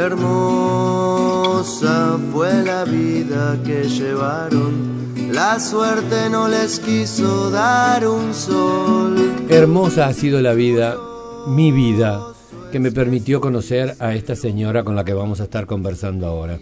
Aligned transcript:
Hermosa 0.00 1.88
fue 2.32 2.62
la 2.62 2.84
vida 2.84 3.58
que 3.64 3.82
llevaron, 3.88 5.32
la 5.32 5.58
suerte 5.58 6.30
no 6.30 6.46
les 6.46 6.78
quiso 6.78 7.50
dar 7.50 8.06
un 8.06 8.32
sol. 8.32 9.16
Hermosa 9.48 10.06
ha 10.06 10.12
sido 10.12 10.40
la 10.40 10.54
vida, 10.54 10.96
mi 11.48 11.72
vida, 11.72 12.22
que 12.70 12.78
me 12.78 12.92
permitió 12.92 13.40
conocer 13.40 13.96
a 13.98 14.14
esta 14.14 14.36
señora 14.36 14.84
con 14.84 14.94
la 14.94 15.04
que 15.04 15.14
vamos 15.14 15.40
a 15.40 15.44
estar 15.44 15.66
conversando 15.66 16.28
ahora. 16.28 16.60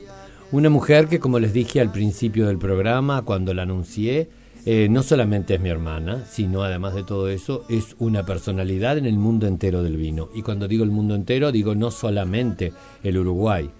Una 0.51 0.71
mujer 0.71 1.07
que, 1.07 1.21
como 1.21 1.39
les 1.39 1.53
dije 1.53 1.83
al 1.83 1.93
principio 1.93 2.47
del 2.47 2.57
programa, 2.57 3.21
cuando 3.21 3.53
la 3.53 3.65
anuncié, 3.65 4.31
eh, 4.69 4.89
no 4.91 5.05
solamente 5.05 5.55
es 5.55 5.61
mi 5.61 5.69
hermana, 5.69 6.25
sino 6.29 6.65
además 6.65 6.93
de 6.97 7.05
todo 7.05 7.29
eso, 7.29 7.65
es 7.69 7.95
una 8.01 8.27
personalidad 8.27 8.99
en 8.99 9.07
el 9.07 9.17
mundo 9.17 9.47
entero 9.47 9.85
del 9.85 9.97
vino. 9.97 10.29
Y 10.35 10.43
cuando 10.43 10.67
digo 10.67 10.83
el 10.83 10.91
mundo 10.91 11.15
entero, 11.15 11.53
digo 11.53 11.77
no 11.77 11.93
solamente 11.93 12.73
el 13.05 13.17
Uruguay. 13.17 13.71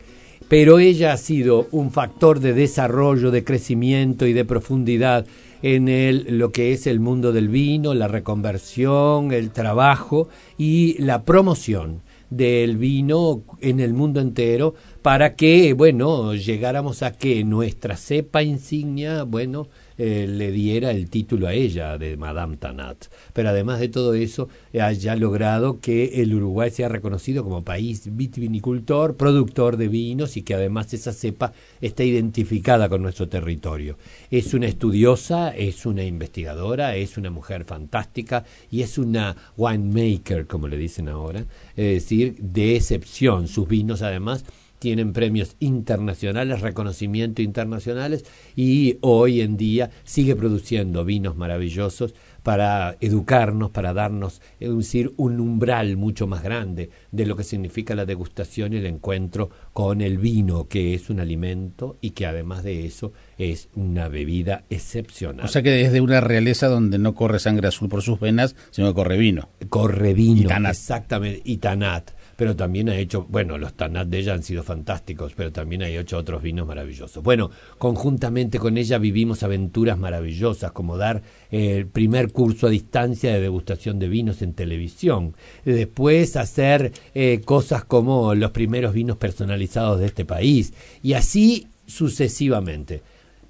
Pero 0.49 0.79
ella 0.79 1.13
ha 1.13 1.17
sido 1.17 1.67
un 1.73 1.91
factor 1.91 2.39
de 2.39 2.53
desarrollo, 2.53 3.33
de 3.33 3.43
crecimiento 3.43 4.27
y 4.27 4.33
de 4.33 4.45
profundidad 4.45 5.27
en 5.61 5.89
el, 5.89 6.39
lo 6.39 6.53
que 6.53 6.73
es 6.73 6.87
el 6.87 7.01
mundo 7.01 7.33
del 7.33 7.49
vino, 7.49 7.93
la 7.93 8.07
reconversión, 8.07 9.33
el 9.33 9.51
trabajo 9.51 10.29
y 10.57 11.03
la 11.03 11.25
promoción 11.25 12.03
del 12.31 12.77
vino 12.77 13.43
en 13.61 13.81
el 13.81 13.93
mundo 13.93 14.21
entero 14.21 14.75
para 15.03 15.35
que, 15.35 15.73
bueno, 15.73 16.35
llegáramos 16.35 17.03
a 17.03 17.13
que 17.13 17.43
nuestra 17.43 17.97
cepa 17.97 18.45
insignia, 18.45 19.25
bueno, 19.25 19.67
eh, 19.99 20.27
le 20.29 20.53
diera 20.53 20.91
el 20.91 21.09
título 21.11 21.47
a 21.47 21.55
ella 21.55 21.99
de 21.99 22.17
Madame 22.17 22.57
Tanat. 22.57 23.07
Pero 23.33 23.51
además 23.51 23.81
de 23.81 23.89
todo 23.89 24.15
eso, 24.15 24.49
haya 24.81 25.17
logrado 25.17 25.81
que 25.81 26.23
el 26.23 26.35
Uruguay 26.35 26.71
sea 26.71 26.89
reconocido 26.89 27.45
como 27.45 27.65
país 27.65 28.17
vitivinicultor, 28.17 29.17
productor 29.17 29.77
de 29.77 29.89
vinos 29.89 30.37
y 30.37 30.43
que 30.43 30.55
además 30.55 30.93
esa 30.95 31.13
cepa 31.13 31.53
está 31.81 32.05
identificada 32.05 32.89
con 32.89 33.03
nuestro 33.03 33.29
territorio. 33.29 33.99
Es 34.31 34.55
una 34.55 34.67
estudiosa, 34.67 35.51
es 35.57 35.87
una 35.87 36.05
investigadora, 36.05 36.97
es 36.97 37.17
una 37.17 37.31
mujer 37.31 37.65
fantástica 37.65 38.45
y 38.71 38.83
es 38.83 38.99
una 38.99 39.37
winemaker, 39.57 40.47
como 40.47 40.69
le 40.69 40.77
dicen 40.77 41.09
ahora, 41.09 41.45
es 41.77 42.03
decir, 42.03 42.37
de 42.39 42.77
excepción. 42.77 43.49
Sus 43.49 43.69
vinos 43.69 44.03
además 44.03 44.45
tienen 44.87 45.13
premios 45.13 45.57
internacionales, 45.59 46.61
reconocimiento 46.61 47.43
internacionales 47.43 48.25
y 48.55 48.99
hoy 49.01 49.41
en 49.41 49.57
día 49.57 49.91
sigue 50.05 50.37
produciendo 50.37 51.05
vinos 51.05 51.37
maravillosos 51.37 52.15
para 52.45 52.97
educarnos, 53.01 53.73
para 53.73 53.93
darnos 53.93 54.41
es 54.61 54.73
decir, 54.73 55.13
un 55.17 55.41
umbral 55.41 55.97
mucho 55.97 56.29
más 56.29 56.45
grande 56.45 56.91
de 57.11 57.27
lo 57.27 57.35
que 57.35 57.43
significa 57.43 57.97
la 57.97 58.07
degustación 58.07 58.75
y 58.75 58.77
el 58.77 58.87
encuentro 58.87 59.51
con 59.73 60.03
el 60.03 60.19
vino, 60.19 60.69
que 60.69 60.95
es 60.95 61.11
un 61.11 61.19
alimento 61.19 61.97
y 62.01 62.11
que 62.11 62.25
además 62.25 62.63
de 62.63 62.87
eso 62.87 63.13
es 63.39 63.69
una 63.75 64.07
bebida 64.07 64.67
excepcional. 64.71 65.47
O 65.47 65.49
sea 65.49 65.65
que 65.65 65.81
es 65.81 65.91
de 65.91 66.01
una 66.01 66.21
realeza 66.21 66.69
donde 66.69 67.01
no 67.01 67.17
corre 67.17 67.41
sangre 67.41 67.67
azul 67.67 67.89
por 67.89 68.03
sus 68.03 68.21
venas, 68.21 68.55
sino 68.71 68.87
que 68.87 68.95
corre 68.95 69.19
vino. 69.19 69.49
Corre 69.69 70.15
vino, 70.15 70.49
exactamente, 70.69 71.43
y 71.45 71.57
tanat 71.57 72.13
pero 72.37 72.55
también 72.55 72.89
ha 72.89 72.97
hecho, 72.97 73.27
bueno, 73.29 73.59
los 73.59 73.75
Tanat 73.75 74.09
de 74.09 74.19
ella 74.19 74.35
han 74.35 74.43
sido 74.43 74.63
fantásticos, 74.63 75.33
pero 75.35 75.53
también 75.53 75.83
ha 75.83 75.89
hecho 75.89 76.19
otros 76.19 76.43
vinos 76.43 76.67
maravillosos. 76.67 77.23
Bueno, 77.23 77.51
conjuntamente 77.79 78.59
con 78.59 78.77
ella 78.77 78.99
vivimos 78.99 79.43
aventuras 79.43 79.99
maravillosas, 79.99 80.73
como 80.73 80.97
dar 80.97 81.23
el 81.51 81.87
primer 81.87 82.33
curso 82.33 82.67
a 82.67 82.71
distancia 82.71 83.33
de 83.33 83.41
degustación 83.41 83.99
de 83.99 84.09
vinos 84.09 84.43
en 84.43 84.53
televisión, 84.53 85.35
después 85.65 86.37
hacer 86.37 86.93
eh, 87.15 87.41
cosas 87.45 87.85
como 87.85 88.35
los 88.35 88.51
primeros 88.51 88.93
vinos 88.93 89.17
personalizados 89.17 89.99
de 90.01 90.07
este 90.07 90.25
país, 90.25 90.75
y 91.03 91.15
así 91.15 91.69
sucesivamente. 91.87 93.03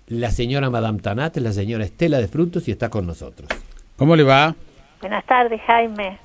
La 0.09 0.31
señora 0.31 0.71
Madame 0.71 1.01
Tanat, 1.01 1.37
la 1.39 1.53
señora 1.53 1.85
Estela 1.85 2.19
de 2.19 2.29
Frutos, 2.29 2.69
y 2.69 2.71
está 2.71 2.89
con 2.89 3.07
nosotros. 3.07 3.49
¿Cómo 3.97 4.15
le 4.15 4.23
va? 4.23 4.55
Buenas 5.01 5.27
tardes, 5.27 5.61
Jaime. 5.67 6.19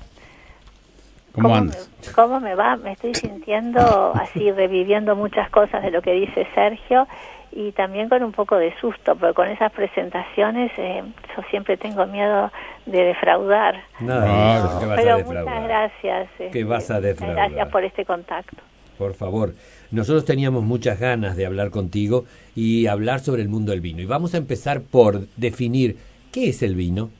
¿Cómo, 1.34 1.54
andas? 1.54 1.90
Me, 2.06 2.12
¿Cómo 2.12 2.40
me 2.40 2.54
va? 2.54 2.76
Me 2.76 2.92
estoy 2.92 3.14
sintiendo 3.14 4.12
así, 4.14 4.50
reviviendo 4.52 5.16
muchas 5.16 5.48
cosas 5.50 5.82
de 5.82 5.90
lo 5.90 6.02
que 6.02 6.12
dice 6.12 6.46
Sergio 6.54 7.06
y 7.52 7.72
también 7.72 8.08
con 8.08 8.22
un 8.22 8.32
poco 8.32 8.56
de 8.56 8.74
susto, 8.80 9.14
porque 9.14 9.34
con 9.34 9.48
esas 9.48 9.70
presentaciones 9.72 10.72
eh, 10.78 11.02
yo 11.36 11.42
siempre 11.50 11.76
tengo 11.76 12.06
miedo 12.06 12.50
de 12.86 13.04
defraudar. 13.04 13.82
No, 14.00 14.20
no, 14.20 14.94
Pero 14.96 15.18
muchas 15.24 15.64
gracias. 15.64 16.28
¿Qué 16.38 16.46
este, 16.46 16.64
vas 16.64 16.90
a 16.90 17.00
defraudar? 17.00 17.50
Gracias 17.50 17.68
por 17.68 17.84
este 17.84 18.04
contacto. 18.04 18.56
Por 18.96 19.14
favor. 19.14 19.54
Nosotros 19.90 20.24
teníamos 20.24 20.62
muchas 20.62 20.98
ganas 20.98 21.36
de 21.36 21.44
hablar 21.44 21.70
contigo 21.70 22.24
y 22.54 22.86
hablar 22.86 23.20
sobre 23.20 23.42
el 23.42 23.48
mundo 23.48 23.72
del 23.72 23.80
vino. 23.80 24.00
Y 24.00 24.06
vamos 24.06 24.34
a 24.34 24.38
empezar 24.38 24.80
por 24.80 25.26
definir 25.36 25.96
qué 26.32 26.48
es 26.48 26.62
el 26.62 26.74
vino. 26.74 27.10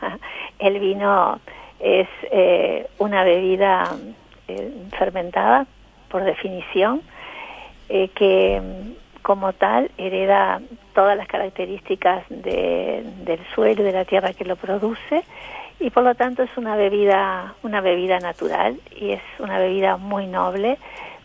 el 0.58 0.80
vino 0.80 1.40
es 1.80 2.08
eh, 2.30 2.88
una 2.98 3.24
bebida 3.24 3.96
eh, 4.48 4.72
fermentada, 4.98 5.66
por 6.08 6.24
definición, 6.24 7.02
eh, 7.88 8.08
que 8.08 8.60
como 9.22 9.52
tal 9.52 9.90
hereda 9.98 10.60
todas 10.94 11.16
las 11.16 11.28
características 11.28 12.24
de, 12.28 13.04
del 13.24 13.40
suelo 13.54 13.82
y 13.82 13.84
de 13.84 13.92
la 13.92 14.04
tierra 14.04 14.32
que 14.32 14.44
lo 14.44 14.56
produce 14.56 15.22
y 15.80 15.90
por 15.90 16.02
lo 16.02 16.14
tanto 16.14 16.42
es 16.42 16.50
una 16.56 16.76
bebida 16.76 17.54
una 17.62 17.80
bebida 17.80 18.20
natural 18.20 18.80
y 18.98 19.10
es 19.10 19.22
una 19.38 19.58
bebida 19.58 19.96
muy 19.96 20.26
noble 20.26 20.78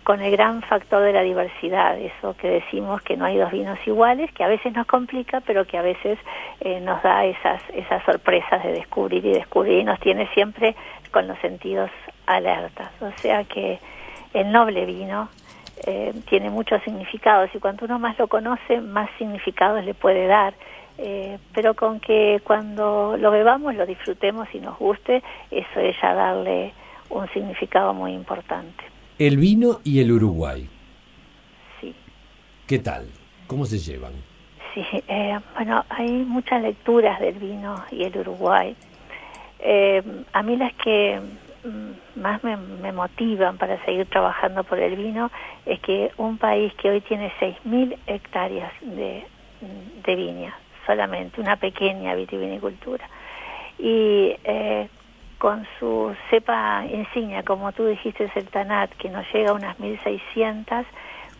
con 0.04 0.22
el 0.22 0.32
gran 0.32 0.62
factor 0.62 1.02
de 1.04 1.14
la 1.14 1.22
diversidad, 1.22 1.98
eso 1.98 2.36
que 2.38 2.50
decimos 2.50 3.02
que 3.02 3.16
no 3.16 3.26
hay 3.26 3.38
dos 3.38 3.52
vinos 3.52 3.80
iguales, 3.86 4.32
que 4.34 4.44
a 4.44 4.48
veces 4.48 4.74
nos 4.74 4.86
complica, 4.86 5.42
pero 5.42 5.66
que 5.66 5.78
a 5.78 5.82
veces 5.82 6.20
eh, 6.60 6.80
nos 6.82 7.02
da 7.04 7.26
esas, 7.26 7.62
esas 7.74 8.04
sorpresas 8.04 8.64
de 8.64 8.74
descubrir 8.74 9.26
y 9.26 9.32
descubrir 9.32 9.80
y 9.80 9.84
nos 9.84 10.00
tiene 10.00 10.28
siempre 10.34 10.76
con 11.12 11.28
los 11.28 11.40
sentidos 11.40 11.90
alertas. 12.26 12.90
O 13.02 13.12
sea 13.18 13.44
que 13.46 13.80
el 14.34 14.52
noble 14.52 14.86
vino 14.86 15.30
eh, 15.86 16.14
tiene 16.30 16.50
muchos 16.50 16.82
significados 16.84 17.50
y 17.54 17.60
cuanto 17.60 17.86
uno 17.86 18.00
más 18.00 18.18
lo 18.20 18.28
conoce, 18.28 18.82
más 18.82 19.10
significados 19.18 19.84
le 19.84 19.94
puede 19.94 20.28
dar. 20.28 20.54
Eh, 20.98 21.40
pero 21.56 21.74
con 21.74 22.00
que 22.00 22.40
cuando 22.44 23.18
lo 23.18 23.32
bebamos, 23.32 23.74
lo 23.76 23.86
disfrutemos 23.86 24.48
y 24.54 24.60
nos 24.60 24.78
guste, 24.78 25.24
eso 25.50 25.80
es 25.80 25.96
ya 26.00 26.14
darle 26.14 26.72
un 27.10 27.28
significado 27.30 27.94
muy 27.94 28.14
importante. 28.14 28.93
El 29.20 29.38
vino 29.38 29.80
y 29.84 30.00
el 30.02 30.12
Uruguay. 30.12 30.68
Sí. 31.80 31.94
¿Qué 32.68 32.80
tal? 32.80 33.08
¿Cómo 33.46 33.66
se 33.66 33.78
llevan? 33.78 34.14
Sí, 34.74 34.84
eh, 35.08 35.40
bueno, 35.56 35.86
hay 35.90 36.10
muchas 36.10 36.64
lecturas 36.64 37.20
del 37.20 37.36
vino 37.36 37.84
y 37.92 38.04
el 38.04 38.18
Uruguay. 38.18 38.76
Eh, 39.60 40.02
a 40.34 40.42
mí 40.42 40.58
las 40.58 40.74
que 40.74 41.22
mm, 41.64 42.20
más 42.22 42.44
me, 42.44 42.58
me, 42.58 42.92
motivan 42.92 43.58
para 43.58 43.84
seguir 43.86 44.08
trabajando 44.08 44.64
por 44.64 44.80
el 44.80 44.96
vino 44.96 45.30
es 45.68 45.80
que 45.82 46.12
un 46.18 46.40
país 46.40 46.74
que 46.74 46.90
hoy 46.90 47.02
tiene 47.02 47.32
6.000 47.40 47.96
hectáreas 48.08 48.74
de, 48.82 49.24
de 50.06 50.16
viña, 50.16 50.58
solamente 50.88 51.40
una 51.40 51.56
pequeña 51.58 52.16
vitivinicultura, 52.16 53.08
y 53.78 54.36
eh, 54.44 54.90
con 55.44 55.68
su 55.78 56.16
cepa 56.30 56.86
insignia, 56.86 57.44
como 57.44 57.74
tú 57.74 57.86
dijiste, 57.86 58.32
el 58.34 58.48
TANAT, 58.48 58.92
que 58.92 59.10
nos 59.10 59.26
llega 59.34 59.50
a 59.50 59.54
unas 59.54 59.78
1.600, 59.78 60.86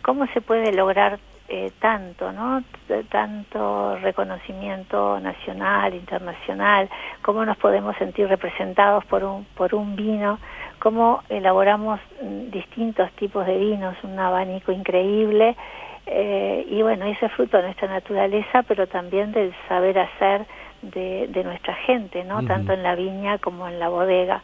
¿cómo 0.02 0.26
se 0.26 0.42
puede 0.42 0.74
lograr 0.74 1.18
eh, 1.48 1.72
tanto, 1.78 2.30
¿no? 2.30 2.62
Tanto 3.08 3.96
reconocimiento 3.96 5.18
nacional, 5.20 5.94
internacional, 5.94 6.90
cómo 7.22 7.46
nos 7.46 7.56
podemos 7.56 7.96
sentir 7.96 8.28
representados 8.28 9.06
por 9.06 9.24
un, 9.24 9.46
por 9.56 9.74
un 9.74 9.96
vino, 9.96 10.38
cómo 10.80 11.22
elaboramos 11.30 11.98
mm, 12.22 12.50
distintos 12.50 13.10
tipos 13.12 13.46
de 13.46 13.56
vinos, 13.56 13.96
un 14.02 14.18
abanico 14.18 14.70
increíble, 14.70 15.56
eh, 16.04 16.66
y 16.68 16.82
bueno, 16.82 17.06
ese 17.06 17.24
es 17.24 17.32
fruto 17.32 17.56
de 17.56 17.62
nuestra 17.62 17.88
naturaleza, 17.88 18.64
pero 18.64 18.86
también 18.86 19.32
del 19.32 19.54
saber 19.66 19.98
hacer 19.98 20.44
de, 20.90 21.42
nuestra 21.44 21.74
gente, 21.86 22.24
¿no? 22.24 22.44
Tanto 22.44 22.72
en 22.72 22.82
la 22.82 22.94
viña 22.94 23.38
como 23.38 23.68
en 23.68 23.78
la 23.78 23.88
bodega. 23.88 24.42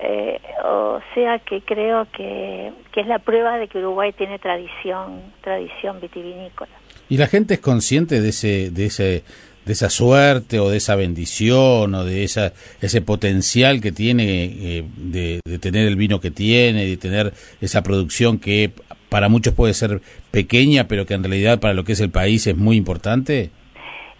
Eh, 0.00 0.40
o 0.64 1.00
sea 1.14 1.40
que 1.40 1.60
creo 1.62 2.06
que, 2.12 2.72
que, 2.92 3.00
es 3.00 3.06
la 3.08 3.18
prueba 3.18 3.58
de 3.58 3.66
que 3.66 3.78
Uruguay 3.78 4.12
tiene 4.12 4.38
tradición, 4.38 5.22
tradición 5.40 6.00
vitivinícola. 6.00 6.70
¿Y 7.08 7.16
la 7.16 7.26
gente 7.26 7.54
es 7.54 7.60
consciente 7.60 8.20
de 8.20 8.28
ese, 8.28 8.70
de 8.70 8.86
ese, 8.86 9.24
de 9.64 9.72
esa 9.72 9.90
suerte 9.90 10.60
o 10.60 10.70
de 10.70 10.76
esa 10.76 10.94
bendición 10.94 11.94
o 11.94 12.04
de 12.04 12.22
esa, 12.22 12.52
ese 12.80 13.00
potencial 13.00 13.80
que 13.80 13.90
tiene 13.90 14.44
eh, 14.44 14.84
de, 14.96 15.40
de, 15.44 15.58
tener 15.58 15.88
el 15.88 15.96
vino 15.96 16.20
que 16.20 16.30
tiene, 16.30 16.86
de 16.86 16.96
tener 16.96 17.32
esa 17.60 17.82
producción 17.82 18.38
que 18.38 18.70
para 19.08 19.28
muchos 19.28 19.54
puede 19.54 19.74
ser 19.74 20.00
pequeña, 20.30 20.86
pero 20.86 21.06
que 21.06 21.14
en 21.14 21.24
realidad 21.24 21.58
para 21.58 21.74
lo 21.74 21.84
que 21.84 21.92
es 21.92 22.00
el 22.00 22.10
país 22.10 22.46
es 22.46 22.56
muy 22.56 22.76
importante? 22.76 23.50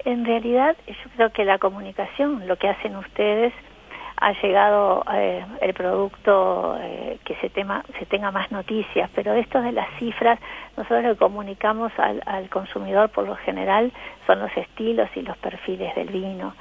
En 0.04 0.24
realidad, 0.24 0.76
yo 0.86 1.10
creo 1.16 1.30
que 1.30 1.44
la 1.44 1.58
comunicación, 1.58 2.46
lo 2.46 2.56
que 2.56 2.68
hacen 2.68 2.96
ustedes, 2.96 3.52
ha 4.20 4.32
llegado 4.42 5.04
eh, 5.14 5.44
el 5.60 5.74
producto 5.74 6.76
eh, 6.80 7.18
que 7.24 7.36
se, 7.36 7.50
tema, 7.50 7.84
se 7.98 8.06
tenga 8.06 8.32
más 8.32 8.50
noticias, 8.50 9.08
pero 9.14 9.32
esto 9.34 9.60
de 9.60 9.72
las 9.72 9.88
cifras, 9.98 10.40
nosotros 10.76 11.04
lo 11.04 11.16
comunicamos 11.16 11.92
al, 11.98 12.22
al 12.26 12.48
consumidor 12.48 13.10
por 13.10 13.26
lo 13.28 13.36
general 13.36 13.92
son 14.26 14.40
los 14.40 14.56
estilos 14.56 15.08
y 15.14 15.22
los 15.22 15.36
perfiles 15.38 15.94
del 15.94 16.08
vino. 16.08 16.54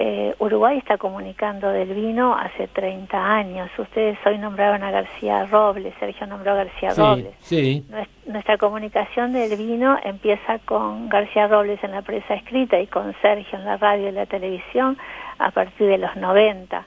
Eh, 0.00 0.32
Uruguay 0.38 0.78
está 0.78 0.96
comunicando 0.96 1.70
del 1.70 1.92
vino 1.92 2.32
hace 2.32 2.68
30 2.68 3.18
años. 3.18 3.68
Ustedes 3.76 4.16
hoy 4.24 4.38
nombraron 4.38 4.84
a 4.84 4.92
García 4.92 5.44
Robles, 5.46 5.92
Sergio 5.98 6.24
nombró 6.28 6.52
a 6.52 6.54
García 6.54 6.94
Robles. 6.94 7.34
Sí. 7.40 7.84
Nuestra 8.24 8.58
comunicación 8.58 9.32
del 9.32 9.56
vino 9.56 9.98
empieza 10.04 10.60
con 10.60 11.08
García 11.08 11.48
Robles 11.48 11.82
en 11.82 11.90
la 11.90 12.02
prensa 12.02 12.34
escrita 12.34 12.78
y 12.78 12.86
con 12.86 13.12
Sergio 13.20 13.58
en 13.58 13.64
la 13.64 13.76
radio 13.76 14.10
y 14.10 14.12
la 14.12 14.26
televisión 14.26 14.96
a 15.40 15.50
partir 15.50 15.88
de 15.88 15.98
los 15.98 16.14
90. 16.14 16.86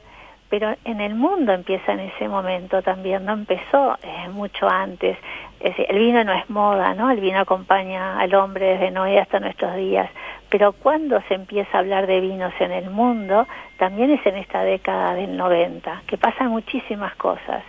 Pero 0.51 0.75
en 0.86 1.01
el 1.01 1.15
mundo 1.15 1.53
empieza 1.53 1.94
en 1.94 2.01
ese 2.01 2.27
momento 2.27 2.83
también, 2.83 3.25
no 3.25 3.33
empezó 3.33 3.98
eh, 4.03 4.30
mucho 4.30 4.69
antes. 4.69 5.18
el 5.59 5.98
vino 5.98 6.24
no 6.24 6.33
es 6.33 6.48
moda, 6.50 6.94
¿no? 6.94 7.09
El 7.09 7.21
vino 7.21 7.39
acompaña 7.39 8.19
al 8.19 8.36
hombre 8.36 8.74
desde 8.74 8.92
Noé 8.92 9.19
hasta 9.19 9.39
nuestros 9.39 9.75
días 9.75 10.09
pero 10.51 10.74
cuando 10.74 11.21
se 11.30 11.36
empieza 11.36 11.77
a 11.77 11.80
hablar 11.80 12.07
de 12.07 12.19
vinos 12.19 12.53
en 12.59 12.71
el 12.71 12.89
mundo, 12.89 13.48
también 13.77 14.12
es 14.12 14.24
en 14.25 14.36
esta 14.36 14.63
década 14.63 15.13
del 15.13 15.38
90, 15.38 16.03
que 16.06 16.18
pasan 16.18 16.50
muchísimas 16.50 17.15
cosas. 17.15 17.63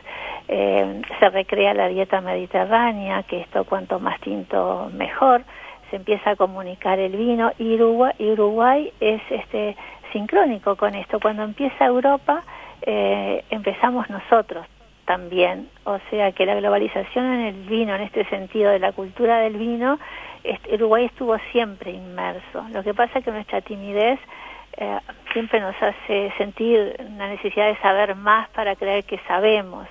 Eh, 0.49 1.00
se 1.20 1.31
recrea 1.31 1.75
la 1.75 1.87
dieta 1.87 2.20
mediterránea, 2.20 3.23
que 3.23 3.40
esto 3.40 3.64
cuanto 3.64 4.00
más 4.00 4.20
tinto 4.20 4.90
mejor, 4.93 5.44
se 5.90 5.96
empieza 5.96 6.31
a 6.31 6.37
comunicar 6.37 6.99
el 6.99 7.14
vino 7.14 7.52
y 7.56 7.75
Uruguay, 7.75 8.14
Uruguay 8.19 8.93
es 8.99 9.23
este 9.31 9.76
sincrónico 10.12 10.75
con 10.75 10.96
esto. 10.96 11.20
Cuando 11.20 11.44
empieza 11.44 11.84
Europa, 11.84 12.43
eh, 12.82 13.44
empezamos 13.50 14.08
nosotros 14.11 14.67
también. 15.05 15.69
O 15.84 15.99
sea 16.11 16.32
que 16.32 16.46
la 16.46 16.55
globalización 16.55 17.25
en 17.26 17.40
el 17.40 17.62
vino, 17.64 17.94
en 17.94 18.02
este 18.02 18.25
sentido 18.26 18.70
de 18.70 18.79
la 18.79 18.93
cultura 18.93 19.38
del 19.38 19.56
vino, 19.56 19.99
Uruguay 20.73 21.05
estuvo 21.05 21.37
siempre 21.52 21.93
inmerso. 21.93 22.67
Lo 22.73 22.82
que 22.82 22.94
pasa 22.94 23.19
es 23.19 23.25
que 23.25 23.31
nuestra 23.31 23.61
timidez 23.61 24.19
eh, 24.76 24.99
siempre 25.32 25.61
nos 25.61 25.76
hace 25.81 26.32
sentir 26.38 26.96
la 27.17 27.29
necesidad 27.29 27.67
de 27.67 27.76
saber 27.76 28.14
más 28.17 28.49
para 28.50 28.75
creer 28.76 29.05
que 29.05 29.19
sabemos. 29.29 29.87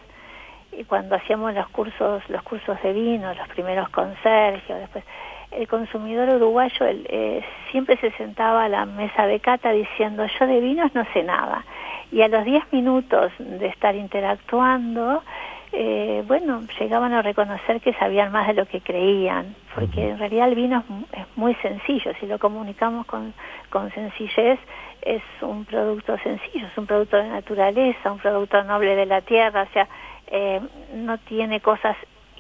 Y 0.72 0.86
cuando 0.86 1.16
hacíamos 1.16 1.54
los 1.54 1.68
cursos, 1.70 2.24
los 2.30 2.44
cursos 2.44 2.82
de 2.82 2.94
vino, 2.94 3.34
los 3.34 3.48
primeros 3.50 3.90
con 3.90 4.16
Sergio, 4.24 4.76
después 4.76 5.04
el 5.52 5.68
consumidor 5.68 6.30
uruguayo 6.30 6.86
eh, 6.88 7.44
siempre 7.72 7.98
se 7.98 8.12
sentaba 8.12 8.64
a 8.64 8.70
la 8.70 8.86
mesa 8.86 9.28
de 9.28 9.42
cata 9.42 9.72
diciendo 9.72 10.26
yo 10.40 10.48
de 10.48 10.62
vinos 10.62 10.96
no 10.96 11.06
sé 11.14 11.24
nada. 11.24 11.66
Y 12.12 12.22
a 12.22 12.28
los 12.28 12.44
10 12.44 12.74
minutos 12.74 13.32
de 13.40 13.68
estar 13.68 13.96
interactuando, 13.96 15.24
eh, 15.72 16.24
bueno, 16.28 16.64
llegaban 16.80 17.14
a 17.14 17.22
reconocer 17.22 17.80
que 17.80 17.94
sabían 17.94 18.32
más 18.32 18.48
de 18.48 18.54
lo 18.54 18.66
que 18.66 18.82
creían, 18.82 19.56
porque 19.74 20.10
en 20.10 20.20
realidad 20.20 20.50
el 20.50 20.56
vino 20.56 20.84
es, 21.14 21.26
muy 21.38 21.56
sencillo, 21.56 22.12
si 22.20 22.26
lo 22.26 22.38
comunicamos 22.40 23.06
con, 23.06 23.34
con 23.70 23.90
sencillez, 23.92 24.60
es 25.02 25.24
un 25.42 25.64
producto 25.64 26.18
sencillo, 26.18 26.68
es 26.68 26.78
un 26.78 26.86
producto 26.86 27.16
de 27.16 27.30
naturaleza, 27.30 28.12
un 28.12 28.20
producto 28.20 28.62
noble 28.64 28.96
de 28.96 29.06
la 29.06 29.22
tierra, 29.22 29.64
o 29.64 29.74
sea, 29.74 29.88
eh, 30.28 30.60
no 30.94 31.18
tiene 31.20 31.62
cosas 31.62 31.96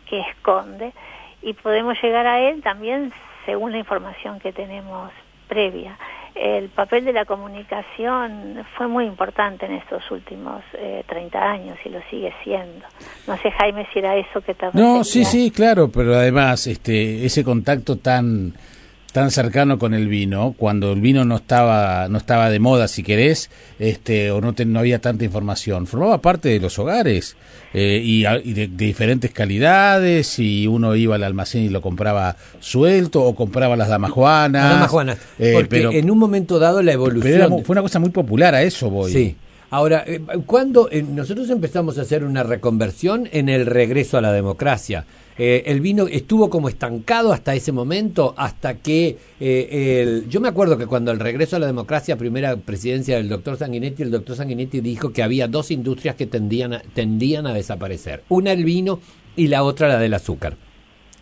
que 0.05 0.19
esconde 0.19 0.91
y 1.41 1.53
podemos 1.53 2.01
llegar 2.01 2.27
a 2.27 2.39
él 2.39 2.61
también 2.61 3.13
según 3.45 3.71
la 3.71 3.77
información 3.77 4.39
que 4.39 4.51
tenemos 4.51 5.11
previa 5.47 5.97
el 6.35 6.69
papel 6.69 7.05
de 7.05 7.13
la 7.13 7.25
comunicación 7.25 8.65
fue 8.77 8.87
muy 8.87 9.05
importante 9.05 9.65
en 9.65 9.73
estos 9.73 10.09
últimos 10.11 10.63
eh, 10.73 11.03
30 11.07 11.39
años 11.39 11.77
y 11.85 11.89
lo 11.89 11.99
sigue 12.09 12.33
siendo. 12.43 12.85
No 13.27 13.37
sé, 13.37 13.51
Jaime, 13.51 13.87
si 13.91 13.99
era 13.99 14.15
eso 14.15 14.41
que 14.41 14.53
te 14.53 14.67
No, 14.73 15.03
sí, 15.03 15.25
sí, 15.25 15.51
claro, 15.51 15.89
pero 15.89 16.15
además 16.15 16.67
este 16.67 17.25
ese 17.25 17.43
contacto 17.43 17.97
tan 17.97 18.53
tan 19.11 19.31
cercano 19.31 19.77
con 19.77 19.93
el 19.93 20.07
vino, 20.07 20.55
cuando 20.57 20.93
el 20.93 21.01
vino 21.01 21.25
no 21.25 21.35
estaba 21.35 22.07
no 22.07 22.17
estaba 22.17 22.49
de 22.49 22.59
moda, 22.59 22.87
si 22.87 23.03
querés, 23.03 23.49
este 23.79 24.31
o 24.31 24.41
no, 24.41 24.53
no 24.65 24.79
había 24.79 24.99
tanta 24.99 25.25
información, 25.25 25.87
formaba 25.87 26.21
parte 26.21 26.49
de 26.49 26.59
los 26.59 26.79
hogares 26.79 27.35
eh, 27.73 28.01
y, 28.03 28.23
de, 28.23 28.67
diferentes 28.67 29.31
calidades 29.31 30.39
y 30.39 30.67
uno 30.67 30.95
iba 30.95 31.15
al 31.15 31.23
almacén 31.23 31.63
y 31.63 31.69
lo 31.69 31.81
compraba 31.81 32.35
suelto 32.59 33.23
o 33.23 33.35
compraba 33.35 33.75
las 33.75 33.89
damajuanas. 33.89 34.69
damajuanas, 34.69 35.17
eh, 35.39 35.51
porque 35.53 35.69
pero, 35.69 35.91
en 35.91 36.09
un 36.09 36.17
momento 36.17 36.59
dado 36.59 36.81
la 36.81 36.93
evolución... 36.93 37.63
fue 37.63 37.73
una 37.73 37.81
cosa 37.81 37.99
muy 37.99 38.09
popular, 38.09 38.55
a 38.55 38.61
eso 38.61 38.89
voy. 38.89 39.11
Sí. 39.11 39.35
Ahora, 39.71 40.03
eh, 40.05 40.19
cuando 40.45 40.89
nosotros 41.13 41.49
empezamos 41.49 41.97
a 41.97 42.01
hacer 42.01 42.25
una 42.25 42.43
reconversión 42.43 43.29
en 43.31 43.47
el 43.47 43.65
regreso 43.65 44.17
a 44.17 44.21
la 44.21 44.33
democracia, 44.33 45.05
eh, 45.37 45.63
el 45.65 45.79
vino 45.79 46.07
estuvo 46.07 46.49
como 46.49 46.67
estancado 46.67 47.31
hasta 47.31 47.55
ese 47.55 47.71
momento, 47.71 48.33
hasta 48.37 48.75
que 48.79 49.17
eh, 49.39 50.01
el, 50.03 50.27
yo 50.27 50.41
me 50.41 50.49
acuerdo 50.49 50.77
que 50.77 50.87
cuando 50.87 51.11
el 51.11 51.21
regreso 51.21 51.55
a 51.55 51.59
la 51.59 51.67
democracia, 51.67 52.17
primera 52.17 52.57
presidencia 52.57 53.15
del 53.15 53.29
doctor 53.29 53.55
Sanguinetti, 53.55 54.03
el 54.03 54.11
doctor 54.11 54.35
Sanguinetti 54.35 54.81
dijo 54.81 55.13
que 55.13 55.23
había 55.23 55.47
dos 55.47 55.71
industrias 55.71 56.17
que 56.17 56.27
tendían 56.27 56.73
a, 56.73 56.81
tendían 56.93 57.47
a 57.47 57.53
desaparecer, 57.53 58.23
una 58.27 58.51
el 58.51 58.65
vino 58.65 58.99
y 59.37 59.47
la 59.47 59.63
otra 59.63 59.87
la 59.87 59.99
del 59.99 60.13
azúcar. 60.13 60.57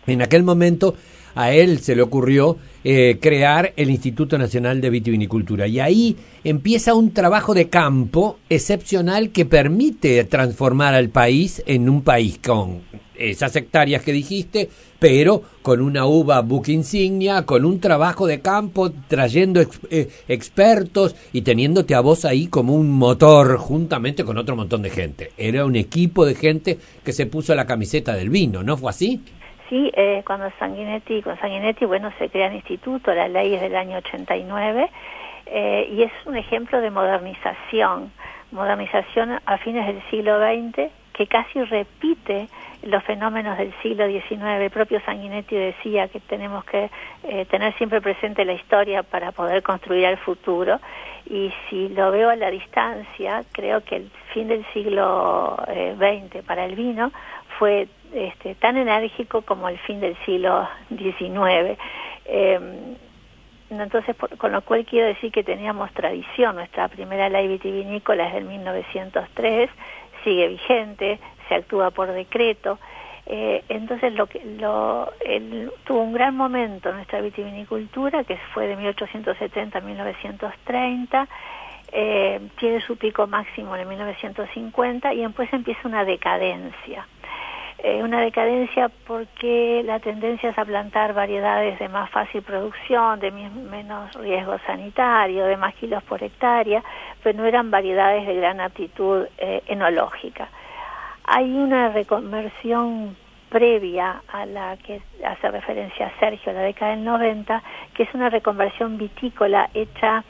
En 0.08 0.22
aquel 0.22 0.42
momento 0.42 0.96
a 1.34 1.52
él 1.52 1.80
se 1.80 1.94
le 1.94 2.02
ocurrió 2.02 2.56
eh, 2.82 3.18
crear 3.20 3.72
el 3.76 3.90
Instituto 3.90 4.38
Nacional 4.38 4.80
de 4.80 4.90
Vitivinicultura. 4.90 5.66
Y 5.66 5.80
ahí 5.80 6.16
empieza 6.44 6.94
un 6.94 7.12
trabajo 7.12 7.54
de 7.54 7.68
campo 7.68 8.38
excepcional 8.48 9.30
que 9.30 9.44
permite 9.44 10.24
transformar 10.24 10.94
al 10.94 11.10
país 11.10 11.62
en 11.66 11.88
un 11.88 12.02
país 12.02 12.38
con 12.44 12.82
esas 13.20 13.54
hectáreas 13.54 14.02
que 14.02 14.12
dijiste, 14.12 14.70
pero 14.98 15.42
con 15.62 15.80
una 15.80 16.06
uva 16.06 16.40
book 16.40 16.68
insignia, 16.68 17.42
con 17.42 17.64
un 17.64 17.80
trabajo 17.80 18.26
de 18.26 18.40
campo, 18.40 18.90
trayendo 19.08 19.60
eh, 19.90 20.08
expertos 20.28 21.14
y 21.32 21.42
teniéndote 21.42 21.94
a 21.94 22.00
vos 22.00 22.24
ahí 22.24 22.46
como 22.46 22.74
un 22.74 22.90
motor 22.90 23.58
juntamente 23.58 24.24
con 24.24 24.38
otro 24.38 24.56
montón 24.56 24.82
de 24.82 24.90
gente. 24.90 25.32
Era 25.36 25.64
un 25.64 25.76
equipo 25.76 26.24
de 26.24 26.34
gente 26.34 26.78
que 27.04 27.12
se 27.12 27.26
puso 27.26 27.54
la 27.54 27.66
camiseta 27.66 28.14
del 28.14 28.30
vino, 28.30 28.62
¿no 28.62 28.76
fue 28.76 28.90
así? 28.90 29.20
Sí, 29.70 29.88
eh, 29.94 30.24
cuando 30.26 30.50
Sanguinetti, 30.58 31.22
con 31.22 31.38
Sanguinetti, 31.38 31.84
bueno, 31.84 32.12
se 32.18 32.28
crea 32.28 32.48
el 32.48 32.56
instituto, 32.56 33.14
la 33.14 33.28
ley 33.28 33.54
es 33.54 33.60
del 33.60 33.76
año 33.76 33.98
89, 33.98 34.90
eh, 35.46 35.88
y 35.92 36.02
es 36.02 36.12
un 36.26 36.36
ejemplo 36.36 36.80
de 36.80 36.90
modernización, 36.90 38.10
modernización 38.50 39.38
a 39.46 39.58
fines 39.58 39.86
del 39.86 40.02
siglo 40.10 40.40
XX, 40.40 40.90
que 41.12 41.26
casi 41.28 41.62
repite 41.62 42.48
los 42.82 43.04
fenómenos 43.04 43.58
del 43.58 43.72
siglo 43.80 44.08
XIX. 44.08 44.42
El 44.60 44.70
propio 44.70 45.00
Sanguinetti 45.02 45.54
decía 45.54 46.08
que 46.08 46.18
tenemos 46.18 46.64
que 46.64 46.90
eh, 47.22 47.44
tener 47.44 47.72
siempre 47.74 48.00
presente 48.00 48.44
la 48.44 48.54
historia 48.54 49.04
para 49.04 49.30
poder 49.30 49.62
construir 49.62 50.04
el 50.06 50.16
futuro. 50.16 50.80
Y 51.26 51.52
si 51.68 51.90
lo 51.90 52.10
veo 52.10 52.30
a 52.30 52.36
la 52.36 52.50
distancia, 52.50 53.44
creo 53.52 53.84
que 53.84 53.96
el 53.96 54.10
fin 54.34 54.48
del 54.48 54.66
siglo 54.72 55.56
XX 55.68 56.34
eh, 56.34 56.42
para 56.44 56.64
el 56.64 56.74
vino 56.74 57.12
fue 57.58 57.86
este, 58.12 58.54
tan 58.56 58.76
enérgico 58.76 59.42
como 59.42 59.68
el 59.68 59.78
fin 59.78 60.00
del 60.00 60.16
siglo 60.24 60.68
XIX. 60.88 61.78
Em, 62.24 62.96
entonces, 63.70 64.16
con 64.38 64.52
lo 64.52 64.62
cual 64.62 64.84
quiero 64.84 65.06
decir 65.06 65.30
que 65.30 65.44
teníamos 65.44 65.92
tradición. 65.92 66.56
Nuestra 66.56 66.88
primera 66.88 67.28
ley 67.28 67.46
vitivinícola 67.46 68.26
es 68.26 68.34
del 68.34 68.44
1903, 68.44 69.70
sigue 70.24 70.48
vigente, 70.48 71.20
se 71.48 71.54
actúa 71.54 71.90
por 71.90 72.12
decreto. 72.12 72.78
Eh, 73.26 73.62
entonces 73.68 74.12
lo 74.14 74.26
que 74.26 74.40
lo, 74.58 75.12
tuvo 75.84 76.02
un 76.02 76.12
gran 76.12 76.36
momento 76.36 76.90
nuestra 76.90 77.20
vitivinicultura 77.20 78.24
que 78.24 78.36
fue 78.52 78.66
de 78.66 78.74
1870 78.74 79.78
a 79.78 79.80
1930 79.82 81.28
eh, 81.92 82.40
tiene 82.58 82.80
su 82.80 82.96
pico 82.96 83.26
máximo 83.28 83.76
en 83.76 83.88
1950 83.88 85.14
y 85.14 85.20
después 85.20 85.52
empieza 85.52 85.86
una 85.86 86.04
decadencia 86.04 87.06
eh, 87.82 88.02
una 88.02 88.20
decadencia 88.20 88.90
porque 89.06 89.82
la 89.84 90.00
tendencia 90.00 90.50
es 90.50 90.58
a 90.58 90.64
plantar 90.64 91.14
variedades 91.14 91.78
de 91.78 91.88
más 91.88 92.10
fácil 92.10 92.42
producción, 92.42 93.20
de 93.20 93.30
menos 93.30 94.12
riesgo 94.14 94.56
sanitario, 94.66 95.44
de 95.46 95.56
más 95.56 95.74
kilos 95.74 96.02
por 96.04 96.22
hectárea, 96.22 96.82
pero 97.22 97.38
no 97.38 97.46
eran 97.46 97.70
variedades 97.70 98.26
de 98.26 98.34
gran 98.34 98.60
aptitud 98.60 99.26
enológica 99.66 100.48
hay 101.32 101.48
una 101.52 101.90
reconversión 101.90 103.16
previa 103.50 104.20
a 104.32 104.46
la 104.46 104.76
que 104.78 105.00
hace 105.24 105.48
referencia 105.48 106.12
Sergio, 106.18 106.52
la 106.52 106.62
década 106.62 106.90
del 106.90 107.04
90, 107.04 107.62
que 107.94 108.02
es 108.02 108.14
una 108.14 108.30
reconversión 108.30 108.98
vitícola 108.98 109.70
hecha 109.72 110.24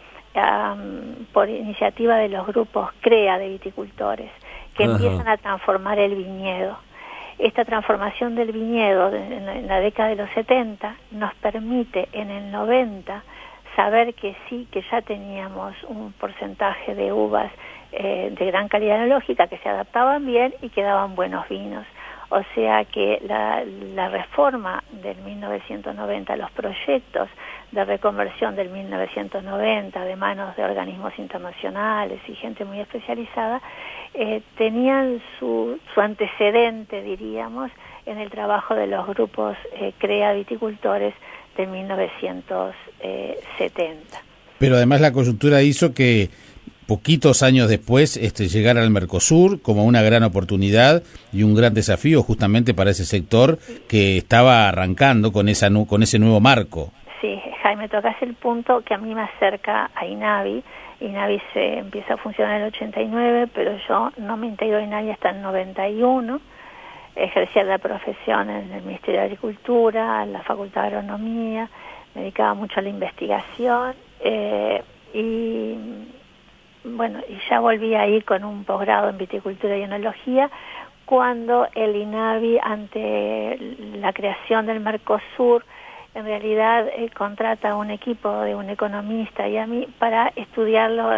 por 1.33 1.49
iniciativa 1.49 2.17
de 2.17 2.29
los 2.29 2.47
grupos 2.47 2.93
CREA 3.01 3.39
de 3.39 3.49
viticultores, 3.49 4.31
que 4.77 4.85
empiezan 4.85 5.27
a 5.27 5.39
transformar 5.39 5.99
el 5.99 6.15
viñedo. 6.15 6.79
Esta 7.41 7.65
transformación 7.65 8.35
del 8.35 8.53
viñedo 8.53 9.15
en 9.15 9.67
la, 9.67 9.81
década 9.81 10.11
de 10.11 10.17
los 10.17 10.29
70 10.33 10.95
nos 11.13 11.35
permite 11.37 12.07
en 12.13 12.31
el 12.31 12.53
90 12.53 13.25
saber 13.75 14.13
que 14.13 14.37
sí, 14.47 14.69
que 14.71 14.83
ya 14.91 15.01
teníamos 15.01 15.75
un 15.85 16.13
porcentaje 16.13 16.95
de 16.95 17.15
uvas 17.15 17.51
eh, 17.93 18.35
de 18.39 18.47
gran 18.47 18.69
calidad 18.69 18.97
enológica 18.97 19.47
que 19.47 19.57
se 19.57 19.71
adaptaban 19.71 20.27
bien 20.27 20.53
y 20.61 20.69
que 20.69 20.83
daban 20.83 21.15
buenos 21.15 21.49
vinos. 21.49 21.87
O 22.29 22.43
sea 22.55 22.85
que 22.85 23.21
la 23.25 24.09
reforma 24.11 24.85
del 24.91 25.17
1990, 25.23 26.37
los 26.37 26.51
proyectos 26.51 27.29
de 27.73 27.85
reconversión 27.85 28.55
del 28.55 28.69
1990 28.69 30.05
de 30.05 30.17
manos 30.17 30.55
de 30.57 30.65
organismos 30.65 31.19
internacionales 31.19 32.21
y 32.29 32.35
gente 32.35 32.65
muy 32.65 32.81
especializada, 32.81 33.61
eh, 34.15 34.41
tenían 34.57 35.21
su, 35.39 35.79
su 35.95 36.01
antecedente, 36.01 37.03
diríamos, 37.03 37.71
en 38.07 38.19
el 38.19 38.31
trabajo 38.31 38.75
de 38.75 38.87
los 38.87 39.07
grupos 39.07 39.59
eh, 39.75 39.93
CREA 39.99 40.33
viticultores 40.33 41.13
de 41.57 41.67
1970. 41.67 44.23
Pero 44.59 44.77
además 44.77 45.01
la 45.01 45.13
coyuntura 45.13 45.63
hizo 45.63 45.95
que 45.95 46.31
poquitos 46.87 47.43
años 47.45 47.69
después 47.69 48.17
este, 48.17 48.49
llegara 48.49 48.83
al 48.83 48.91
Mercosur 48.91 49.63
como 49.63 49.85
una 49.85 50.03
gran 50.03 50.25
oportunidad 50.25 51.05
y 51.33 51.45
un 51.45 51.55
gran 51.55 51.73
desafío 51.73 52.25
justamente 52.25 52.75
para 52.75 52.91
ese 52.91 53.05
sector 53.05 53.61
que 53.89 54.17
estaba 54.17 54.69
arrancando 54.69 55.31
con, 55.31 55.49
esa, 55.49 55.69
con 55.87 56.03
ese 56.03 56.19
nuevo 56.19 56.41
marco. 56.41 56.91
Sí, 57.21 57.41
Jaime, 57.63 57.89
tocas 57.89 58.21
el 58.23 58.35
punto 58.35 58.81
que 58.81 58.95
a 58.95 58.99
mí 58.99 59.15
me 59.15 59.23
acerca 59.23 59.93
a 59.95 60.05
INAVI. 60.05 60.65
INAVI 61.01 61.41
se 61.53 61.79
empieza 61.79 62.15
a 62.15 62.17
funcionar 62.17 62.57
en 62.57 62.63
el 62.63 62.69
89, 62.69 63.49
pero 63.55 63.77
yo 63.89 64.11
no 64.19 64.37
me 64.37 64.47
integro 64.47 64.79
a 64.79 64.83
INAVI 64.83 65.11
hasta 65.11 65.31
el 65.31 65.43
91 65.43 66.41
ejercía 67.17 67.65
la 67.65 67.79
profesión 67.79 68.51
en 68.51 68.73
el 68.73 68.83
Ministerio 68.83 69.21
de 69.21 69.27
Agricultura, 69.27 70.23
en 70.23 70.33
la 70.33 70.43
Facultad 70.43 70.83
de 70.83 70.89
Agronomía, 70.89 71.69
me 72.15 72.23
dedicaba 72.23 72.55
mucho 72.55 72.81
a 72.81 72.83
la 72.83 72.89
investigación 72.89 73.95
eh, 74.21 74.83
y 75.13 75.77
bueno, 76.83 77.21
y 77.29 77.39
ya 77.49 77.61
volví 77.61 77.95
ahí 77.95 78.23
con 78.23 78.45
un 78.45 78.65
posgrado 78.65 79.11
en 79.11 79.19
viticultura 79.19 79.77
y 79.77 79.83
enología 79.83 80.51
cuando 81.05 81.69
el 81.75 81.95
INAVI 81.97 82.59
ante 82.63 83.59
la 83.97 84.13
creación 84.13 84.67
del 84.67 84.81
Mercosur 84.81 85.65
en 86.15 86.25
realidad 86.25 86.89
eh, 86.89 87.11
contrata 87.17 87.77
un 87.77 87.91
equipo 87.91 88.41
de 88.41 88.55
un 88.55 88.69
economista 88.69 89.47
y 89.49 89.57
a 89.57 89.67
mí 89.67 89.87
para 89.99 90.33
estudiarlo 90.35 91.11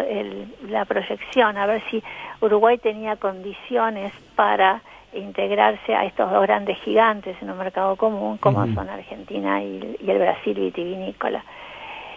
la 0.67 0.85
proyección, 0.85 1.57
a 1.57 1.65
ver 1.65 1.81
si 1.89 2.03
Uruguay 2.41 2.77
tenía 2.77 3.15
condiciones 3.15 4.13
para 4.35 4.81
integrarse 5.13 5.95
a 5.95 6.05
estos 6.05 6.31
dos 6.31 6.41
grandes 6.41 6.77
gigantes 6.79 7.35
en 7.41 7.49
un 7.49 7.57
mercado 7.57 7.95
común 7.95 8.37
como 8.37 8.65
son 8.73 8.89
Argentina 8.89 9.61
y, 9.63 9.97
el 10.05 10.19
Brasil 10.19 10.53
vitivinícola. 10.53 11.43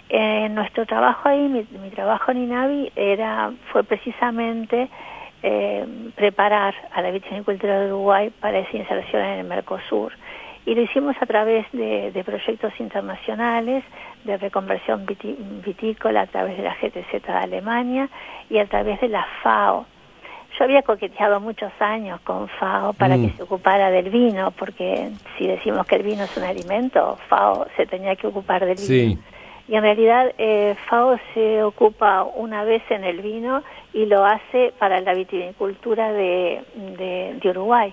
Eh, 0.09 0.49
nuestro 0.51 0.87
trabajo 0.87 1.29
ahí, 1.29 1.49
mi, 1.49 1.91
trabajo 1.91 2.31
en 2.31 2.45
INAVI 2.45 2.93
era, 2.95 3.53
fue 3.73 3.83
precisamente 3.83 4.89
eh, 5.43 5.85
preparar 6.15 6.75
a 6.93 7.03
la 7.03 7.11
vitivinicultura 7.11 7.81
de 7.81 7.87
Uruguay 7.89 8.31
para 8.41 8.59
esa 8.61 8.77
inserción 8.77 9.23
en 9.23 9.39
el 9.41 9.47
Mercosur. 9.47 10.13
Y 10.67 10.75
lo 10.75 10.83
hicimos 10.83 11.17
a 11.21 11.27
través 11.27 11.65
de, 11.73 12.23
proyectos 12.25 12.73
internacionales 12.81 13.85
de 14.25 14.37
reconversión 14.37 15.07
vitícola 15.07 16.23
a 16.23 16.27
través 16.27 16.59
de 16.59 16.65
la 16.65 16.75
GTZ 16.75 17.25
de 17.25 17.33
Alemania 17.33 18.09
y 18.51 18.59
a 18.59 18.67
través 18.67 19.01
de 19.01 19.09
la 19.09 19.25
FAO, 19.43 19.87
yo 20.59 20.65
había 20.65 20.83
coqueteado 20.83 21.39
muchos 21.41 21.71
años 21.81 22.21
con 22.23 22.49
FAO 22.49 22.95
para 22.95 23.17
que 23.17 23.27
mm. 23.27 23.37
se 23.37 23.43
ocupara 23.43 23.91
del 23.91 24.09
vino, 24.11 24.53
porque 24.53 25.11
si 25.37 25.47
decimos 25.47 25.87
que 25.87 25.97
el 25.97 26.03
vino 26.03 26.25
es 26.25 26.37
un 26.37 26.45
alimento, 26.45 27.19
FAO 27.29 27.67
se 27.77 27.87
tenía 27.87 28.17
que 28.17 28.27
ocupar 28.27 28.65
del 28.65 28.77
vino. 28.77 29.21
Y 29.69 29.75
en 29.75 29.83
realidad 29.83 30.33
eh, 30.39 30.77
FAO 30.89 31.19
se 31.35 31.63
ocupa 31.63 32.23
una 32.23 32.65
vez 32.65 32.83
en 32.91 33.05
el 33.05 33.21
vino 33.21 33.63
y 33.93 34.07
lo 34.07 34.25
hace 34.25 34.73
para 34.79 35.01
la 35.01 35.13
vitivinicultura 35.13 36.13
de, 36.13 36.63
de, 37.41 37.51
Uruguay. 37.51 37.93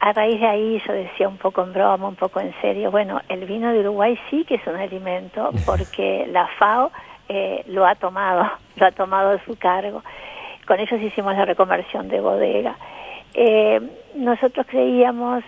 A 0.00 0.12
raíz 0.12 0.40
de 0.40 0.46
ahí 0.46 0.82
yo 0.86 0.92
decía 0.92 1.28
un 1.28 1.36
poco 1.36 1.62
en 1.62 1.72
broma, 1.72 2.08
un 2.08 2.16
poco 2.16 2.40
en 2.40 2.54
serio, 2.60 2.90
bueno, 2.90 3.20
el 3.28 3.44
vino 3.44 3.72
de 3.72 3.80
Uruguay 3.80 4.18
sí 4.30 4.44
que 4.44 4.56
es 4.56 4.66
un 4.66 4.76
alimento 4.76 5.50
porque 5.66 6.26
la 6.30 6.46
FAO 6.58 6.90
eh, 7.28 7.64
lo 7.66 7.86
ha 7.86 7.94
tomado, 7.94 8.50
lo 8.76 8.86
ha 8.86 8.92
tomado 8.92 9.30
a 9.30 9.44
su 9.44 9.56
cargo 9.56 10.02
con 10.68 10.78
ellos 10.78 11.00
hicimos 11.00 11.34
la 11.34 11.46
reconversión 11.46 12.08
de 12.08 12.20
bodega. 12.20 12.76
Eh, 13.32 13.80
nosotros 14.14 14.66
creíamos 14.68 15.42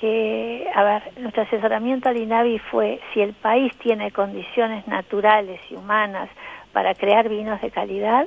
que, 0.00 0.68
a 0.74 0.82
ver, 0.82 1.02
nuestro 1.18 1.44
asesoramiento 1.44 2.08
al 2.08 2.16
INAVI 2.16 2.58
fue 2.58 3.00
si 3.14 3.20
el 3.20 3.32
país 3.32 3.72
tiene 3.78 4.10
condiciones 4.10 4.86
naturales 4.88 5.60
y 5.70 5.76
humanas 5.76 6.28
para 6.72 6.94
crear 6.94 7.28
vinos 7.28 7.60
de 7.62 7.70
calidad, 7.70 8.26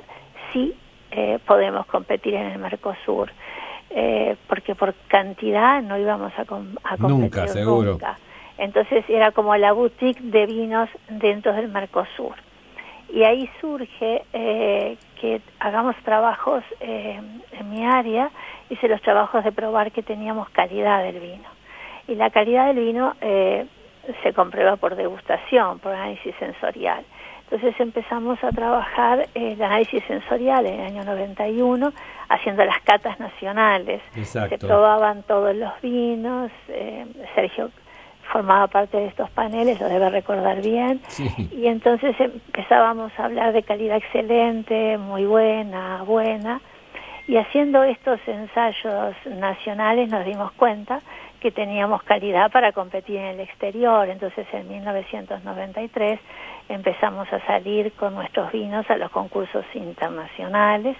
sí 0.52 0.74
eh, 1.10 1.38
podemos 1.46 1.84
competir 1.86 2.34
en 2.34 2.46
el 2.46 2.58
Mercosur, 2.58 3.30
eh, 3.90 4.36
porque 4.48 4.74
por 4.74 4.94
cantidad 5.08 5.82
no 5.82 5.98
íbamos 5.98 6.32
a, 6.38 6.44
competir 6.44 7.08
nunca, 7.08 7.48
seguro. 7.48 7.98
Entonces 8.58 9.04
era 9.08 9.32
como 9.32 9.56
la 9.56 9.72
boutique 9.72 10.20
de 10.20 10.46
vinos 10.46 10.88
dentro 11.08 11.52
del 11.52 11.68
Mercosur. 11.68 12.34
Y 13.12 13.24
ahí 13.24 13.50
surge 13.60 14.22
eh, 14.32 14.96
que 15.20 15.40
hagamos 15.58 15.96
trabajos 16.04 16.62
eh, 16.80 17.20
en 17.52 17.70
mi 17.70 17.84
área, 17.84 18.30
hice 18.68 18.86
los 18.86 19.02
trabajos 19.02 19.42
de 19.42 19.50
probar 19.50 19.90
que 19.90 20.02
teníamos 20.02 20.48
calidad 20.50 21.02
del 21.02 21.18
vino. 21.18 21.48
Y 22.06 22.14
la 22.14 22.30
calidad 22.30 22.66
del 22.66 22.84
vino 22.84 23.14
eh, 23.20 23.66
se 24.22 24.32
comprueba 24.32 24.76
por 24.76 24.94
degustación, 24.94 25.80
por 25.80 25.92
análisis 25.92 26.34
sensorial. 26.38 27.04
Entonces 27.50 27.80
empezamos 27.80 28.42
a 28.44 28.50
trabajar 28.50 29.26
el 29.34 29.60
análisis 29.60 30.04
sensorial 30.04 30.66
en 30.66 30.80
el 30.80 30.86
año 30.86 31.04
91, 31.04 31.92
haciendo 32.28 32.64
las 32.64 32.80
catas 32.82 33.18
nacionales. 33.18 34.00
Se 34.22 34.58
probaban 34.58 35.24
todos 35.24 35.56
los 35.56 35.72
vinos. 35.82 36.52
Eh, 36.68 37.06
Sergio 37.34 37.70
formaba 38.32 38.68
parte 38.68 38.96
de 38.98 39.06
estos 39.06 39.28
paneles, 39.30 39.80
lo 39.80 39.88
debe 39.88 40.08
recordar 40.10 40.62
bien, 40.62 41.00
y 41.50 41.66
entonces 41.66 42.14
empezábamos 42.20 43.10
a 43.18 43.24
hablar 43.24 43.52
de 43.52 43.64
calidad 43.64 43.96
excelente, 43.96 44.96
muy 44.98 45.24
buena, 45.24 46.04
buena, 46.04 46.60
y 47.26 47.36
haciendo 47.36 47.82
estos 47.82 48.20
ensayos 48.28 49.16
nacionales 49.26 50.08
nos 50.10 50.24
dimos 50.24 50.52
cuenta 50.52 51.00
que 51.40 51.50
teníamos 51.50 52.02
calidad 52.02 52.50
para 52.52 52.72
competir 52.72 53.16
en 53.16 53.26
el 53.26 53.40
exterior, 53.40 54.08
entonces 54.08 54.46
en 54.52 54.68
1993 54.68 56.20
empezamos 56.68 57.32
a 57.32 57.44
salir 57.46 57.92
con 57.92 58.14
nuestros 58.14 58.52
vinos 58.52 58.88
a 58.90 58.96
los 58.96 59.10
concursos 59.10 59.64
internacionales, 59.74 60.96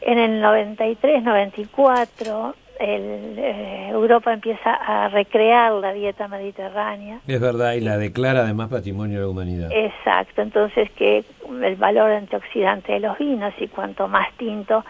en 0.00 0.18
el 0.18 0.40
93, 0.40 1.22
94 1.22 2.54
el, 2.80 3.38
eh, 3.38 3.88
Europa 3.90 4.32
empieza 4.32 4.72
a 4.72 5.08
recrear 5.08 5.72
la 5.72 5.92
dieta 5.92 6.28
mediterránea. 6.28 7.20
Es 7.26 7.38
verdad, 7.38 7.74
y 7.74 7.80
la 7.80 7.98
declara 7.98 8.40
además 8.40 8.70
patrimonio 8.70 9.18
de 9.18 9.24
la 9.24 9.28
humanidad. 9.28 9.68
Exacto, 9.70 10.40
entonces 10.40 10.90
que 10.92 11.22
el 11.62 11.76
valor 11.76 12.10
antioxidante 12.10 12.92
de 12.92 13.00
los 13.00 13.18
vinos 13.18 13.52
y 13.58 13.68
cuanto 13.68 14.08
más 14.08 14.32
tinto 14.38 14.82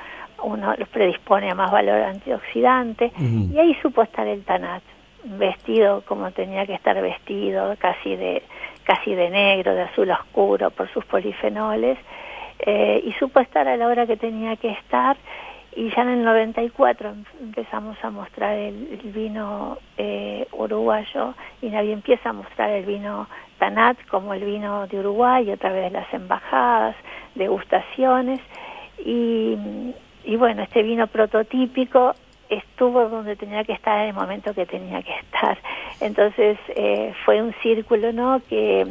uno 0.43 0.75
los 0.77 0.89
predispone 0.89 1.51
a 1.51 1.55
más 1.55 1.71
valor 1.71 2.01
antioxidante 2.03 3.13
y 3.19 3.59
ahí 3.59 3.75
supo 3.83 4.03
estar 4.03 4.27
el 4.27 4.45
tanat 4.45 4.83
vestido 5.25 6.03
como 6.07 6.31
tenía 6.31 6.67
que 6.67 6.75
estar 6.75 7.01
vestido 7.01 7.75
casi 7.79 8.17
de 8.17 8.43
casi 8.85 9.15
de 9.15 9.31
negro 9.31 9.75
de 9.75 9.83
azul 9.83 10.11
oscuro 10.11 10.71
por 10.71 10.89
sus 10.93 11.05
polifenoles 11.05 11.99
eh, 12.59 13.03
y 13.05 13.13
supo 13.13 13.41
estar 13.41 13.69
a 13.69 13.77
la 13.77 13.87
hora 13.87 14.07
que 14.07 14.17
tenía 14.17 14.57
que 14.57 14.71
estar 14.71 15.17
y 15.77 15.91
ya 15.91 16.03
en 16.03 16.09
el 16.09 16.25
94 16.25 17.15
empezamos 17.41 17.97
a 18.03 18.11
mostrar 18.11 18.57
el, 18.57 18.99
vino 19.15 19.79
eh, 19.97 20.47
uruguayo 20.53 21.35
y 21.63 21.69
nadie 21.69 21.93
empieza 21.93 22.31
a 22.31 22.33
mostrar 22.33 22.71
el 22.71 22.85
vino 22.85 23.29
Tanat 23.59 23.97
como 24.09 24.35
el 24.35 24.43
vino 24.45 24.87
de 24.89 24.99
Uruguay 24.99 25.51
a 25.51 25.57
través 25.57 25.85
de 25.85 25.91
las 25.91 26.13
embajadas, 26.13 26.97
degustaciones 27.35 28.41
y, 28.99 29.57
y 30.25 30.37
bueno, 30.37 30.63
este 30.63 30.83
vino 30.83 31.07
prototípico 31.07 32.15
estuvo 32.49 33.09
donde 33.09 33.37
tenía 33.37 33.65
que 33.65 33.73
estar 33.73 34.01
en 34.01 34.09
el 34.09 34.15
momento 34.15 34.53
que 34.55 34.67
tenía 34.67 35.03
que 35.03 35.15
estar. 35.15 35.57
Entonces 36.01 36.59
eh, 36.69 37.15
fue 37.25 37.41
un 37.41 37.55
círculo, 37.63 38.13
¿no? 38.13 38.43
Que 38.49 38.87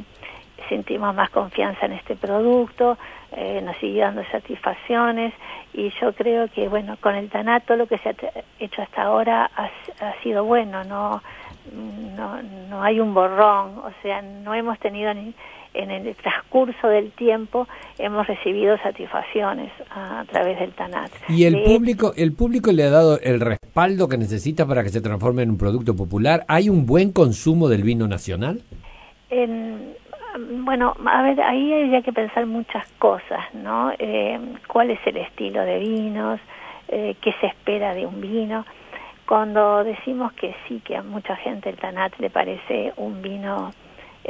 sentimos 0.70 1.14
más 1.16 1.30
confianza 1.30 1.86
en 1.86 1.94
este 1.94 2.16
producto, 2.16 2.98
eh, 3.32 3.62
nos 3.64 3.76
sigue 3.78 4.02
dando 4.02 4.24
satisfacciones 4.26 5.34
y 5.74 5.90
yo 6.02 6.14
creo 6.14 6.48
que 6.50 6.68
bueno 6.68 6.98
con 7.00 7.16
el 7.16 7.30
tanato 7.30 7.76
lo 7.76 7.88
que 7.88 7.98
se 8.00 8.10
ha 8.10 8.16
hecho 8.60 8.82
hasta 8.82 9.04
ahora 9.04 9.50
ha, 9.56 9.70
sido 10.24 10.44
bueno 10.46 10.84
no, 10.84 11.22
no 12.18 12.42
no 12.42 12.82
hay 12.82 13.00
un 13.00 13.14
borrón 13.14 13.80
o 13.80 13.92
sea 14.02 14.22
no 14.22 14.54
hemos 14.56 14.80
tenido 14.80 15.14
ni, 15.14 15.34
en 15.74 15.92
el 15.92 16.16
transcurso 16.16 16.88
del 16.88 17.12
tiempo 17.12 17.68
hemos 17.98 18.28
recibido 18.28 18.78
satisfacciones 18.80 19.72
a, 19.92 20.26
través 20.32 20.60
del 20.60 20.72
TANAT. 20.74 21.12
¿Y 21.30 21.46
el 21.46 21.64
público 21.64 22.14
el 22.16 22.34
público 22.34 22.72
le 22.72 22.84
ha 22.84 22.90
dado 22.90 23.20
el 23.22 23.40
respaldo 23.40 24.08
que 24.08 24.18
necesita 24.18 24.66
para 24.66 24.84
que 24.84 24.90
se 24.90 25.02
transforme 25.02 25.44
en 25.44 25.52
un 25.52 25.58
producto 25.58 25.96
popular? 25.96 26.46
¿Hay 26.48 26.70
un 26.70 26.86
buen 26.86 27.12
consumo 27.12 27.70
del 27.70 27.84
vino 27.84 28.08
nacional? 28.08 28.62
En, 29.30 29.94
bueno, 30.66 30.96
a 31.06 31.22
ver, 31.22 31.42
ahí 31.42 31.74
habría 31.74 32.02
que 32.02 32.14
pensar 32.14 32.46
muchas 32.46 32.88
cosas, 33.00 33.54
¿no? 33.54 33.92
Eh, 33.98 34.40
¿Cuál 34.68 34.92
es 34.92 35.00
el 35.06 35.18
estilo 35.18 35.62
de 35.62 35.80
vinos? 35.80 36.40
Eh, 36.88 37.16
¿Qué 37.22 37.34
se 37.40 37.48
espera 37.48 37.94
de 37.94 38.06
un 38.06 38.20
vino? 38.22 38.66
Cuando 39.28 39.84
decimos 39.84 40.34
que 40.34 40.56
sí, 40.68 40.82
que 40.84 40.96
a 40.96 41.04
mucha 41.04 41.36
gente 41.36 41.70
el 41.70 41.78
Tanat 41.78 42.18
le 42.18 42.32
parece 42.32 42.94
un 42.98 43.22
vino 43.22 43.72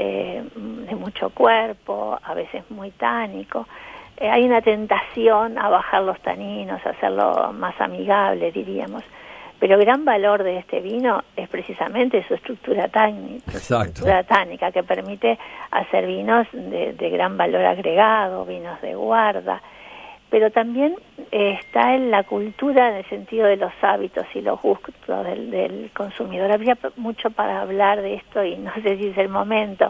eh, 0.01 0.43
de 0.55 0.95
mucho 0.95 1.29
cuerpo, 1.31 2.17
a 2.23 2.33
veces 2.33 2.63
muy 2.71 2.91
tánico, 2.91 3.67
eh, 4.15 4.29
hay 4.29 4.45
una 4.45 4.61
tentación 4.61 5.57
a 5.57 5.67
bajar 5.67 6.03
los 6.03 6.17
taninos, 6.21 6.79
a 6.85 6.91
hacerlo 6.91 7.51
más 7.53 7.79
amigable, 7.81 8.51
diríamos. 8.53 9.03
Pero 9.59 9.75
el 9.75 9.81
gran 9.81 10.05
valor 10.05 10.43
de 10.43 10.57
este 10.59 10.79
vino 10.79 11.21
es 11.35 11.49
precisamente 11.49 12.25
su 12.29 12.33
estructura 12.33 12.87
tánica, 12.87 13.51
estructura 13.51 14.23
tánica 14.23 14.71
que 14.71 14.83
permite 14.83 15.37
hacer 15.71 16.07
vinos 16.07 16.47
de, 16.53 16.93
de 16.93 17.09
gran 17.09 17.35
valor 17.35 17.65
agregado, 17.65 18.45
vinos 18.45 18.79
de 18.81 18.95
guarda, 18.95 19.61
pero 20.29 20.51
también 20.51 20.95
eh, 21.31 21.57
está 21.59 21.95
en 21.95 22.11
la 22.11 22.23
cultura 22.23 22.89
en 22.89 22.95
el 22.97 23.05
sentido 23.05 23.47
de 23.47 23.57
los 23.57 23.71
hábitos 23.81 24.25
y 24.33 24.41
los 24.41 24.61
gustos 24.61 24.93
del, 25.25 25.89
consumidor. 25.93 26.51
Habría 26.51 26.77
mucho 26.97 27.31
para 27.31 27.61
hablar 27.61 28.01
de 28.01 28.15
esto 28.15 28.43
y 28.43 28.55
no 28.57 28.73
sé 28.75 28.97
si 28.97 29.07
es 29.07 29.17
el 29.17 29.29
momento, 29.29 29.89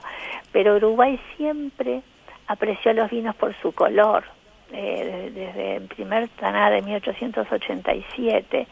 pero 0.52 0.76
Uruguay 0.76 1.20
siempre 1.38 2.02
apreció 2.48 2.94
los 2.94 3.10
vinos 3.10 3.36
por 3.36 3.54
su 3.62 3.72
color. 3.74 4.24
Eh, 4.72 5.32
desde 5.34 5.78
el 5.78 5.88
primer 5.88 6.28
Taná 6.30 6.70
de 6.70 6.84
1887 6.84 8.68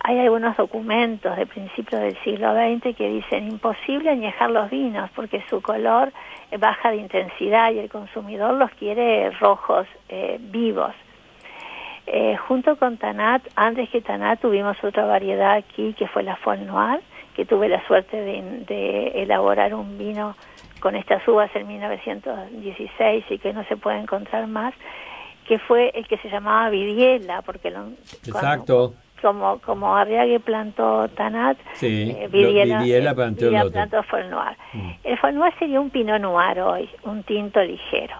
hay 0.00 0.20
algunos 0.20 0.56
documentos 0.56 1.36
de 1.36 1.46
principios 1.46 2.00
del 2.00 2.16
siglo 2.22 2.52
XX 2.52 2.96
que 2.96 3.08
dicen 3.08 3.48
imposible 3.48 4.10
añejar 4.10 4.50
los 4.50 4.70
vinos 4.70 5.10
porque 5.14 5.42
su 5.48 5.60
color 5.60 6.12
baja 6.58 6.90
de 6.90 6.96
intensidad 6.98 7.72
y 7.72 7.78
el 7.78 7.90
consumidor 7.90 8.54
los 8.54 8.70
quiere 8.72 9.30
rojos 9.32 9.86
eh, 10.08 10.38
vivos. 10.40 10.92
Eh, 12.06 12.36
junto 12.36 12.76
con 12.76 12.98
Tanat, 12.98 13.42
antes 13.56 13.90
que 13.90 14.00
Tanat 14.00 14.40
tuvimos 14.40 14.76
otra 14.84 15.06
variedad 15.06 15.54
aquí 15.54 15.92
que 15.94 16.06
fue 16.06 16.22
la 16.22 16.36
Fol 16.36 16.64
Noir, 16.64 17.00
que 17.34 17.44
tuve 17.44 17.68
la 17.68 17.84
suerte 17.86 18.16
de, 18.16 19.08
elaborar 19.16 19.74
un 19.74 19.98
vino 19.98 20.36
con 20.80 20.94
estas 20.94 21.26
uvas 21.26 21.50
en 21.56 21.66
1916 21.66 23.24
y 23.28 23.38
que 23.38 23.52
no 23.52 23.64
se 23.64 23.76
puede 23.76 23.98
encontrar 23.98 24.46
más, 24.46 24.72
que 25.48 25.58
fue 25.58 25.90
el 25.94 26.06
que 26.06 26.16
se 26.18 26.28
llamaba 26.28 26.70
Vidiela, 26.70 27.42
porque 27.42 27.70
lo, 27.70 27.88
Exacto 28.24 28.94
como 29.20 29.58
como 29.60 29.96
Arriague 29.96 30.40
plantó 30.40 31.08
Tanat, 31.08 31.58
sí, 31.74 32.14
eh, 32.16 32.28
Vidiela, 32.28 33.14
plantó, 33.14 33.46
el 33.46 34.30
Noir. 34.30 34.56
Mm. 34.72 34.90
El 35.04 35.18
Fol 35.18 35.34
Noir 35.34 35.52
sería 35.58 35.80
un 35.80 35.90
Pinot 35.90 36.20
Noir 36.20 36.60
hoy, 36.60 36.88
un 37.04 37.22
tinto 37.22 37.62
ligero. 37.62 38.16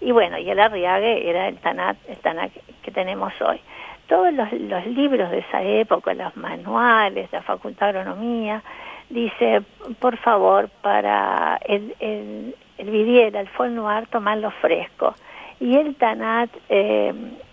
Y 0.00 0.12
bueno, 0.12 0.38
y 0.38 0.50
el 0.50 0.60
Arriague 0.60 1.28
era 1.28 1.48
el 1.48 1.56
Tanat, 1.58 1.96
el 2.08 2.16
Tanat 2.18 2.50
que 2.82 2.90
tenemos 2.90 3.32
hoy. 3.40 3.60
Todos 4.08 4.32
los, 4.32 4.52
los 4.52 4.86
libros 4.86 5.30
de 5.30 5.38
esa 5.38 5.62
época, 5.62 6.14
los 6.14 6.36
manuales, 6.36 7.30
la 7.32 7.42
Facultad 7.42 7.92
de 7.92 7.98
Agronomía, 8.00 8.62
dice, 9.08 9.62
por 9.98 10.16
favor, 10.18 10.68
para 10.80 11.58
el, 11.64 11.94
el, 11.98 12.54
el 12.78 12.90
Vidiela, 12.90 13.40
el 13.40 13.48
Fol 13.48 13.74
Noir, 13.74 14.06
tomarlo 14.08 14.50
fresco. 14.50 15.14
Y 15.58 15.76
el 15.76 15.96
Tanat... 15.96 16.50
Eh, 16.68 17.12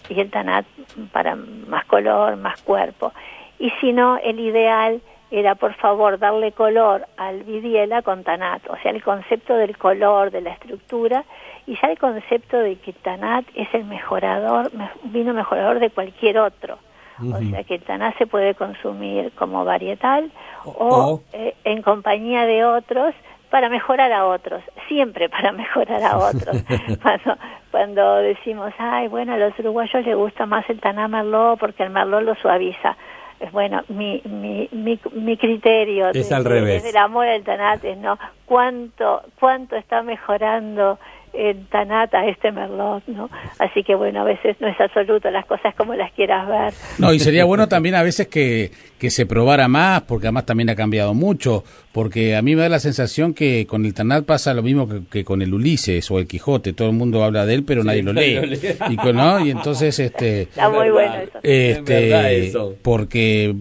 y 0.10 0.20
el 0.20 0.30
tanat 0.30 0.66
para 1.12 1.36
más 1.36 1.86
color, 1.86 2.36
más 2.38 2.62
cuerpo. 2.62 3.14
Y 3.60 3.70
si 3.82 3.94
no, 3.94 4.18
el 4.18 4.40
ideal 4.40 5.02
era 5.32 5.56
por 5.56 5.74
favor 5.74 6.20
darle 6.20 6.52
color 6.52 7.08
al 7.18 7.44
vidiela 7.44 8.04
con 8.04 8.24
tanat, 8.24 8.62
o 8.70 8.78
sea, 8.78 8.92
el 8.92 9.02
concepto 9.02 9.56
del 9.56 9.76
color, 9.78 10.30
de 10.30 10.42
la 10.42 10.52
estructura, 10.52 11.24
y 11.66 11.76
ya 11.82 11.88
el 11.88 11.98
concepto 11.98 12.60
de 12.60 12.76
que 12.76 12.94
tanat 12.94 13.46
es 13.56 13.68
el 13.74 13.86
mejorador, 13.86 14.72
vino 15.06 15.34
mejorador 15.34 15.80
de 15.80 15.90
cualquier 15.90 16.38
otro. 16.38 16.78
O 17.20 17.38
sea 17.38 17.64
que 17.64 17.76
el 17.76 17.82
tanat 17.82 18.18
se 18.18 18.26
puede 18.26 18.56
consumir 18.56 19.32
como 19.34 19.64
varietal 19.64 20.32
o, 20.66 21.22
eh, 21.32 21.56
en 21.64 21.82
compañía 21.84 22.46
de 22.46 22.66
otros 22.66 23.14
para 23.54 23.70
mejorar 23.70 24.12
a 24.12 24.26
otros, 24.26 24.64
siempre 24.88 25.30
para 25.30 25.52
mejorar 25.52 26.02
a 26.02 26.18
otros. 26.18 26.58
cuando, 27.04 27.38
cuando 27.70 28.16
decimos, 28.16 28.74
ay, 28.80 29.08
bueno, 29.08 29.34
a 29.34 29.38
los 29.38 29.54
uruguayos 29.60 30.04
les 30.04 30.16
gusta 30.16 30.48
más 30.48 30.68
el 30.72 30.80
taná 30.80 31.08
merlot 31.08 31.60
porque 31.60 31.84
el 31.84 31.92
merlot 31.92 32.24
lo 32.24 32.34
suaviza. 32.34 32.98
Bueno, 33.52 33.84
mi, 33.90 34.24
mi, 34.26 34.68
mi, 34.72 35.00
mi 35.12 35.38
criterio 35.38 36.10
es 36.10 36.32
al 36.32 36.46
revés. 36.46 36.82
del 36.82 36.98
amor 36.98 37.28
al 37.28 37.44
tanat 37.44 37.84
es, 37.84 37.96
¿no? 38.00 38.18
¿Cuánto, 38.46 39.22
cuánto 39.40 39.76
está 39.76 40.02
mejorando 40.02 40.98
en 41.34 41.66
Tanata 41.66 42.28
este 42.28 42.52
Merlot, 42.52 43.04
¿no? 43.08 43.30
Así 43.60 43.84
que 43.84 43.96
bueno, 43.96 44.22
a 44.22 44.24
veces 44.24 44.56
no 44.60 44.68
es 44.68 44.80
absoluto 44.80 45.30
las 45.32 45.46
cosas 45.46 45.74
como 45.76 45.96
las 45.96 46.12
quieras 46.14 46.48
ver. 46.48 46.74
No, 47.00 47.12
y 47.14 47.20
sería 47.20 47.46
bueno 47.46 47.68
también 47.68 47.96
a 47.96 48.04
veces 48.04 48.28
que, 48.28 48.72
que 49.00 49.10
se 49.10 49.26
probara 49.26 49.68
más, 49.68 50.04
porque 50.04 50.28
además 50.28 50.46
también 50.46 50.70
ha 50.70 50.76
cambiado 50.76 51.14
mucho, 51.14 51.64
porque 51.92 52.36
a 52.36 52.42
mí 52.42 52.56
me 52.56 52.62
da 52.62 52.70
la 52.70 52.80
sensación 52.80 53.34
que 53.34 53.66
con 53.66 53.86
el 53.86 53.94
Tanat 53.94 54.26
pasa 54.26 54.54
lo 54.54 54.62
mismo 54.62 54.88
que, 55.10 55.26
con 55.26 55.42
el 55.42 55.54
Ulises 55.54 56.10
o 56.12 56.20
el 56.20 56.28
Quijote, 56.28 56.74
todo 56.74 56.90
el 56.90 56.96
mundo 56.96 57.24
habla 57.24 57.46
de 57.46 57.56
él, 57.56 57.64
pero 57.64 57.84
nadie 57.84 58.04
lo 58.04 58.14
lee. 58.14 58.40
y, 58.90 58.96
con, 58.98 59.16
¿no? 59.16 59.44
y 59.44 59.50
entonces, 59.50 59.98
este... 60.00 60.44
Está 60.44 60.70
muy 60.70 60.90
bueno 60.92 61.16
eso. 61.16 61.40
Este, 61.42 62.54
porque 62.82 63.56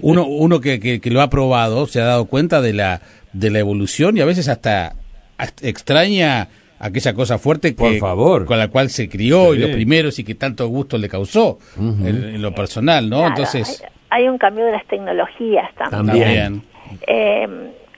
uno, 0.00 0.26
uno 0.26 0.60
que, 0.60 0.80
que, 0.80 1.00
que 1.00 1.10
lo 1.10 1.20
ha 1.20 1.30
probado 1.30 1.86
se 1.86 2.00
ha 2.00 2.04
dado 2.04 2.24
cuenta 2.24 2.60
de 2.60 2.72
la, 2.72 3.02
de 3.32 3.50
la 3.50 3.58
evolución 3.58 4.16
y 4.16 4.20
a 4.20 4.24
veces 4.24 4.48
hasta 4.48 4.94
extraña 5.62 6.48
aquella 6.80 7.14
cosa 7.14 7.38
fuerte 7.38 7.74
que, 7.74 7.98
con 7.98 8.58
la 8.58 8.68
cual 8.68 8.88
se 8.90 9.08
crió 9.08 9.54
y 9.54 9.58
los 9.58 9.70
primeros 9.70 10.18
y 10.18 10.24
que 10.24 10.34
tanto 10.34 10.66
gusto 10.68 10.98
le 10.98 11.08
causó 11.08 11.58
en, 11.76 12.40
lo 12.40 12.54
personal, 12.54 13.08
¿no? 13.08 13.26
Entonces 13.26 13.84
hay, 14.10 14.28
un 14.28 14.38
cambio 14.38 14.64
de 14.64 14.72
las 14.72 14.86
tecnologías 14.86 15.72
también. 15.74 16.62
Eh, 17.06 17.46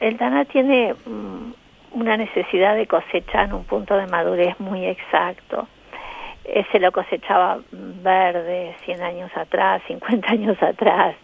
el 0.01 0.17
Tana 0.17 0.45
tiene 0.47 0.95
mm, 0.95 1.53
una 1.93 2.17
necesidad 2.17 2.75
de 2.75 2.87
cosechar 2.87 3.47
en 3.47 3.55
un 3.55 3.65
punto 3.65 3.97
de 3.97 4.07
madurez 4.07 4.59
muy 4.59 4.87
exacto. 4.87 5.69
Eh, 6.45 6.65
se 6.73 6.81
lo 6.81 6.91
cosechaba 6.91 7.61
verde 7.71 8.75
100 8.85 9.03
años 9.03 9.31
atrás, 9.37 9.83
50 9.87 10.29
años 10.31 10.61
atrás, 10.63 11.15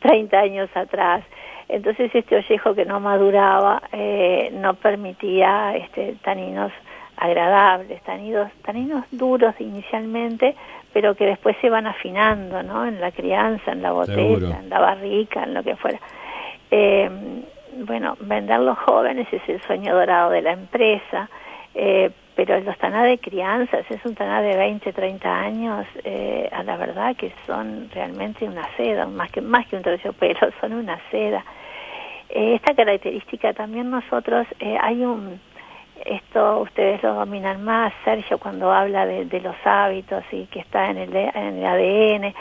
30 0.00 0.38
años 0.38 0.70
atrás 0.74 1.24
entonces 1.68 2.14
este 2.14 2.36
ollejo 2.36 2.74
que 2.74 2.84
no 2.84 3.00
maduraba 3.00 3.82
eh, 3.92 4.50
no 4.52 4.74
permitía 4.74 5.76
este, 5.76 6.16
taninos 6.22 6.72
agradables, 7.16 8.02
taninos, 8.02 8.50
taninos 8.62 9.04
duros 9.10 9.54
inicialmente, 9.58 10.54
pero 10.92 11.14
que 11.14 11.26
después 11.26 11.56
se 11.60 11.68
van 11.68 11.86
afinando, 11.86 12.62
¿no? 12.62 12.86
En 12.86 13.00
la 13.00 13.10
crianza, 13.10 13.72
en 13.72 13.82
la 13.82 13.92
botella, 13.92 14.60
en 14.60 14.70
la 14.70 14.78
barrica, 14.78 15.42
en 15.42 15.54
lo 15.54 15.62
que 15.62 15.76
fuera. 15.76 15.98
Eh, 16.70 17.10
bueno, 17.84 18.16
vender 18.20 18.60
los 18.60 18.78
jóvenes 18.78 19.28
es 19.32 19.42
el 19.48 19.60
sueño 19.62 19.94
dorado 19.94 20.30
de 20.30 20.42
la 20.42 20.52
empresa, 20.52 21.28
eh, 21.74 22.10
pero 22.34 22.58
los 22.60 22.78
taná 22.78 23.04
de 23.04 23.18
crianzas, 23.18 23.84
es 23.90 24.04
un 24.04 24.14
taná 24.14 24.40
de 24.42 24.56
20, 24.56 24.92
30 24.92 25.40
años, 25.40 25.86
eh, 26.04 26.48
a 26.52 26.62
la 26.62 26.76
verdad 26.76 27.16
que 27.16 27.32
son 27.46 27.88
realmente 27.92 28.44
una 28.44 28.68
seda, 28.76 29.06
más 29.06 29.30
que, 29.30 29.40
más 29.40 29.66
que 29.66 29.76
un 29.76 29.82
terciopelo, 29.82 30.38
son 30.60 30.72
una 30.72 30.98
seda. 31.10 31.44
Eh, 32.30 32.54
esta 32.54 32.74
característica 32.74 33.52
también 33.52 33.90
nosotros, 33.90 34.46
eh, 34.60 34.76
hay 34.80 35.04
un, 35.04 35.40
esto 36.04 36.60
ustedes 36.60 37.02
lo 37.02 37.14
dominan 37.14 37.64
más, 37.64 37.92
Sergio, 38.04 38.38
cuando 38.38 38.72
habla 38.72 39.06
de, 39.06 39.40
los 39.40 39.56
hábitos 39.64 40.24
y 40.32 40.46
que 40.46 40.60
está 40.60 40.90
en 40.90 40.98
el, 40.98 41.16
en 41.16 41.58
el 41.58 41.66
ADN. 41.66 42.34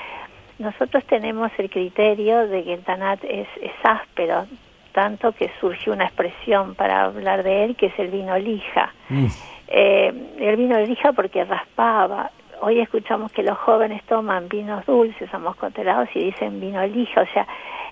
Nosotros 0.60 1.04
tenemos 1.06 1.52
el 1.58 1.70
criterio 1.70 2.48
de 2.48 2.64
que 2.64 2.74
el 2.74 2.84
Tanat 2.84 3.24
es, 3.24 3.48
es 3.62 3.72
áspero, 3.84 4.48
tanto 4.92 5.32
que 5.32 5.52
surgió 5.60 5.94
una 5.94 6.06
expresión 6.06 6.74
para 6.74 7.04
hablar 7.04 7.44
de 7.44 7.66
él, 7.66 7.76
que 7.76 7.88
es 7.88 8.00
el 8.00 8.10
vino 8.10 8.38
lija. 8.38 8.94
Mm. 9.10 9.28
Eh, 9.68 10.14
el 10.40 10.56
vino 10.56 10.80
lija 10.80 11.14
porque 11.14 11.44
raspaba. 11.46 12.32
Hoy 12.62 12.80
escuchamos 12.80 13.32
que 13.32 13.44
los 13.44 13.58
jóvenes 13.60 14.02
toman 14.06 14.48
vinos 14.48 14.86
dulces, 14.86 15.30
somos 15.30 15.56
cotelados 15.58 16.10
y 16.16 16.26
dicen 16.26 16.60
vino 16.60 16.84
lija, 16.88 17.22
o 17.22 17.28
sea, 17.28 17.46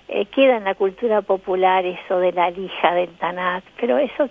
eh, 0.08 0.26
queda 0.26 0.56
en 0.56 0.64
la 0.64 0.76
cultura 0.76 1.20
popular 1.22 1.84
eso 1.84 2.20
de 2.20 2.30
la 2.30 2.50
lija 2.50 2.94
del 2.94 3.10
tanat, 3.16 3.64
pero 3.80 3.98
eso 3.98 4.28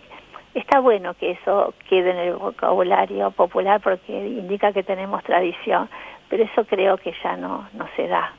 está 0.54 0.80
bueno 0.80 1.14
que 1.16 1.32
eso 1.32 1.74
quede 1.90 2.12
en 2.12 2.18
el 2.18 2.36
vocabulario 2.36 3.32
popular 3.32 3.82
porque 3.82 4.14
indica 4.14 4.72
que 4.72 4.84
tenemos 4.84 5.22
tradición, 5.24 5.90
pero 6.30 6.44
eso 6.44 6.64
creo 6.64 6.96
que 6.96 7.14
ya 7.22 7.36
no, 7.36 7.68
no 7.74 7.88
se 7.98 8.08
da. 8.08 8.34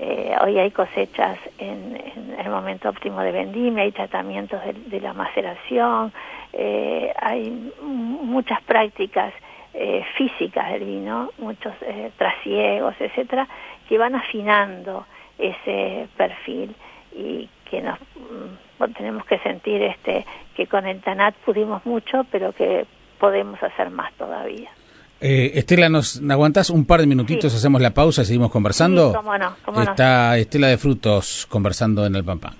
Eh, 0.00 0.34
hoy 0.42 0.58
hay 0.58 0.72
cosechas 0.72 1.38
en, 1.58 1.96
el 2.36 2.50
momento 2.50 2.88
óptimo 2.88 3.20
de 3.20 3.30
vendimia, 3.30 3.84
hay 3.84 3.92
tratamientos 3.92 4.60
de, 4.86 5.00
la 5.00 5.12
maceración, 5.12 6.12
eh, 6.52 7.14
hay 7.16 7.72
muchas 7.82 8.60
prácticas 8.62 9.32
físicas 10.16 10.70
del 10.70 10.84
vino, 10.84 11.30
muchos 11.38 11.74
trasiegos, 12.16 12.94
etcétera, 13.00 13.48
que 13.88 13.98
van 13.98 14.14
afinando 14.14 15.04
ese 15.38 16.08
perfil 16.16 16.74
y 17.14 17.48
que 17.70 17.80
nos 17.80 17.98
mm, 18.00 18.92
tenemos 18.96 19.24
que 19.26 19.38
sentir 19.38 19.82
este 19.82 20.26
que 20.56 20.66
con 20.66 20.86
el 20.86 21.00
TANAT 21.00 21.34
pudimos 21.44 21.84
mucho, 21.86 22.24
pero 22.30 22.52
que 22.52 22.86
podemos 23.18 23.62
hacer 23.62 23.90
más 23.90 24.12
todavía. 24.14 24.70
Eh, 25.20 25.52
Estela, 25.54 25.88
¿nos 25.88 26.20
aguantás 26.28 26.70
un 26.70 26.84
par 26.84 27.00
de 27.00 27.06
minutitos? 27.06 27.54
Hacemos 27.54 27.80
la 27.80 27.92
pausa 27.92 28.22
y 28.22 28.24
seguimos 28.26 28.50
conversando. 28.50 29.10
Sí, 29.10 29.16
cómo 29.16 29.38
no, 29.38 29.56
cómo 29.64 29.80
Está 29.80 30.36
Estela 30.36 30.68
de 30.68 30.76
Frutos 30.76 31.46
conversando 31.48 32.04
en 32.04 32.14
el 32.16 32.24
Pan 32.24 32.40
Pan. 32.40 32.54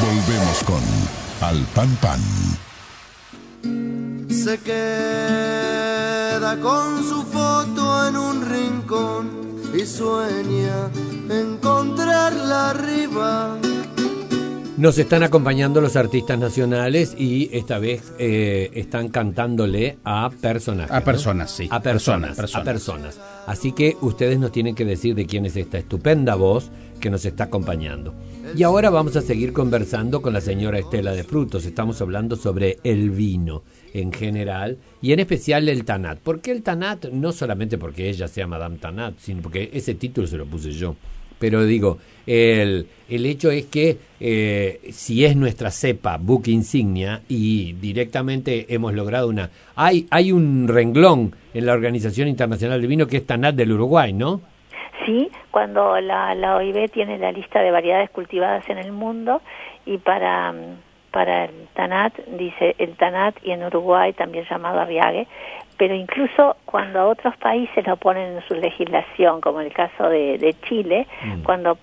Volvemos 0.00 0.64
con 0.64 0.80
Al 1.46 1.64
Pan 1.74 1.88
Pan. 2.00 2.20
Se 4.30 4.58
queda 4.62 6.56
con 6.60 7.02
su 7.02 7.22
foto 7.24 8.08
en 8.08 8.16
un 8.16 8.48
rincón 8.48 9.47
y 9.74 9.86
sueña 9.86 10.90
encontrarla 11.28 12.70
arriba 12.70 13.58
nos 14.78 14.96
están 14.96 15.24
acompañando 15.24 15.80
los 15.80 15.96
artistas 15.96 16.38
nacionales 16.38 17.12
y 17.18 17.50
esta 17.52 17.80
vez 17.80 18.12
eh, 18.20 18.70
están 18.74 19.08
cantándole 19.08 19.98
a 20.04 20.30
personajes. 20.30 20.94
A 20.94 21.00
personas, 21.00 21.50
sí. 21.50 21.66
A 21.68 21.82
personas, 21.82 22.38
A 22.54 22.62
personas. 22.62 23.20
Así 23.48 23.72
que 23.72 23.96
ustedes 24.02 24.38
nos 24.38 24.52
tienen 24.52 24.76
que 24.76 24.84
decir 24.84 25.16
de 25.16 25.26
quién 25.26 25.46
es 25.46 25.56
esta 25.56 25.78
estupenda 25.78 26.36
voz 26.36 26.70
que 27.00 27.10
nos 27.10 27.24
está 27.24 27.44
acompañando. 27.44 28.14
Y 28.54 28.62
ahora 28.62 28.88
vamos 28.88 29.16
a 29.16 29.20
seguir 29.20 29.52
conversando 29.52 30.22
con 30.22 30.32
la 30.32 30.40
señora 30.40 30.78
Estela 30.78 31.10
de 31.10 31.24
Frutos. 31.24 31.64
Estamos 31.64 32.00
hablando 32.00 32.36
sobre 32.36 32.78
el 32.84 33.10
vino 33.10 33.64
en 33.94 34.12
general 34.12 34.78
y 35.00 35.12
en 35.12 35.20
especial 35.20 35.68
el 35.68 35.84
Tanat. 35.84 36.18
¿Por 36.18 36.40
qué 36.40 36.50
el 36.50 36.62
Tanat? 36.62 37.06
No 37.06 37.32
solamente 37.32 37.78
porque 37.78 38.08
ella 38.08 38.28
sea 38.28 38.46
Madame 38.46 38.78
Tanat, 38.78 39.18
sino 39.18 39.42
porque 39.42 39.70
ese 39.72 39.94
título 39.94 40.26
se 40.26 40.36
lo 40.36 40.46
puse 40.46 40.72
yo. 40.72 40.96
Pero 41.38 41.64
digo, 41.64 41.98
el, 42.26 42.88
el 43.08 43.26
hecho 43.26 43.50
es 43.50 43.66
que 43.66 43.96
eh, 44.18 44.80
si 44.90 45.24
es 45.24 45.36
nuestra 45.36 45.70
cepa, 45.70 46.18
buque 46.18 46.50
insignia, 46.50 47.22
y 47.28 47.74
directamente 47.74 48.66
hemos 48.74 48.92
logrado 48.92 49.28
una... 49.28 49.50
Hay, 49.76 50.06
hay 50.10 50.32
un 50.32 50.66
renglón 50.66 51.34
en 51.54 51.66
la 51.66 51.72
Organización 51.74 52.28
Internacional 52.28 52.80
del 52.80 52.88
Vino 52.88 53.06
que 53.06 53.18
es 53.18 53.26
TANAT 53.26 53.54
del 53.54 53.72
Uruguay, 53.72 54.12
¿no? 54.12 54.40
Sí, 55.06 55.30
cuando 55.50 56.00
la, 56.00 56.34
la 56.34 56.56
OIB 56.56 56.90
tiene 56.90 57.18
la 57.18 57.32
lista 57.32 57.60
de 57.60 57.70
variedades 57.70 58.10
cultivadas 58.10 58.68
en 58.68 58.78
el 58.78 58.92
mundo 58.92 59.40
y 59.86 59.96
para 59.98 60.52
para 61.10 61.44
el 61.46 61.68
TANAT, 61.74 62.14
dice 62.38 62.74
el 62.78 62.96
TANAT 62.96 63.36
y 63.42 63.52
en 63.52 63.64
Uruguay 63.64 64.12
también 64.12 64.44
llamado 64.48 64.80
Arriague, 64.80 65.26
pero 65.78 65.94
incluso 65.94 66.56
cuando 66.64 66.98
a 66.98 67.06
otros 67.06 67.36
países 67.36 67.86
lo 67.86 67.96
ponen 67.96 68.36
en 68.36 68.48
su 68.48 68.54
legislación, 68.54 69.40
como 69.40 69.60
en 69.60 69.68
el 69.68 69.72
caso 69.72 70.08
de, 70.08 70.54
Chile, 70.68 71.06
mm. 71.22 71.42
cuando 71.44 71.78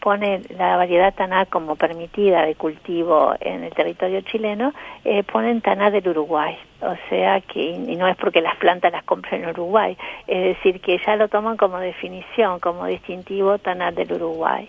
pone 0.00 0.42
la 0.58 0.76
variedad 0.76 1.14
TANAT 1.14 1.48
como 1.48 1.76
permitida 1.76 2.44
de 2.44 2.56
cultivo 2.56 3.34
en 3.40 3.62
el 3.62 3.72
territorio 3.72 4.20
chileno, 4.22 4.72
eh, 5.04 5.22
ponen 5.22 5.60
TANAT 5.60 5.92
del 5.92 6.08
Uruguay. 6.08 6.58
O 6.82 6.94
sea 7.08 7.40
que, 7.40 7.60
y 7.60 7.96
no 7.96 8.08
es 8.08 8.16
porque 8.16 8.40
las 8.40 8.56
plantas 8.56 8.90
las 8.90 9.04
compren 9.04 9.44
en 9.44 9.50
Uruguay, 9.50 9.96
es 10.26 10.56
decir, 10.56 10.80
que 10.80 10.98
ya 11.06 11.14
lo 11.14 11.28
toman 11.28 11.56
como 11.56 11.78
definición, 11.78 12.58
como 12.58 12.86
distintivo 12.86 13.58
TANAT 13.58 13.94
del 13.94 14.12
Uruguay. 14.12 14.68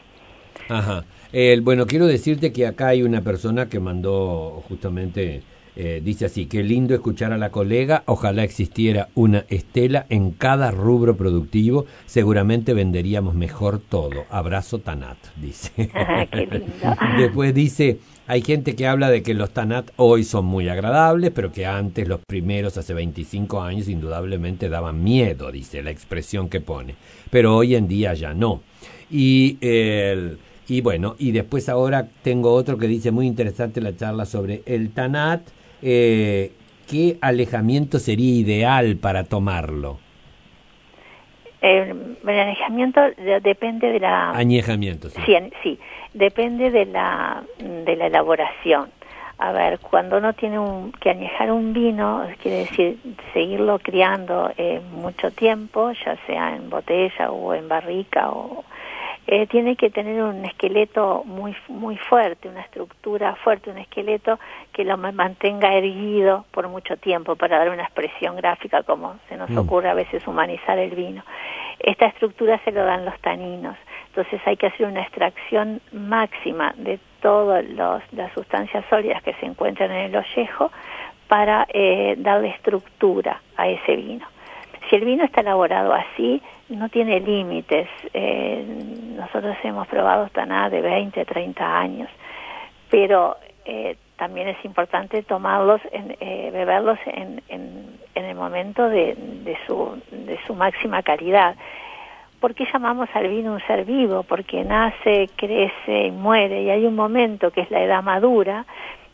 Ajá. 0.70 1.04
Bueno, 1.62 1.88
quiero 1.88 2.08
decirte 2.08 2.52
que 2.52 2.68
acá 2.68 2.90
hay 2.90 3.04
una 3.04 3.22
persona 3.22 3.70
que 3.70 3.80
mandó 3.80 4.64
justamente 4.68 5.42
eh, 5.74 6.02
dice 6.04 6.26
así, 6.26 6.48
qué 6.48 6.64
lindo 6.64 6.94
escuchar 6.94 7.32
a 7.32 7.38
la 7.38 7.50
colega, 7.50 8.04
ojalá 8.06 8.44
existiera 8.44 9.08
una 9.16 9.46
Estela 9.48 10.06
en 10.10 10.32
cada 10.32 10.70
rubro 10.70 11.16
productivo, 11.16 11.86
seguramente 12.06 12.74
venderíamos 12.74 13.36
mejor 13.36 13.80
todo. 13.80 14.26
Abrazo 14.30 14.80
Tanat, 14.80 15.18
dice. 15.38 15.90
Ah, 16.84 17.16
Después 17.18 17.54
dice, 17.54 18.00
hay 18.28 18.42
gente 18.42 18.76
que 18.76 18.88
habla 18.88 19.10
de 19.10 19.24
que 19.24 19.34
los 19.34 19.52
Tanat 19.52 19.92
hoy 19.98 20.24
son 20.24 20.46
muy 20.46 20.68
agradables, 20.68 21.32
pero 21.32 21.52
que 21.52 21.66
antes, 21.66 22.08
los 22.08 22.20
primeros, 22.28 22.78
hace 22.78 22.94
25 22.94 23.62
años, 23.62 23.88
indudablemente 23.88 24.68
daban 24.68 25.04
miedo, 25.04 25.52
dice 25.52 25.84
la 25.84 25.92
expresión 25.92 26.50
que 26.50 26.60
pone. 26.60 26.96
Pero 27.30 27.56
hoy 27.56 27.76
en 27.76 27.88
día 27.88 28.14
ya 28.14 28.34
no. 28.34 28.62
Y 29.10 29.58
el... 29.62 30.38
Y 30.72 30.80
bueno, 30.80 31.16
y 31.20 31.34
después 31.34 31.68
ahora 31.68 32.08
tengo 32.24 32.54
otro 32.54 32.78
que 32.78 32.88
dice 32.88 33.12
muy 33.12 33.28
interesante 33.28 33.82
la 33.82 33.94
charla 33.94 34.26
sobre 34.26 34.62
el 34.66 34.94
Tanat, 34.94 35.42
eh, 35.82 36.54
¿qué 36.90 37.18
alejamiento 37.20 38.00
sería 38.00 38.40
ideal 38.40 38.96
para 38.96 39.26
tomarlo? 39.26 40.00
el 41.62 42.18
alejamiento 42.24 43.02
depende 43.44 43.92
de 43.92 44.00
la 44.00 44.32
añejamiento 44.32 45.10
sí. 45.10 45.22
sí. 45.62 45.80
depende 46.14 46.72
de 46.72 46.86
la 46.86 47.44
de 47.60 47.96
la 47.96 48.08
elaboración 48.08 48.90
a 49.38 49.52
ver 49.52 49.78
cuando 49.78 50.18
uno 50.18 50.34
tiene 50.34 50.58
un, 50.58 50.92
que 50.94 51.12
añejar 51.12 51.52
un 51.52 51.72
vino 51.72 52.26
quiere 52.42 52.60
decir 52.60 52.98
seguirlo 53.34 53.78
criando 53.78 54.52
eh, 54.58 54.82
mucho 54.92 55.30
tiempo 55.30 55.92
ya 56.04 56.18
sea 56.26 56.56
en 56.56 56.72
botella 56.72 57.30
o 57.30 57.54
en 57.54 57.68
barrica 57.68 58.32
o 58.32 58.64
eh, 59.28 59.46
tiene 59.48 59.76
que 59.76 59.90
tener 59.90 60.22
un 60.24 60.44
esqueleto 60.46 61.24
muy 61.26 61.56
muy 61.68 61.96
fuerte, 61.98 62.50
una 62.50 62.62
estructura 62.62 63.36
fuerte, 63.36 63.70
un 63.70 63.78
esqueleto 63.78 64.40
que 64.74 64.84
lo 64.84 64.98
mantenga 64.98 65.74
erguido 65.74 66.46
por 66.52 66.68
mucho 66.68 66.98
tiempo 66.98 67.36
para 67.36 67.60
dar 67.60 67.70
una 67.70 67.84
expresión 67.84 68.36
gráfica 68.36 68.84
como 68.84 69.16
se 69.30 69.38
nos 69.38 69.50
mm. 69.50 69.58
ocurre 69.58 69.90
a 69.90 69.94
veces 69.94 70.28
humanizar 70.28 70.78
el 70.80 70.92
vino. 70.92 71.24
Esta 71.80 72.08
estructura 72.08 72.60
se 72.64 72.72
lo 72.72 72.84
dan 72.84 73.06
los 73.06 73.20
taninos, 73.22 73.78
entonces 74.08 74.42
hay 74.46 74.58
que 74.58 74.68
hacer 74.68 74.88
una 74.88 75.02
extracción 75.02 75.82
máxima 75.92 76.74
de 76.78 77.00
todas 77.22 77.64
las 77.70 78.34
sustancias 78.34 78.84
sólidas 78.90 79.22
que 79.24 79.34
se 79.36 79.46
encuentran 79.46 79.92
en 79.92 80.14
el 80.14 80.16
ollejo 80.16 80.72
para 81.28 81.66
eh, 81.70 82.16
darle 82.18 82.50
estructura 82.50 83.42
a 83.56 83.70
ese 83.70 83.96
vino. 83.96 84.26
Si 84.90 84.96
el 84.98 85.06
vino 85.06 85.24
está 85.24 85.42
elaborado 85.42 85.94
así, 85.94 86.42
no 86.76 86.90
tiene 86.90 87.20
límites. 87.20 87.88
Eh, 88.14 88.66
nosotros 89.18 89.56
hemos 89.64 89.88
probado 89.88 90.28
taná 90.30 90.70
de 90.70 90.82
20, 90.82 91.26
30 91.26 91.80
años, 91.80 92.10
pero 92.90 93.38
eh, 93.66 93.98
también 94.18 94.48
es 94.48 94.64
importante 94.66 95.24
tomarlos, 95.24 95.82
en, 95.92 96.16
eh, 96.20 96.50
beberlos 96.54 97.00
en, 97.06 97.42
en, 97.50 98.00
el 98.14 98.36
momento 98.36 98.88
de, 98.88 99.16
de, 99.16 99.58
su, 99.66 100.02
de 100.12 100.40
su 100.46 100.54
máxima 100.54 101.02
calidad. 101.02 101.56
¿Por 102.40 102.56
qué 102.56 102.66
llamamos 102.72 103.10
al 103.14 103.28
vino 103.28 103.54
un 103.54 103.62
ser 103.62 103.86
vivo? 103.86 104.24
Porque 104.24 104.64
nace, 104.64 105.30
crece 105.36 106.08
y 106.08 106.12
muere, 106.12 106.64
y 106.64 106.70
hay 106.70 106.86
un 106.86 106.96
momento 106.96 107.52
que 107.52 107.62
es 107.62 107.72
la 107.72 107.82
edad 107.82 108.04
madura, 108.04 108.66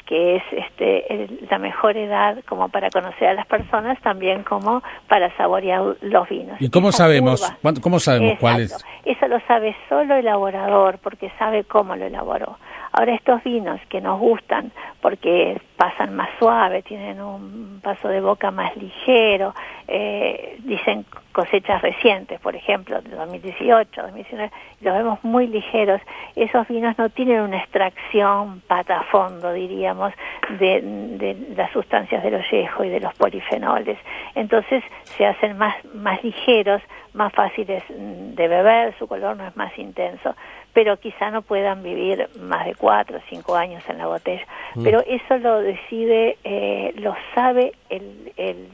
que 0.08 0.38
es 0.38 0.44
este, 0.52 1.28
la 1.50 1.60
mejor 1.60 1.98
edad 1.98 2.38
como 2.48 2.70
para 2.70 2.90
conocer 2.90 3.28
a 3.28 3.34
las 3.34 3.46
personas, 3.46 4.00
también 4.02 4.44
como 4.44 4.82
para 5.08 5.36
saborear 5.36 5.82
los 6.02 6.30
vinos. 6.30 6.60
¿Y 6.62 6.70
cómo 6.70 6.92
sabemos, 6.92 7.54
cómo 7.82 8.00
sabemos 8.00 8.40
cuál 8.40 8.62
es? 8.62 8.86
Eso 9.04 9.28
lo 9.28 9.40
sabe 9.42 9.76
solo 9.90 10.16
el 10.16 10.22
elaborador, 10.22 11.00
porque 11.00 11.32
sabe 11.38 11.64
cómo 11.66 11.96
lo 11.96 12.06
elaboró. 12.06 12.58
Ahora 12.98 13.14
estos 13.14 13.44
vinos 13.44 13.80
que 13.90 14.02
nos 14.02 14.20
gustan 14.20 14.72
porque 15.02 15.62
pasan 15.76 16.16
más 16.16 16.30
suave, 16.40 16.82
tienen 16.82 17.22
un 17.22 17.80
paso 17.84 18.08
de 18.08 18.20
boca 18.20 18.50
más 18.50 18.76
ligero, 18.76 19.54
eh, 19.88 20.58
dicen 20.64 21.06
cosechas 21.32 21.84
recientes, 21.84 22.40
por 22.40 22.56
ejemplo, 22.56 23.00
de 23.04 23.12
2018, 23.12 24.02
2019, 24.02 24.52
los 24.82 24.94
vemos 24.96 25.24
muy 25.24 25.46
ligeros. 25.46 26.02
Esos 26.36 26.68
vinos 26.68 26.98
no 26.98 27.10
tienen 27.10 27.42
una 27.42 27.60
extracción 27.60 28.62
pata 28.62 29.02
a 29.02 29.04
fondo, 29.04 29.54
diríamos, 29.54 30.12
de, 30.58 30.82
de 30.82 31.54
las 31.56 31.72
sustancias 31.74 32.24
del 32.24 32.34
ollejo 32.34 32.84
y 32.84 32.90
de 32.90 33.00
los 33.00 33.14
polifenoles. 33.14 34.00
Entonces 34.34 34.84
se 35.04 35.28
hacen 35.28 35.56
más, 35.56 35.76
más 35.94 36.24
ligeros, 36.24 36.82
más 37.14 37.32
fáciles 37.32 37.84
de 37.90 38.48
beber, 38.48 38.96
su 38.98 39.08
color 39.08 39.38
no 39.38 39.46
es 39.46 39.56
más 39.56 39.78
intenso 39.78 40.36
pero 40.78 41.00
quizá 41.00 41.32
no 41.32 41.42
puedan 41.42 41.82
vivir 41.82 42.30
más 42.40 42.68
de 42.68 42.76
cuatro 42.76 43.18
o 43.18 43.22
cinco 43.32 43.56
años 43.56 43.84
en 43.90 43.98
la 43.98 44.06
botella. 44.06 44.46
Mm. 44.76 44.84
Pero 44.84 45.00
eso 45.08 45.40
lo 45.40 45.60
decide, 45.60 46.38
eh, 46.44 46.94
lo 46.98 47.16
sabe 47.34 47.72
el, 47.90 48.32
el, 48.38 48.68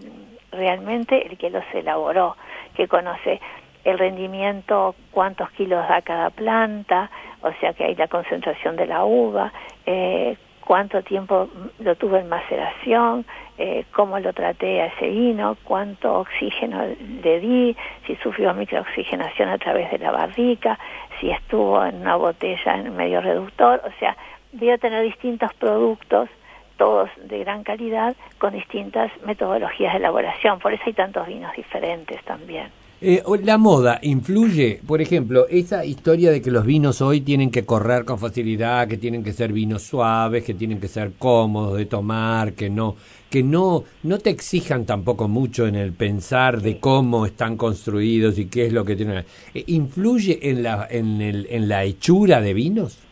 realmente 0.51 1.25
el 1.25 1.37
que 1.37 1.49
los 1.49 1.63
elaboró, 1.73 2.35
que 2.75 2.89
conoce 2.89 3.39
el 3.85 3.97
rendimiento, 3.97 4.95
cuántos 5.11 5.49
kilos 5.51 5.87
da 5.87 6.01
cada 6.01 6.29
planta, 6.29 7.09
o 7.41 7.53
sea 7.61 7.71
que 7.71 7.85
hay 7.85 7.95
la 7.95 8.09
concentración 8.09 8.75
de 8.75 8.85
la 8.85 9.05
uva, 9.05 9.53
eh, 9.85 10.35
cuánto 10.65 11.01
tiempo 11.03 11.49
lo 11.79 11.95
tuve 11.95 12.19
en 12.19 12.29
maceración, 12.29 13.25
eh, 13.57 13.85
cómo 13.91 14.19
lo 14.19 14.33
traté 14.33 14.81
a 14.81 14.87
ese 14.87 15.09
vino, 15.09 15.57
cuánto 15.63 16.19
oxígeno 16.19 16.85
le 17.23 17.39
di, 17.39 17.77
si 18.07 18.15
sufrió 18.17 18.53
microoxigenación 18.53 19.49
a 19.49 19.57
través 19.57 19.91
de 19.91 19.99
la 19.99 20.11
barrica, 20.11 20.79
si 21.19 21.29
estuvo 21.29 21.83
en 21.85 22.01
una 22.01 22.15
botella 22.15 22.75
en 22.75 22.95
medio 22.95 23.21
reductor, 23.21 23.81
o 23.85 23.91
sea, 23.99 24.15
voy 24.53 24.69
a 24.71 24.77
tener 24.77 25.03
distintos 25.03 25.53
productos, 25.53 26.29
todos 26.77 27.09
de 27.23 27.39
gran 27.39 27.63
calidad, 27.63 28.15
con 28.39 28.53
distintas 28.53 29.11
metodologías 29.25 29.93
de 29.93 29.99
elaboración, 29.99 30.59
por 30.59 30.73
eso 30.73 30.83
hay 30.85 30.93
tantos 30.93 31.27
vinos 31.27 31.55
diferentes 31.55 32.23
también. 32.23 32.82
Eh, 33.05 33.21
la 33.43 33.57
moda 33.57 33.99
influye, 34.01 34.79
por 34.87 35.01
ejemplo, 35.01 35.45
esa 35.49 35.83
historia 35.83 36.31
de 36.31 36.41
que 36.41 36.49
los 36.49 36.65
vinos 36.65 37.01
hoy 37.01 37.19
tienen 37.19 37.51
que 37.51 37.65
correr 37.65 38.05
con 38.05 38.17
facilidad, 38.17 38.87
que 38.87 38.95
tienen 38.95 39.25
que 39.25 39.33
ser 39.33 39.51
vinos 39.51 39.83
suaves, 39.83 40.45
que 40.45 40.53
tienen 40.53 40.79
que 40.79 40.87
ser 40.87 41.11
cómodos 41.19 41.77
de 41.77 41.85
tomar, 41.85 42.53
que 42.53 42.69
no, 42.69 42.95
que 43.29 43.43
no, 43.43 43.83
no 44.03 44.19
te 44.19 44.29
exijan 44.29 44.85
tampoco 44.85 45.27
mucho 45.27 45.67
en 45.67 45.75
el 45.75 45.91
pensar 45.91 46.61
de 46.61 46.79
cómo 46.79 47.25
están 47.25 47.57
construidos 47.57 48.39
y 48.39 48.49
qué 48.49 48.67
es 48.67 48.71
lo 48.71 48.85
que 48.85 48.95
tienen. 48.95 49.25
Eh, 49.53 49.65
¿Influye 49.67 50.39
en 50.41 50.63
la, 50.63 50.87
en, 50.89 51.19
el, 51.19 51.45
en 51.49 51.67
la 51.67 51.83
hechura 51.83 52.39
de 52.39 52.53
vinos? 52.53 53.03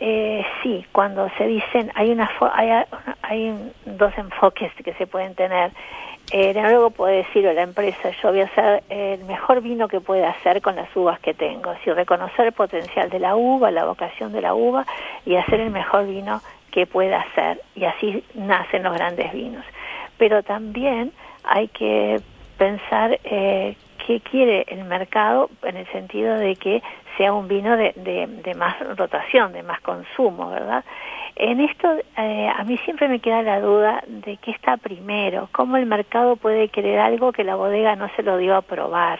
Eh, 0.00 0.42
sí, 0.62 0.86
cuando 0.90 1.28
se 1.36 1.46
dicen, 1.48 1.92
hay, 1.96 2.12
una, 2.12 2.30
hay, 2.54 2.84
hay 3.20 3.72
dos 3.84 4.12
enfoques 4.16 4.72
que 4.82 4.94
se 4.94 5.06
pueden 5.06 5.34
tener 5.34 5.70
el 6.32 6.56
enólogo 6.56 6.90
puede 6.90 7.18
decir 7.18 7.46
a 7.46 7.52
la 7.52 7.62
empresa, 7.62 8.10
yo 8.22 8.30
voy 8.30 8.40
a 8.40 8.44
hacer 8.44 8.82
el 8.88 9.22
mejor 9.24 9.60
vino 9.60 9.86
que 9.86 10.00
pueda 10.00 10.30
hacer 10.30 10.62
con 10.62 10.76
las 10.76 10.88
uvas 10.96 11.20
que 11.20 11.34
tengo, 11.34 11.70
así 11.70 11.92
reconocer 11.92 12.46
el 12.46 12.52
potencial 12.52 13.10
de 13.10 13.18
la 13.18 13.36
uva, 13.36 13.70
la 13.70 13.84
vocación 13.84 14.32
de 14.32 14.40
la 14.40 14.54
uva 14.54 14.86
y 15.26 15.36
hacer 15.36 15.60
el 15.60 15.70
mejor 15.70 16.06
vino 16.06 16.40
que 16.70 16.86
pueda 16.86 17.20
hacer. 17.20 17.60
Y 17.74 17.84
así 17.84 18.24
nacen 18.34 18.82
los 18.82 18.94
grandes 18.94 19.30
vinos. 19.32 19.64
Pero 20.16 20.42
también 20.42 21.12
hay 21.44 21.68
que 21.68 22.20
pensar 22.56 23.20
eh, 23.24 23.76
qué 24.06 24.20
quiere 24.20 24.64
el 24.68 24.84
mercado 24.84 25.50
en 25.62 25.76
el 25.76 25.86
sentido 25.92 26.36
de 26.36 26.56
que 26.56 26.82
sea 27.16 27.32
un 27.32 27.48
vino 27.48 27.76
de, 27.76 27.92
de 27.94 28.54
más 28.54 28.78
rotación, 28.96 29.52
de 29.52 29.62
más 29.62 29.80
consumo, 29.80 30.50
¿verdad? 30.50 30.84
En 31.34 31.60
esto 31.60 31.88
eh, 32.18 32.48
a 32.54 32.62
mí 32.64 32.76
siempre 32.78 33.08
me 33.08 33.18
queda 33.18 33.42
la 33.42 33.60
duda 33.60 34.04
de 34.06 34.36
qué 34.36 34.50
está 34.50 34.76
primero, 34.76 35.48
cómo 35.52 35.76
el 35.76 35.86
mercado 35.86 36.36
puede 36.36 36.68
querer 36.68 36.98
algo 36.98 37.32
que 37.32 37.44
la 37.44 37.54
bodega 37.54 37.96
no 37.96 38.08
se 38.16 38.22
lo 38.22 38.36
dio 38.36 38.54
a 38.54 38.62
probar. 38.62 39.18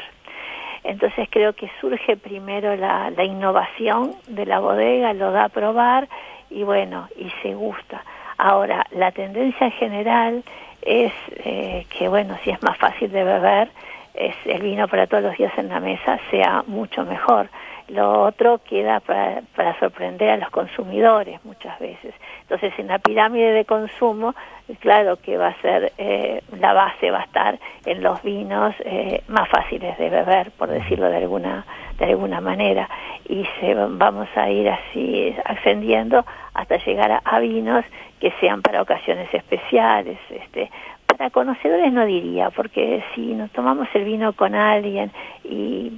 Entonces 0.85 1.29
creo 1.31 1.55
que 1.55 1.71
surge 1.81 2.17
primero 2.17 2.77
la, 2.77 3.11
la 3.11 3.25
innovación 3.25 4.13
de 4.27 4.45
la 4.47 4.59
bodega, 4.59 5.15
lo 5.15 5.31
da 5.31 5.45
a 5.45 5.49
probar 5.49 6.09
y 6.51 6.65
bueno, 6.65 7.09
y 7.17 7.31
se 7.43 7.55
gusta. 7.55 8.05
Ahora, 8.37 8.85
la 8.91 9.13
tendencia 9.13 9.71
general 9.71 10.43
es 10.83 11.13
eh, 11.45 11.87
que 11.97 12.09
bueno, 12.09 12.37
si 12.45 12.51
es 12.51 12.63
más 12.63 12.77
fácil 12.77 13.11
de 13.11 13.25
beber, 13.25 13.71
es 14.15 14.35
el 14.45 14.63
vino 14.63 14.89
para 14.89 15.07
todos 15.07 15.23
los 15.23 15.37
días 15.37 15.53
en 15.57 15.69
la 15.69 15.81
mesa 15.81 16.19
sea 16.31 16.65
mucho 16.67 17.05
mejor. 17.05 17.49
Lo 17.89 18.23
otro 18.23 18.59
queda 18.59 19.01
para, 19.01 19.43
para, 19.57 19.79
sorprender 19.79 20.31
a 20.31 20.37
los 20.37 20.51
consumidores 20.51 21.45
muchas 21.45 21.79
veces. 21.79 22.15
Entonces, 22.43 22.73
en 22.79 22.87
la 22.87 22.99
pirámide 22.99 23.53
de 23.53 23.65
consumo, 23.65 24.35
claro 24.81 25.17
que 25.17 25.37
va 25.37 25.49
a 25.49 25.61
ser, 25.61 25.93
eh, 25.99 26.43
la 26.59 26.73
base 26.73 27.11
va 27.11 27.21
a 27.21 27.25
estar 27.25 27.59
en 27.85 28.03
los 28.03 28.23
vinos 28.23 28.75
eh, 28.85 29.23
más 29.29 29.49
fáciles 29.49 29.99
de 29.99 30.09
beber, 30.09 30.53
por 30.53 30.69
decirlo 30.69 31.09
de 31.11 31.17
alguna, 31.17 31.67
de 31.99 32.07
alguna 32.07 32.41
manera, 32.41 32.89
y 33.29 33.47
se, 33.61 33.75
vamos 33.75 34.29
a 34.37 34.49
ir 34.49 34.71
así 34.71 35.35
ascendiendo 35.45 36.25
hasta 36.55 36.77
llegar 36.79 37.11
a, 37.11 37.21
a 37.25 37.41
vinos 37.41 37.85
que 38.21 38.33
sean 38.41 38.63
para 38.63 38.81
ocasiones 38.81 39.29
especiales, 39.35 40.17
este, 40.31 40.71
para 41.15 41.31
conocedores 41.31 41.93
no 41.93 42.05
diría, 42.05 42.51
porque 42.51 43.03
si 43.15 43.35
nos 43.35 43.51
tomamos 43.51 43.89
el 43.95 44.05
vino 44.05 44.33
con 44.33 44.55
alguien 44.55 45.11
y 45.45 45.93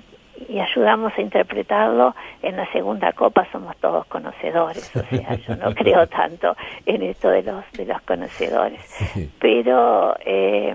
y 0.49 0.59
ayudamos 0.59 1.13
a 1.17 1.21
interpretarlo, 1.21 2.15
en 2.43 2.57
la 2.57 2.71
segunda 2.73 3.13
copa 3.13 3.47
somos 3.53 3.77
todos 3.77 4.07
conocedores, 4.07 4.95
o 4.97 5.05
sea, 5.05 5.37
yo 5.37 5.57
no 5.57 5.75
creo 5.75 6.07
tanto 6.07 6.57
en 6.87 7.03
esto 7.03 7.29
de 7.31 7.43
los, 7.43 7.65
de 7.73 7.87
los 7.87 8.01
conocedores. 8.03 8.81
Pero 9.39 10.17
eh, 10.25 10.75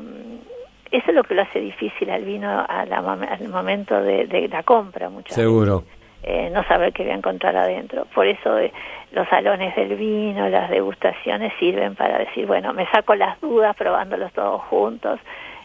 eso 0.92 1.06
es 1.08 1.16
lo 1.16 1.24
que 1.24 1.36
lo 1.36 1.44
hace 1.44 1.60
difícil 1.60 2.10
al 2.10 2.24
vino 2.24 2.66
al 2.68 3.48
momento 3.50 4.02
de, 4.02 4.48
la 4.52 4.64
compra, 4.64 5.10
muchas 5.10 5.36
Seguro. 5.36 5.84
Eh, 6.24 6.50
no 6.54 6.64
saber 6.66 6.92
qué 6.92 7.04
voy 7.04 7.14
a 7.14 7.16
encontrar 7.16 7.56
adentro. 7.56 8.06
Por 8.14 8.28
eso 8.28 8.58
eh, 8.60 8.74
los 9.12 9.28
salones 9.30 9.76
del 9.76 9.96
vino, 9.96 10.50
las 10.50 10.70
degustaciones 10.70 11.54
sirven 11.60 11.96
para 11.96 12.20
decir, 12.20 12.46
bueno, 12.46 12.74
me 12.74 12.86
saco 12.92 13.16
las 13.16 13.40
dudas 13.40 13.76
probándolos 13.76 14.32
todos 14.34 14.62
juntos 14.64 15.20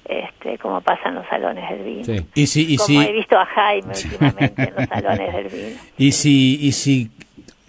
este, 0.05 0.59
como 0.59 0.81
pasa 0.83 1.09
en 1.09 1.17
los 1.17 1.27
salones 1.29 1.69
del 1.71 1.83
vino. 1.83 2.25
Y 2.35 2.47
si, 2.47 2.77
como 2.77 3.03
he 3.03 3.13
visto 3.13 3.39
a 3.39 3.47
Jaime 3.47 3.93
últimamente 3.95 4.63
en 4.63 4.75
los 4.75 4.89
salones 4.89 5.35
del 5.35 5.49
vino. 5.49 5.81
Y 5.99 6.13
si, 6.13 6.59
y 6.61 6.73
si 6.73 7.11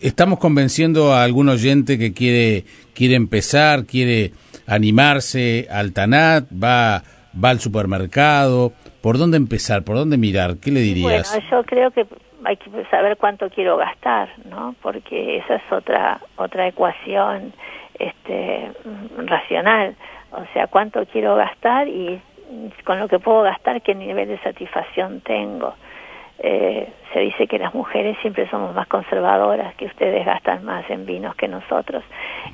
estamos 0.01 0.39
convenciendo 0.39 1.13
a 1.13 1.23
algún 1.23 1.49
oyente 1.49 1.97
que 1.97 2.13
quiere, 2.13 2.65
quiere 2.93 3.15
empezar, 3.15 3.85
quiere 3.85 4.31
animarse 4.67 5.67
al 5.71 5.93
Tanat, 5.93 6.45
va, 6.51 7.03
va 7.41 7.49
al 7.49 7.59
supermercado, 7.59 8.73
¿por 9.01 9.17
dónde 9.17 9.37
empezar? 9.37 9.83
¿Por 9.83 9.95
dónde 9.95 10.17
mirar? 10.17 10.57
¿Qué 10.57 10.71
le 10.71 10.81
dirías? 10.81 11.31
Bueno, 11.31 11.47
yo 11.51 11.63
creo 11.63 11.91
que 11.91 12.05
hay 12.45 12.57
que 12.57 12.69
saber 12.85 13.17
cuánto 13.17 13.49
quiero 13.49 13.77
gastar, 13.77 14.29
¿no? 14.45 14.75
Porque 14.81 15.37
esa 15.37 15.55
es 15.55 15.71
otra 15.71 16.19
otra 16.37 16.67
ecuación 16.67 17.53
este 17.97 18.71
racional 19.17 19.95
o 20.35 20.45
sea, 20.53 20.67
cuánto 20.67 21.05
quiero 21.05 21.35
gastar 21.35 21.87
y 21.87 22.21
con 22.83 22.99
lo 22.99 23.07
que 23.07 23.19
puedo 23.19 23.41
gastar, 23.41 23.81
qué 23.81 23.95
nivel 23.95 24.27
de 24.27 24.37
satisfacción 24.39 25.21
tengo. 25.21 25.73
Eh, 26.39 26.91
se 27.13 27.19
dice 27.21 27.47
que 27.47 27.57
las 27.57 27.73
mujeres 27.73 28.17
siempre 28.21 28.49
somos 28.49 28.75
más 28.75 28.87
conservadoras, 28.87 29.73
que 29.75 29.85
ustedes 29.85 30.25
gastan 30.25 30.65
más 30.65 30.83
en 30.89 31.05
vinos 31.05 31.33
que 31.35 31.47
nosotros. 31.47 32.03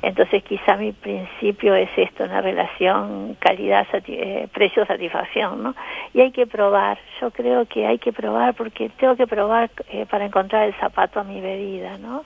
Entonces 0.02 0.44
quizá 0.44 0.76
mi 0.76 0.92
principio 0.92 1.74
es 1.74 1.90
esto, 1.96 2.22
una 2.24 2.40
relación 2.40 3.36
calidad-precio-satisfacción, 3.40 5.52
eh, 5.52 5.62
¿no? 5.62 5.74
Y 6.14 6.20
hay 6.20 6.30
que 6.30 6.46
probar, 6.46 6.96
yo 7.20 7.32
creo 7.32 7.66
que 7.66 7.84
hay 7.86 7.98
que 7.98 8.12
probar 8.12 8.54
porque 8.54 8.88
tengo 8.90 9.16
que 9.16 9.26
probar 9.26 9.68
eh, 9.90 10.06
para 10.08 10.26
encontrar 10.26 10.68
el 10.68 10.74
zapato 10.74 11.18
a 11.18 11.24
mi 11.24 11.40
bebida, 11.40 11.98
¿no? 11.98 12.24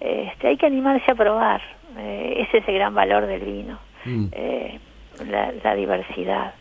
Este, 0.00 0.48
hay 0.48 0.56
que 0.56 0.64
animarse 0.66 1.10
a 1.10 1.14
probar, 1.14 1.60
ese 1.98 2.58
es 2.58 2.68
el 2.68 2.74
gran 2.74 2.94
valor 2.94 3.26
del 3.26 3.40
vino. 3.40 3.78
Mm. 4.06 4.26
Eh, 4.32 4.78
la, 5.62 5.74
diversidad. 5.74 6.54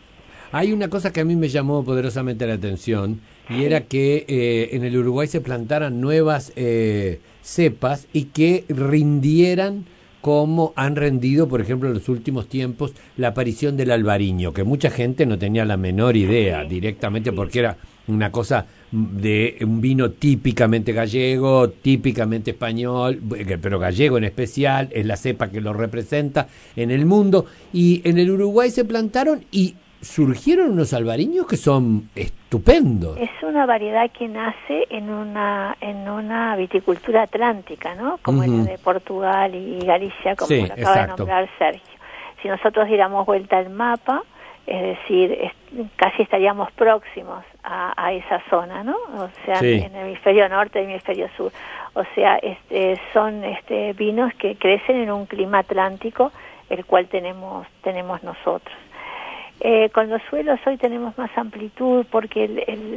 Hay 0.56 0.72
una 0.72 0.88
cosa 0.88 1.12
que 1.12 1.20
a 1.20 1.26
mí 1.26 1.36
me 1.36 1.50
llamó 1.50 1.84
poderosamente 1.84 2.48
la 2.48 2.54
atención 2.54 3.20
y 3.50 3.66
era 3.66 3.82
que 3.82 4.24
eh, 4.30 4.70
en 4.72 4.86
el 4.86 4.96
Uruguay 4.96 5.28
se 5.28 5.42
plantaran 5.42 6.00
nuevas 6.00 6.54
eh, 6.56 7.20
cepas 7.42 8.08
y 8.14 8.28
que 8.28 8.64
rindieran 8.70 9.84
como 10.22 10.72
han 10.78 10.96
rendido, 10.96 11.50
por 11.50 11.60
ejemplo, 11.60 11.90
en 11.90 11.96
los 11.96 12.08
últimos 12.08 12.48
tiempos, 12.48 12.94
la 13.18 13.28
aparición 13.28 13.76
del 13.76 13.92
albariño, 13.92 14.54
que 14.54 14.64
mucha 14.64 14.90
gente 14.90 15.26
no 15.26 15.38
tenía 15.38 15.66
la 15.66 15.76
menor 15.76 16.16
idea 16.16 16.64
directamente 16.64 17.34
porque 17.34 17.60
era 17.60 17.78
una 18.08 18.32
cosa 18.32 18.66
de 18.94 19.58
un 19.60 19.82
vino 19.82 20.12
típicamente 20.12 20.94
gallego, 20.94 21.70
típicamente 21.70 22.52
español, 22.52 23.22
pero 23.62 23.78
gallego 23.78 24.18
en 24.18 24.24
especial, 24.24 24.88
es 24.94 25.06
la 25.06 25.18
cepa 25.18 25.50
que 25.50 25.60
lo 25.60 25.74
representa 25.74 26.48
en 26.78 26.92
el 26.92 27.06
mundo. 27.06 27.46
Y 27.74 28.02
en 28.06 28.18
el 28.20 28.32
Uruguay 28.32 28.72
se 28.72 28.86
plantaron 28.86 29.44
y 29.52 29.76
surgieron 30.06 30.72
unos 30.72 30.94
albariños 30.94 31.48
que 31.48 31.58
son 31.58 32.10
estupendos. 32.16 33.18
Es 33.18 33.32
una 33.42 33.66
variedad 33.66 34.10
que 34.12 34.28
nace 34.28 34.86
en 34.90 35.10
una 35.10 35.76
en 35.82 36.08
una 36.08 36.56
viticultura 36.56 37.24
atlántica, 37.24 37.96
¿no? 37.96 38.20
Como 38.22 38.44
en 38.44 38.66
la 38.66 38.72
de 38.72 38.78
Portugal 38.78 39.56
y 39.56 39.80
Galicia, 39.80 40.36
como 40.36 40.56
lo 40.56 40.74
acaba 40.74 41.02
de 41.02 41.08
nombrar 41.08 41.50
Sergio. 41.58 42.00
Si 42.42 42.48
nosotros 42.48 42.88
diéramos 42.88 43.26
vuelta 43.26 43.58
al 43.58 43.72
mapa, 43.72 44.24
es 44.68 44.98
decir, 44.98 45.52
casi 45.96 46.22
estaríamos 46.22 46.72
próximos 46.74 47.44
a, 47.64 48.14
esa 48.14 48.42
zona, 48.48 48.84
¿no? 48.84 48.96
O 49.18 49.30
sea, 49.44 49.60
en 49.60 49.96
el 49.96 50.08
hemisferio 50.08 50.48
norte 50.48 50.80
y 50.80 50.84
el 50.86 50.92
hemisferio 50.92 51.30
sur. 51.36 51.52
O 51.96 52.04
sea, 52.14 52.38
este, 52.38 53.00
son 53.12 53.44
este, 53.44 53.94
vinos 53.94 54.32
que 54.36 54.56
crecen 54.56 54.98
en 54.98 55.12
un 55.12 55.26
clima 55.26 55.60
atlántico, 55.60 56.32
el 56.70 56.86
cual 56.86 57.08
tenemos, 57.08 57.66
tenemos 57.82 58.22
nosotros. 58.22 58.76
Eh, 59.68 59.90
con 59.90 60.12
los 60.12 60.22
suelos 60.30 60.60
hoy 60.68 60.78
tenemos 60.78 61.18
más 61.18 61.36
amplitud 61.36 62.06
porque 62.12 62.48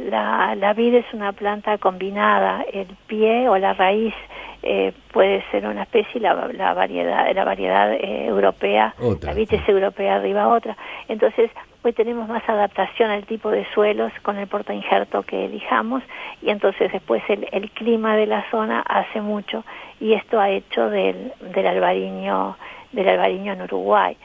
la, 0.07 0.53
la 0.53 0.73
vid 0.73 0.93
es 0.93 1.05
una 1.13 1.33
planta 1.33 1.79
combinada, 1.79 2.63
el 2.71 2.85
pie 3.07 3.49
o 3.49 3.57
la 3.57 3.73
raíz 3.73 4.13
eh, 4.61 4.93
puede 5.11 5.43
ser 5.49 5.65
una 5.65 5.81
especie 5.81 6.21
la, 6.21 6.35
la 6.53 6.75
variedad 6.75 7.33
la 7.33 7.43
variedad 7.43 7.91
eh, 7.93 8.27
europea. 8.27 8.93
La 9.23 9.33
vid 9.33 9.51
es 9.51 9.67
europea 9.67 10.17
arriba 10.17 10.47
otra. 10.47 10.77
Entonces 11.07 11.49
hoy 11.81 11.93
tenemos 11.93 12.29
más 12.29 12.47
adaptación 12.47 13.09
al 13.09 13.25
tipo 13.25 13.49
de 13.49 13.65
suelos 13.73 14.11
con 14.21 14.37
el 14.37 14.45
porta 14.45 14.71
injerto 14.71 15.23
que 15.23 15.45
elijamos 15.45 16.03
y 16.43 16.51
entonces 16.51 16.91
después 16.91 17.23
el, 17.29 17.47
el 17.51 17.71
clima 17.71 18.15
de 18.15 18.27
la 18.27 18.47
zona 18.51 18.81
hace 18.81 19.21
mucho 19.21 19.63
y 19.99 20.13
esto 20.13 20.39
ha 20.39 20.51
hecho 20.51 20.87
del, 20.91 21.33
del 21.51 21.65
albariño 21.65 22.57
del 22.91 23.09
albariño 23.09 23.53
en 23.53 23.63
Uruguay 23.63 24.15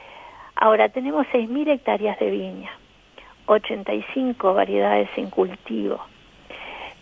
ahora 0.55 0.89
tenemos 0.89 1.27
6.000 1.27 1.69
hectáreas 1.69 2.19
de 2.19 2.29
viña 2.31 2.71
85 3.47 4.53
variedades 4.53 5.09
en 5.17 5.29
cultivo 5.29 6.01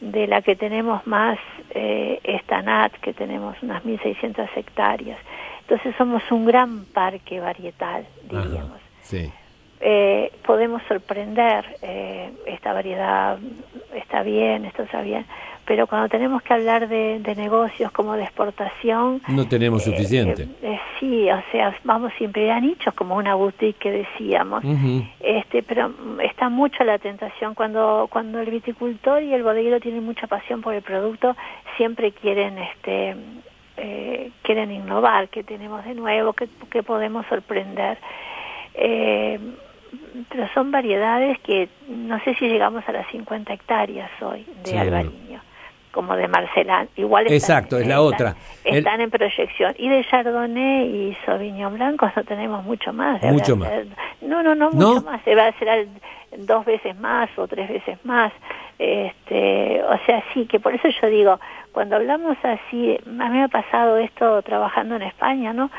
de 0.02 0.28
la 0.28 0.42
que 0.42 0.56
tenemos 0.56 1.06
más 1.08 1.40
eh, 1.70 2.20
Estanat, 2.24 2.92
que 3.00 3.14
tenemos 3.14 3.56
unas 3.64 3.84
1.600 3.84 4.50
hectáreas. 4.58 5.18
Entonces 5.62 5.96
somos 5.98 6.22
un 6.30 6.46
gran 6.46 6.84
parque 6.86 7.40
varietal, 7.40 8.06
diríamos. 8.24 8.80
sí. 9.02 9.32
Eh, 9.86 10.32
podemos 10.46 10.82
sorprender, 10.88 11.66
eh, 11.82 12.32
esta 12.46 12.72
variedad 12.72 13.38
está 13.94 14.24
bien, 14.24 14.64
esto 14.64 14.84
está 14.84 15.02
bien, 15.02 15.26
pero 15.66 15.88
cuando 15.88 16.08
tenemos 16.08 16.42
que 16.42 16.54
hablar 16.54 16.88
de, 16.88 17.20
negocios 17.36 17.92
como 17.92 18.14
de 18.14 18.24
exportación... 18.24 19.22
No 19.28 19.46
tenemos 19.46 19.84
suficiente. 19.84 20.48
sí, 21.02 21.30
o 21.30 21.44
sea, 21.52 21.76
vamos 21.84 22.14
siempre 22.18 22.50
a 22.50 22.62
nichos 22.62 22.94
como 22.94 23.18
una 23.18 23.36
boutique 23.36 23.78
que 23.78 23.92
decíamos, 23.92 24.64
este, 25.20 25.64
pero 25.64 25.92
está 26.22 26.48
mucho 26.48 26.86
la 26.86 26.98
tentación 26.98 27.54
cuando, 27.54 28.08
cuando 28.10 28.40
el 28.40 28.50
viticultor 28.50 29.22
y 29.22 29.34
el 29.34 29.44
bodeguero 29.44 29.82
tienen 29.82 30.06
mucha 30.06 30.28
pasión 30.28 30.62
por 30.62 30.74
el 30.76 30.82
producto, 30.82 31.36
siempre 31.76 32.14
quieren 32.14 32.58
este 32.58 33.16
eh, 33.76 34.32
quieren 34.44 34.72
innovar, 34.72 35.28
que 35.28 35.44
tenemos 35.44 35.84
de 35.84 35.94
nuevo, 35.94 36.32
que, 36.32 36.48
que 36.70 36.84
podemos 36.84 37.26
sorprender. 37.26 37.98
Eh, 38.76 39.40
pero 40.30 40.48
son 40.54 40.72
variedades 40.72 41.40
que 41.40 41.70
no 41.88 42.20
sé 42.24 42.36
si 42.36 42.48
llegamos 42.48 42.84
a 42.88 42.92
las 42.92 43.08
50 43.12 43.54
hectáreas 43.54 44.10
hoy 44.22 44.46
de 44.64 44.78
albariño, 44.78 45.42
como 45.92 46.16
de 46.16 46.28
Marcelán. 46.28 46.90
Igual 46.96 47.32
Exacto, 47.32 47.78
es 47.78 47.88
la 47.88 48.02
otra. 48.02 48.36
Están 48.64 49.02
en 49.02 49.10
proyección. 49.10 49.74
Y 49.78 49.90
de 49.90 50.06
Chardonnay 50.06 50.86
y 50.88 51.18
Sauvignon 51.26 51.74
Blanco 51.74 52.12
no 52.16 52.24
tenemos 52.24 52.64
mucho 52.64 52.94
más. 52.94 53.22
Mucho 53.24 53.56
más. 53.56 53.72
No, 54.22 54.42
no, 54.44 54.56
no, 54.56 54.72
mucho 54.72 55.02
más. 55.02 55.22
Se 55.24 55.36
va 55.36 55.46
a 55.46 55.48
hacer 55.50 55.88
dos 56.38 56.66
veces 56.66 56.98
más 57.00 57.30
o 57.38 57.48
tres 57.48 57.70
veces 57.70 57.98
más. 58.04 58.32
Este, 58.80 59.84
o 59.84 59.98
sea, 60.06 60.24
sí, 60.34 60.46
que 60.46 60.60
por 60.60 60.74
eso 60.74 60.88
yo 61.02 61.08
digo, 61.08 61.40
cuando 61.72 61.96
hablamos 61.96 62.38
así, 62.44 62.98
a 63.06 63.30
mí 63.30 63.38
me 63.38 63.44
ha 63.44 63.48
pasado 63.48 63.98
esto 63.98 64.42
trabajando 64.42 64.96
en 64.96 65.04
España, 65.04 65.54
¿no? 65.54 65.70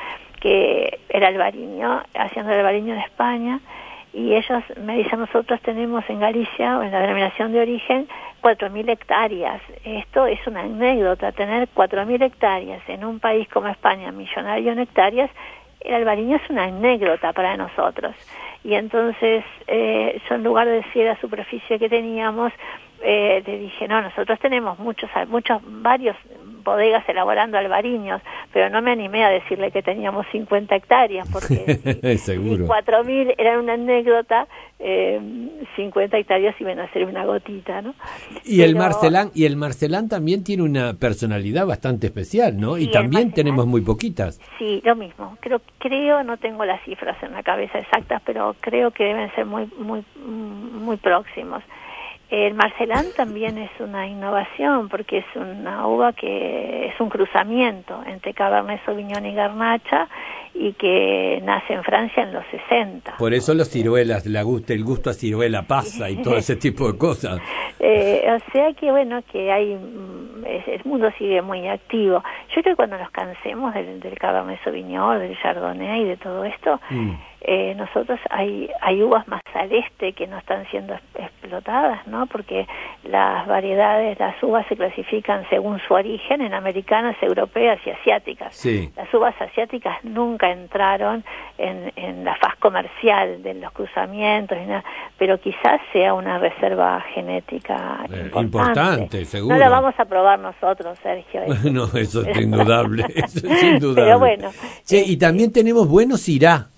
Que 0.41 1.01
era 1.09 1.29
albariño, 1.29 2.03
haciendo 2.15 2.53
el 2.53 2.59
albariño 2.59 2.95
en 2.95 3.01
España, 3.01 3.61
y 4.15 4.35
ellos 4.35 4.63
me 4.77 4.97
dicen, 4.97 5.19
nosotros 5.19 5.61
tenemos 5.63 6.05
en 6.09 6.21
Galicia, 6.21 6.79
o 6.79 6.83
en 6.83 6.93
la 6.93 7.01
denominación 7.01 7.53
de 7.53 7.61
origen, 7.61 8.07
4.000 8.43 8.89
hectáreas. 8.89 9.61
Esto 9.85 10.27
es 10.27 10.39
una 10.47 10.61
anécdota, 10.61 11.33
tener 11.33 11.69
4.000 11.75 12.23
hectáreas 12.23 12.81
en 12.89 13.05
un 13.05 13.19
país 13.19 13.49
como 13.49 13.67
España, 13.67 14.13
millonario 14.13 14.71
en 14.71 14.79
hectáreas, 14.79 15.31
el 15.81 15.95
albariño 15.95 16.37
es 16.37 16.49
una 16.49 16.65
anécdota 16.65 17.33
para 17.33 17.57
nosotros. 17.57 18.15
Y 18.63 18.75
entonces, 18.75 19.45
eh, 19.67 20.21
yo 20.29 20.37
en 20.37 20.45
lugar 20.45 20.67
de 20.67 20.77
decir 20.77 21.05
la 21.05 21.21
superficie 21.21 21.79
que 21.79 21.89
teníamos, 21.89 22.53
eh, 23.05 23.43
le 23.47 23.59
dije, 23.59 23.87
no, 23.87 24.01
nosotros 24.01 24.39
tenemos 24.41 24.79
muchos, 24.79 25.11
muchos, 25.29 25.61
varios 25.83 26.17
bodegas 26.65 27.07
elaborando 27.09 27.59
albariños, 27.59 28.23
pero 28.53 28.71
no 28.71 28.81
me 28.81 28.91
animé 28.91 29.23
a 29.25 29.29
decirle 29.29 29.71
que 29.71 29.83
teníamos 29.83 30.27
50 30.33 30.75
hectáreas, 30.75 31.29
porque 31.31 31.57
si, 32.19 32.33
4.000 32.33 33.35
eran 33.37 33.61
una 33.61 33.75
anécdota, 33.75 34.49
eh, 34.79 35.21
50 35.77 36.17
hectáreas 36.17 36.59
iban 36.61 36.81
a 36.81 36.91
ser 36.93 37.05
una 37.05 37.27
gotita, 37.27 37.83
¿no? 37.83 37.95
Y 38.45 38.63
el 38.63 38.75
Marcelán 38.75 39.31
y 39.35 39.45
el 39.45 39.57
Marcelán 39.57 40.09
también 40.09 40.43
tiene 40.43 40.63
una 40.63 40.95
personalidad 40.95 41.67
bastante 41.67 42.07
especial, 42.07 42.59
¿no? 42.59 42.79
y 42.79 42.91
también 42.91 43.33
tenemos 43.33 43.67
muy 43.67 43.83
poquitas. 43.83 44.41
Sí, 44.59 44.81
lo 44.85 44.97
mismo. 44.97 45.37
Creo, 45.41 45.61
creo, 45.79 46.23
no 46.23 46.39
tengo 46.39 46.65
las 46.65 46.83
cifras 46.85 47.23
en 47.23 47.33
la 47.33 47.43
cabeza 47.43 47.79
exactas, 47.79 48.23
pero 48.25 48.57
creo 48.61 48.91
que 48.91 49.05
deben 49.05 49.31
ser 49.35 49.45
muy, 49.45 49.69
muy, 49.79 50.05
muy 50.17 50.97
próximos. 50.97 51.63
El 52.31 52.55
Marcelán 52.55 53.07
también 53.17 53.59
es 53.59 53.71
una 53.79 54.07
innovación 54.07 54.89
porque 54.89 55.19
es 55.19 55.27
una 55.37 55.87
uva 55.87 56.13
que 56.13 56.87
es 56.87 57.01
un 57.01 57.11
cruzamiento 57.11 58.03
entre 58.07 58.33
Cabernet 58.33 58.85
Sauvignon 58.85 59.27
y 59.27 59.35
Garnacha 59.35 60.09
y 60.55 60.73
que 60.75 61.41
nace 61.43 61.75
en 61.75 61.83
Francia 61.83 62.23
en 62.23 62.33
los 62.33 62.45
60. 62.47 63.17
Por 63.19 63.35
eso 63.35 63.55
los 63.55 63.69
ciruelas, 63.69 64.25
la 64.27 64.43
gusta, 64.43 64.73
el 64.73 64.85
gusto 64.85 65.11
a 65.11 65.13
ciruela 65.13 65.63
pasa 65.63 66.09
y 66.09 66.23
todo 66.23 66.37
ese 66.39 66.57
tipo 66.57 66.91
de 66.91 66.97
cosas. 66.97 67.41
Eh, 67.81 68.25
o 68.27 68.53
sea 68.53 68.73
que 68.73 68.91
bueno, 68.91 69.21
que 69.31 69.51
hay, 69.51 69.75
mm, 69.75 70.47
el 70.47 70.81
mundo 70.85 71.11
sigue 71.19 71.43
muy 71.43 71.67
activo. 71.67 72.23
Yo 72.55 72.63
creo 72.63 72.75
que 72.75 72.77
cuando 72.77 72.97
nos 72.99 73.11
cansemos 73.11 73.75
del, 73.75 74.01
del 74.01 74.19
Cabernet 74.19 74.63
Sauvignon, 74.63 75.19
del 75.19 75.37
Chardonnay 75.41 76.03
y 76.03 76.05
de 76.05 76.17
todo 76.17 76.45
esto, 76.45 76.81
mm. 76.89 77.15
Eh, 77.47 77.75
nosotros 77.77 78.19
hay, 78.31 78.71
hay 78.81 79.03
uvas 79.03 79.29
más 79.29 79.43
al 79.53 79.71
este 79.71 80.15
que 80.15 80.27
no 80.27 80.39
están 80.39 80.67
siendo 80.71 80.95
explotadas, 81.15 82.07
¿no? 82.07 82.25
Porque 82.25 82.67
las 83.03 83.47
variedades, 83.47 84.19
las 84.19 84.43
uvas 84.43 84.67
se 84.67 84.77
clasifican 84.77 85.47
según 85.51 85.79
su 85.87 85.93
origen 85.93 86.41
en 86.41 86.55
americanas, 86.55 87.17
europeas 87.21 87.79
y 87.85 87.91
asiáticas. 87.91 88.65
Las 88.97 89.13
uvas 89.13 89.35
asiáticas 89.39 90.03
nunca 90.05 90.44
entraron 90.51 91.25
en, 91.59 91.93
en 91.97 92.25
la 92.25 92.37
faz 92.37 92.57
comercial 92.57 93.43
de 93.43 93.55
los 93.55 93.73
cruzamientos, 93.73 94.59
pero 95.19 95.39
quizás 95.41 95.81
sea 95.93 96.15
una 96.15 96.39
reserva 96.39 97.01
genética 97.15 98.05
eh, 98.11 98.31
importante. 98.35 99.25
seguro. 99.25 99.55
No 99.55 99.61
la 99.61 99.69
vamos 99.69 99.95
a 99.99 100.05
probar 100.05 100.39
nosotros, 100.39 100.99
Sergio. 101.03 101.43
no, 101.71 101.85
eso 101.97 102.23
es 102.23 102.37
indudable, 102.41 103.05
eso 103.15 103.47
es 103.47 103.63
indudable. 103.63 104.03
Pero 104.03 104.19
bueno. 104.19 104.51
y 104.91 105.17
también 105.17 105.53
tenemos 105.53 105.89
buenos 105.89 106.29
irá 106.29 106.69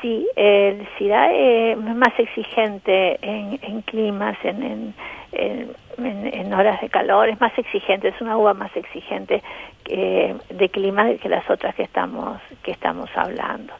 sí, 0.00 0.26
el 0.36 0.86
SIDA 0.98 1.32
es 1.32 1.78
más 1.78 2.18
exigente 2.18 3.18
en, 3.22 3.58
en 3.62 3.82
climas, 3.82 4.36
en, 4.44 4.94
en, 5.32 6.54
horas 6.54 6.80
de 6.80 6.88
calor, 6.88 7.28
es 7.28 7.40
más 7.40 7.56
exigente, 7.58 8.08
es 8.08 8.20
una 8.20 8.36
uva 8.36 8.54
más 8.54 8.74
exigente 8.76 9.42
que, 9.84 10.34
de 10.50 10.68
clima 10.68 11.14
que 11.14 11.28
las 11.28 11.48
otras 11.50 11.74
que 11.74 11.82
estamos, 11.82 12.40
que 12.62 12.72
estamos 12.72 13.10
hablando. 13.14 13.72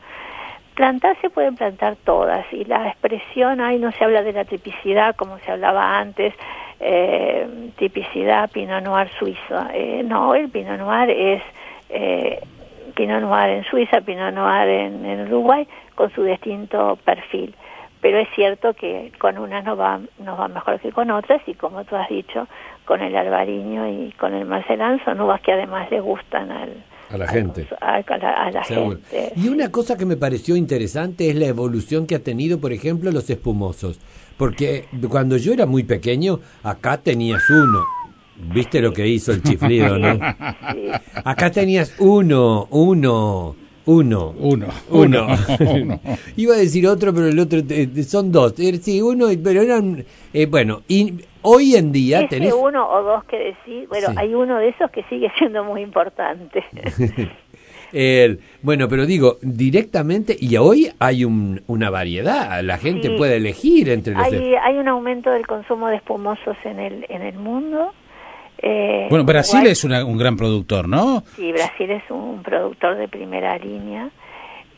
Plantar 0.74 1.16
se 1.22 1.30
pueden 1.30 1.56
plantar 1.56 1.96
todas 2.04 2.44
y 2.52 2.64
la 2.64 2.88
expresión, 2.88 3.60
ahí 3.60 3.78
no 3.78 3.92
se 3.92 4.04
habla 4.04 4.22
de 4.22 4.32
la 4.32 4.44
tipicidad 4.44 5.16
como 5.16 5.38
se 5.38 5.52
hablaba 5.52 5.98
antes, 5.98 6.34
eh, 6.80 7.70
tipicidad 7.78 8.50
Pinot 8.50 8.82
Noir 8.82 9.08
suizo. 9.18 9.66
Eh, 9.72 10.02
no, 10.04 10.34
el 10.34 10.50
Pinot 10.50 10.78
Noir 10.78 11.10
es 11.10 11.42
eh, 11.88 12.40
Pinot 12.96 13.20
Noir 13.20 13.50
en 13.50 13.64
Suiza, 13.64 14.00
Pinot 14.00 14.34
Noir 14.34 14.68
en 14.68 15.20
Uruguay, 15.28 15.68
con 15.94 16.10
su 16.12 16.24
distinto 16.24 16.98
perfil. 17.04 17.54
Pero 18.00 18.18
es 18.18 18.28
cierto 18.34 18.74
que 18.74 19.12
con 19.18 19.38
unas 19.38 19.64
nos 19.64 19.78
va, 19.78 20.00
nos 20.18 20.38
va 20.38 20.48
mejor 20.48 20.78
que 20.80 20.92
con 20.92 21.10
otras 21.10 21.40
y 21.46 21.54
como 21.54 21.84
tú 21.84 21.96
has 21.96 22.08
dicho, 22.08 22.46
con 22.84 23.00
el 23.00 23.16
albariño 23.16 23.88
y 23.88 24.12
con 24.12 24.34
el 24.34 24.44
marcelán 24.44 25.00
son 25.04 25.20
uvas 25.20 25.40
que 25.40 25.52
además 25.52 25.90
le 25.90 26.00
gustan 26.00 26.50
al, 26.50 26.84
a 27.10 27.16
la 27.16 27.28
gente. 27.28 27.66
A, 27.80 28.02
la, 28.50 28.64
gente. 28.64 29.32
Y 29.36 29.48
una 29.48 29.70
cosa 29.70 29.96
que 29.96 30.04
me 30.04 30.16
pareció 30.16 30.56
interesante 30.56 31.30
es 31.30 31.36
la 31.36 31.46
evolución 31.46 32.06
que 32.06 32.16
ha 32.16 32.22
tenido, 32.22 32.60
por 32.60 32.72
ejemplo, 32.72 33.10
los 33.12 33.30
espumosos. 33.30 34.00
Porque 34.36 34.86
cuando 35.08 35.36
yo 35.36 35.52
era 35.52 35.66
muy 35.66 35.84
pequeño, 35.84 36.40
acá 36.62 36.98
tenías 36.98 37.42
uno. 37.48 37.80
¿Viste 38.38 38.80
lo 38.80 38.92
que 38.92 39.06
hizo 39.06 39.32
el 39.32 39.42
chiflido, 39.42 39.98
no? 39.98 40.18
Acá 41.24 41.50
tenías 41.50 41.94
uno, 41.98 42.66
uno 42.70 43.56
uno. 43.86 44.34
Uno. 44.36 44.66
Uno. 44.90 46.00
Iba 46.36 46.54
a 46.54 46.58
decir 46.58 46.86
otro, 46.88 47.14
pero 47.14 47.28
el 47.28 47.38
otro 47.38 47.60
son 48.04 48.32
dos. 48.32 48.58
Eh, 48.58 48.76
sí, 48.78 49.00
uno, 49.00 49.28
pero 49.42 49.62
eran. 49.62 50.04
Eh, 50.32 50.46
bueno, 50.46 50.82
y 50.88 51.14
hoy 51.42 51.76
en 51.76 51.92
día 51.92 52.18
Ese 52.18 52.28
tenés. 52.28 52.52
uno 52.52 52.88
o 52.88 53.02
dos 53.02 53.24
que 53.24 53.38
decir. 53.38 53.86
Bueno, 53.88 54.08
hay 54.16 54.34
uno 54.34 54.58
de 54.58 54.70
esos 54.70 54.90
que 54.90 55.04
sigue 55.04 55.30
siendo 55.38 55.62
muy 55.62 55.82
importante. 55.82 56.64
bueno, 58.62 58.88
pero 58.88 59.06
digo, 59.06 59.38
directamente, 59.40 60.36
y 60.38 60.56
hoy 60.56 60.90
hay 60.98 61.24
un, 61.24 61.62
una 61.68 61.88
variedad, 61.88 62.62
la 62.64 62.78
gente 62.78 63.10
puede 63.16 63.36
elegir 63.36 63.88
entre 63.88 64.14
los... 64.14 64.24
Hay, 64.24 64.54
hay 64.54 64.78
un 64.78 64.88
aumento 64.88 65.30
del 65.30 65.46
consumo 65.46 65.88
de 65.88 65.96
espumosos 65.96 66.56
en 66.64 66.80
el, 66.80 67.06
en 67.08 67.22
el 67.22 67.38
mundo, 67.38 67.92
eh, 68.58 69.06
bueno, 69.10 69.24
Brasil 69.24 69.66
es 69.66 69.84
un 69.84 70.18
gran 70.18 70.36
productor, 70.36 70.88
¿no? 70.88 71.22
Sí, 71.34 71.52
Brasil 71.52 71.90
es 71.90 72.02
un 72.10 72.42
productor 72.42 72.96
de 72.96 73.08
primera 73.08 73.58
línea. 73.58 74.10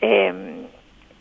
Eh, 0.01 0.65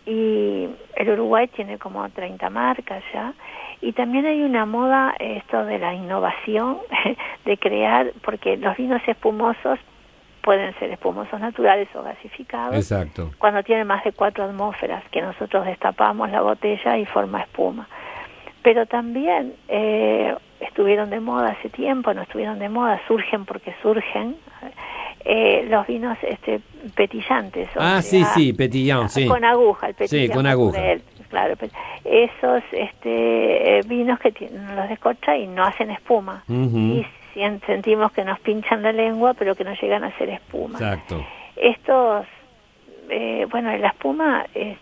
y 0.06 0.66
el 0.96 1.10
Uruguay 1.10 1.48
tiene 1.48 1.78
como 1.78 2.08
30 2.08 2.48
marcas 2.48 3.02
ya. 3.12 3.34
Y 3.80 3.92
también 3.92 4.26
hay 4.26 4.42
una 4.42 4.64
moda, 4.64 5.14
esto 5.18 5.64
de 5.66 5.78
la 5.78 5.94
innovación, 5.94 6.78
de 7.44 7.58
crear, 7.58 8.12
porque 8.24 8.56
los 8.56 8.76
vinos 8.76 9.02
espumosos 9.06 9.78
pueden 10.42 10.74
ser 10.78 10.90
espumosos 10.90 11.38
naturales 11.38 11.88
o 11.94 12.02
gasificados. 12.02 12.74
Exacto. 12.74 13.30
Cuando 13.38 13.62
tienen 13.62 13.86
más 13.86 14.02
de 14.02 14.12
cuatro 14.12 14.44
atmósferas, 14.44 15.04
que 15.10 15.20
nosotros 15.20 15.66
destapamos 15.66 16.30
la 16.30 16.40
botella 16.40 16.96
y 16.96 17.04
forma 17.04 17.42
espuma. 17.42 17.86
Pero 18.62 18.86
también 18.86 19.54
eh, 19.68 20.34
estuvieron 20.60 21.10
de 21.10 21.20
moda 21.20 21.50
hace 21.50 21.68
tiempo, 21.68 22.12
no 22.12 22.22
estuvieron 22.22 22.58
de 22.58 22.68
moda, 22.68 23.00
surgen 23.06 23.44
porque 23.44 23.74
surgen 23.82 24.36
eh, 25.24 25.66
los 25.68 25.86
vinos 25.86 26.18
este 26.22 26.60
petillantes. 26.94 27.68
ah, 27.76 28.00
sí, 28.02 28.24
sí, 28.34 28.52
petillón, 28.52 29.08
sí. 29.08 29.26
Con 29.26 29.44
aguja, 29.44 29.88
el 29.88 29.94
petillón. 29.94 30.26
Sí, 30.26 30.32
con 30.32 30.46
aguja. 30.46 30.80
claro, 31.28 31.54
esos 32.04 32.62
este, 32.72 33.78
eh, 33.78 33.82
vinos 33.86 34.18
que 34.20 34.32
tienen 34.32 34.74
los 34.74 34.88
descorcha 34.88 35.36
y 35.36 35.46
no 35.46 35.64
hacen 35.64 35.90
espuma. 35.90 36.44
Y 36.48 37.04
sentimos 37.66 38.10
que 38.12 38.24
nos 38.24 38.40
pinchan 38.40 38.82
la 38.82 38.92
lengua, 38.92 39.34
pero 39.34 39.54
que 39.54 39.64
no 39.64 39.74
llegan 39.74 40.02
a 40.04 40.08
hacer 40.08 40.30
espuma. 40.30 40.78
Exacto. 40.78 41.24
Estos, 41.56 42.26
eh, 43.10 43.46
bueno, 43.50 43.76
la 43.76 43.88
espuma 43.88 44.46
es 44.54 44.76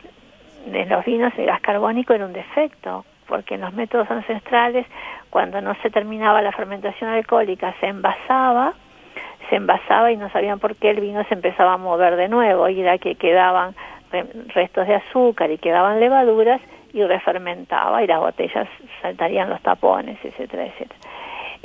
en 0.73 0.89
los 0.89 1.05
vinos 1.05 1.33
el 1.37 1.47
gas 1.47 1.61
carbónico 1.61 2.13
era 2.13 2.27
un 2.27 2.33
defecto, 2.33 3.05
porque 3.27 3.55
en 3.55 3.63
los 3.63 3.73
métodos 3.73 4.11
ancestrales, 4.11 4.87
cuando 5.31 5.61
no 5.61 5.75
se 5.83 5.91
terminaba 5.91 6.43
la 6.43 6.53
fermentación 6.53 7.11
alcohólica, 7.11 7.75
se 7.81 7.87
envasaba, 7.87 8.75
se 9.51 9.57
envasaba 9.57 10.11
y 10.13 10.17
no 10.17 10.29
sabían 10.31 10.59
por 10.59 10.77
qué 10.77 10.91
el 10.91 11.01
vino 11.01 11.25
se 11.25 11.35
empezaba 11.35 11.75
a 11.75 11.79
mover 11.79 12.17
de 12.17 12.29
nuevo, 12.29 12.69
y 12.69 12.81
era 12.81 12.99
que 12.99 13.15
quedaban 13.17 13.75
restos 14.55 14.87
de 14.87 14.95
azúcar 14.95 15.51
y 15.51 15.59
quedaban 15.59 16.01
levaduras 16.01 16.61
y 16.93 17.03
refermentaba 17.05 18.03
y 18.03 18.07
las 18.07 18.21
botellas 18.21 18.69
saltarían 19.03 19.51
los 19.51 19.61
tapones, 19.61 20.19
etcétera, 20.25 20.65
etcétera. 20.65 21.01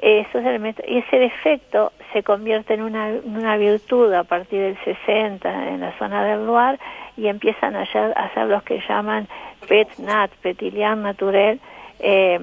Eso 0.02 0.40
es 0.40 0.46
el 0.48 0.76
y 0.88 0.98
ese 0.98 1.20
defecto 1.20 1.92
se 2.12 2.24
convierte 2.24 2.74
en 2.74 2.82
una, 2.82 3.58
virtud 3.58 4.12
a 4.14 4.24
partir 4.24 4.60
del 4.60 4.78
60 4.84 5.68
en 5.70 5.80
la 5.80 5.96
zona 6.00 6.24
del 6.26 6.48
Loire 6.48 6.80
y 7.16 7.28
empiezan 7.28 7.76
a 7.76 7.84
hacer, 7.84 8.48
los 8.48 8.64
que 8.64 8.82
llaman 8.90 9.28
pet 9.68 9.88
nat, 10.00 10.32
petilian 10.42 11.04
naturel, 11.04 11.60
eh, 12.00 12.40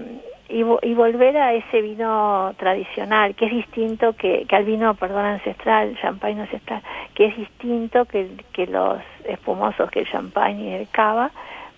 y, 0.48 0.60
y, 0.60 0.94
volver 0.94 1.36
a 1.36 1.52
ese 1.52 1.82
vino 1.82 2.54
tradicional, 2.56 3.34
que 3.34 3.46
es 3.46 3.50
distinto 3.50 4.14
que, 4.14 4.46
que 4.48 4.56
al 4.56 4.64
vino, 4.64 4.94
perdón, 4.94 5.24
ancestral, 5.26 5.98
champagne 6.00 6.42
ancestral, 6.42 6.80
que 7.14 7.26
es 7.26 7.36
distinto 7.36 8.04
que, 8.04 8.30
que 8.52 8.66
los 8.66 8.98
espumosos, 9.24 9.90
que 9.90 10.00
el 10.00 10.08
champagne 10.08 10.70
y 10.70 10.72
el 10.74 10.88
cava, 10.88 11.32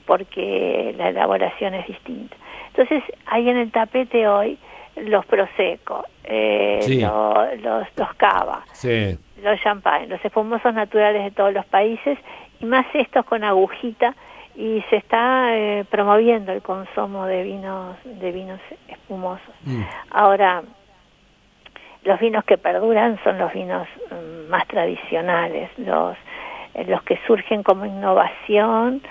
porque 0.07 0.95
la 0.99 1.09
elaboración 1.09 1.74
es 1.74 1.87
distinta. 1.87 2.37
Entonces, 2.68 3.03
hay 3.26 3.49
en 3.49 3.57
el 3.57 3.72
tapete 3.72 4.28
hoy 4.28 4.59
los 4.97 5.24
prosecco, 5.26 6.05
eh, 6.24 6.80
los, 7.01 7.62
los, 7.62 7.86
los 7.97 8.14
cava, 8.14 8.64
los 9.43 9.61
champagne, 9.61 10.07
los 10.07 10.24
espumosos 10.24 10.74
naturales 10.74 11.24
de 11.24 11.30
todos 11.30 11.53
los 11.53 11.64
países 11.66 12.18
y 12.61 12.64
más 12.66 12.86
estos 12.95 13.24
con 13.24 13.45
agujita 13.45 14.14
y 14.57 14.82
se 14.91 14.97
está 14.97 15.57
eh, 15.57 15.84
promoviendo 15.88 16.53
el 16.53 16.62
consumo 16.62 17.26
de 17.26 17.43
vinos 17.43 17.97
de 18.05 18.32
vinos 18.32 18.61
espumosos. 18.88 19.55
Mm. 19.64 19.82
Ahora 20.11 20.62
los 22.05 22.18
vinos 22.20 22.45
que 22.45 22.59
perduran 22.59 23.18
son 23.22 23.38
los 23.38 23.53
vinos 23.53 23.86
mm, 24.11 24.51
más 24.51 24.66
tradicionales, 24.66 25.70
los 25.78 26.16
eh, 26.74 26.84
los 26.84 27.03
que 27.03 27.18
surgen 27.26 27.62
como 27.62 27.86
innovación 27.86 29.03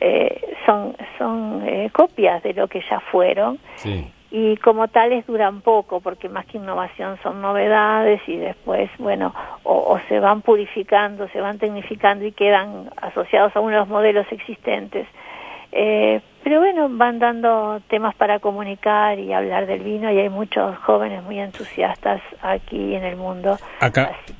eh, 0.00 0.56
son 0.66 0.96
son 1.16 1.88
copias 1.90 2.42
de 2.42 2.54
lo 2.54 2.68
que 2.68 2.82
ya 2.88 3.00
fueron 3.00 3.58
sí 3.76 4.12
y 4.30 4.56
como 4.58 4.88
tales 4.88 5.26
duran 5.26 5.62
poco 5.62 6.00
porque 6.00 6.28
más 6.28 6.44
que 6.46 6.58
innovación 6.58 7.18
son 7.22 7.40
novedades 7.40 8.20
y 8.26 8.36
después 8.36 8.90
bueno 8.98 9.34
o, 9.62 9.98
se 10.08 10.20
van 10.20 10.42
purificando 10.42 11.28
se 11.28 11.40
van 11.40 11.58
tecnificando 11.58 12.24
y 12.24 12.32
quedan 12.32 12.90
asociados 13.00 13.54
a 13.56 13.60
uno 13.60 13.70
de 13.70 13.78
los 13.78 13.88
modelos 13.88 14.26
existentes. 14.30 15.06
Eh, 15.70 16.22
pero 16.42 16.60
bueno 16.60 16.88
van 16.90 17.18
dando 17.18 17.80
temas 17.88 18.14
para 18.14 18.38
comunicar 18.38 19.18
y 19.18 19.34
hablar 19.34 19.66
del 19.66 19.80
vino 19.80 20.10
y 20.10 20.18
hay 20.18 20.30
muchos 20.30 20.78
jóvenes 20.78 21.22
muy 21.22 21.38
entusiastas 21.38 22.22
aquí 22.40 22.94
en 22.94 23.04
el 23.04 23.16
mundo. 23.16 23.58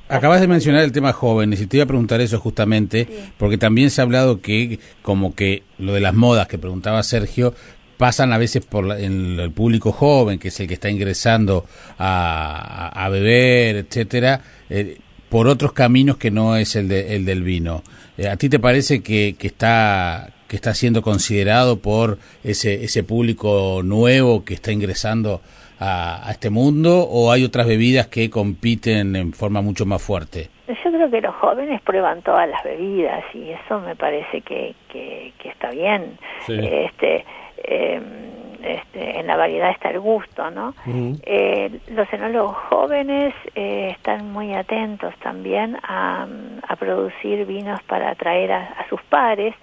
Acabas 0.07 0.41
de 0.41 0.47
mencionar 0.47 0.81
el 0.83 0.91
tema 0.91 1.13
jóvenes 1.13 1.61
y 1.61 1.67
te 1.67 1.77
iba 1.77 1.83
a 1.83 1.87
preguntar 1.87 2.19
eso 2.19 2.39
justamente 2.39 3.07
porque 3.37 3.59
también 3.59 3.91
se 3.91 4.01
ha 4.01 4.05
hablado 4.05 4.41
que 4.41 4.79
como 5.03 5.35
que 5.35 5.61
lo 5.77 5.93
de 5.93 6.01
las 6.01 6.15
modas 6.15 6.47
que 6.47 6.57
preguntaba 6.57 7.03
Sergio 7.03 7.53
pasan 7.99 8.31
a 8.31 8.37
veces 8.37 8.65
por 8.65 8.93
el 8.93 9.51
público 9.53 9.91
joven, 9.91 10.39
que 10.39 10.47
es 10.47 10.59
el 10.61 10.69
que 10.69 10.75
está 10.75 10.89
ingresando 10.89 11.65
a, 11.97 13.09
beber, 13.11 13.75
etcétera, 13.75 14.39
eh, 14.69 14.99
por 15.27 15.47
otros 15.47 15.73
caminos 15.73 16.15
que 16.15 16.31
no 16.31 16.55
es 16.55 16.77
el, 16.77 16.87
de, 16.87 17.17
el 17.17 17.25
del 17.25 17.43
vino. 17.43 17.83
Eh, 18.17 18.29
¿A 18.29 18.37
ti 18.37 18.47
te 18.47 18.57
parece 18.57 19.03
que, 19.03 19.35
que, 19.37 19.47
está 19.47 20.29
que 20.47 20.55
está 20.55 20.73
siendo 20.73 21.01
considerado 21.01 21.79
por 21.79 22.19
ese, 22.41 22.85
ese 22.85 23.03
público 23.03 23.81
nuevo 23.83 24.45
que 24.45 24.53
está 24.53 24.71
ingresando 24.71 25.41
a, 25.77 26.25
a, 26.25 26.31
este 26.31 26.49
mundo 26.49 27.01
o 27.01 27.33
hay 27.33 27.43
otras 27.43 27.67
bebidas 27.67 28.07
que 28.07 28.29
compiten 28.29 29.17
en 29.17 29.33
forma 29.33 29.61
mucho 29.61 29.85
más 29.85 30.01
fuerte? 30.01 30.47
Yo 30.69 30.91
creo 30.91 31.11
que 31.11 31.19
los 31.19 31.35
jóvenes 31.35 31.81
prueban 31.81 32.21
todas 32.21 32.47
las 32.47 32.63
bebidas 32.63 33.25
y 33.33 33.49
eso 33.49 33.81
me 33.81 33.97
parece 33.97 34.39
que, 34.39 34.73
que, 34.89 35.33
que 35.37 35.49
está 35.49 35.69
bien. 35.71 36.17
Este, 36.47 37.25
eh, 37.69 38.01
este, 38.61 39.19
en 39.19 39.27
la 39.27 39.37
variedad 39.37 39.69
está 39.71 39.89
el 39.89 39.99
gusto, 40.01 40.51
¿no? 40.51 40.73
eh, 40.85 41.79
los 41.91 42.11
enólogos 42.11 42.57
jóvenes 42.69 43.33
eh, 43.55 43.91
están 43.91 44.33
muy 44.33 44.53
atentos 44.53 45.15
también 45.23 45.77
a, 45.81 46.27
a, 46.67 46.75
producir 46.75 47.45
vinos 47.45 47.81
para 47.83 48.11
atraer 48.11 48.51
a, 48.51 48.63
a 48.63 48.89
sus 48.89 49.01
pares 49.03 49.55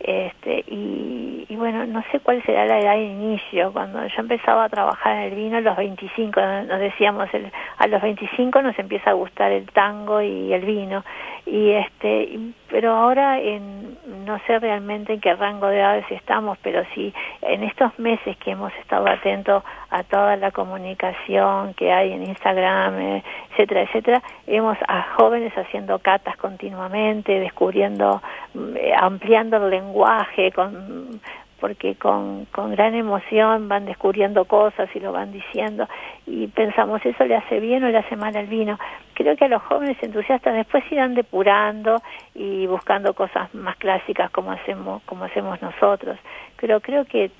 este, 0.00 0.64
y, 0.68 1.46
bueno, 1.56 1.84
no 1.86 2.04
sé 2.12 2.20
cuál 2.20 2.42
será 2.44 2.66
la 2.66 2.78
edad 2.78 2.94
de 2.94 3.04
inicio. 3.04 3.72
Cuando 3.72 4.06
yo 4.06 4.20
empezaba 4.20 4.64
a 4.64 4.68
trabajar 4.68 5.16
en 5.16 5.22
el 5.24 5.34
vino, 5.34 5.56
a 5.56 5.60
los 5.60 5.76
25, 5.76 6.40
nos 6.68 6.80
decíamos, 6.80 7.28
el, 7.34 7.50
a 7.78 7.86
los 7.88 8.00
25 8.00 8.62
nos 8.62 8.78
empieza 8.78 9.10
a 9.10 9.14
gustar 9.14 9.50
el 9.50 9.66
tango 9.70 10.20
y 10.22 10.52
el 10.52 10.64
vino. 10.64 11.04
Y 11.46 11.70
este, 11.70 12.38
pero 12.70 12.92
ahora 12.92 13.40
en, 13.40 13.96
no 14.26 14.38
sé 14.46 14.58
realmente 14.58 15.14
en 15.14 15.20
qué 15.20 15.34
rango 15.34 15.68
de 15.68 15.78
edades 15.78 16.04
estamos, 16.10 16.58
pero 16.62 16.82
sí 16.94 17.12
en 17.40 17.62
estos 17.62 17.98
meses 17.98 18.36
que 18.36 18.50
hemos 18.50 18.72
estado 18.74 19.08
atentos 19.08 19.64
a 19.90 20.02
toda 20.02 20.36
la 20.36 20.50
comunicación 20.50 21.72
que 21.74 21.90
hay 21.90 22.12
en 22.12 22.24
Instagram, 22.24 23.00
eh, 23.00 23.24
etcétera, 23.50 23.82
etcétera, 23.82 24.22
vemos 24.46 24.76
a 24.86 25.14
jóvenes 25.16 25.56
haciendo 25.56 25.98
catas 25.98 26.36
continuamente, 26.36 27.40
descubriendo, 27.40 28.20
mm, 28.52 28.76
eh, 28.76 28.92
ampliando 28.94 29.56
el 29.56 29.70
lenguaje, 29.70 29.87
con 30.54 31.20
porque 31.60 31.96
con, 31.96 32.46
con 32.46 32.70
gran 32.70 32.94
emoción 32.94 33.68
van 33.68 33.84
descubriendo 33.84 34.44
cosas 34.44 34.88
y 34.94 35.00
lo 35.00 35.12
van 35.12 35.32
diciendo 35.32 35.88
y 36.26 36.46
pensamos 36.48 37.04
eso 37.04 37.24
le 37.24 37.36
hace 37.36 37.60
bien 37.60 37.82
o 37.84 37.88
le 37.88 37.98
hace 37.98 38.16
mal 38.16 38.36
al 38.36 38.46
vino. 38.46 38.78
Creo 39.14 39.36
que 39.36 39.46
a 39.46 39.48
los 39.48 39.62
jóvenes 39.62 39.96
entusiastas 40.00 40.54
después 40.54 40.84
irán 40.92 41.14
depurando 41.14 42.00
y 42.34 42.66
buscando 42.66 43.14
cosas 43.14 43.52
más 43.54 43.76
clásicas 43.76 44.30
como 44.30 44.52
hacemos 44.52 45.02
como 45.02 45.24
hacemos 45.24 45.60
nosotros. 45.60 46.18
Pero 46.60 46.80
creo 46.80 47.04
que, 47.04 47.30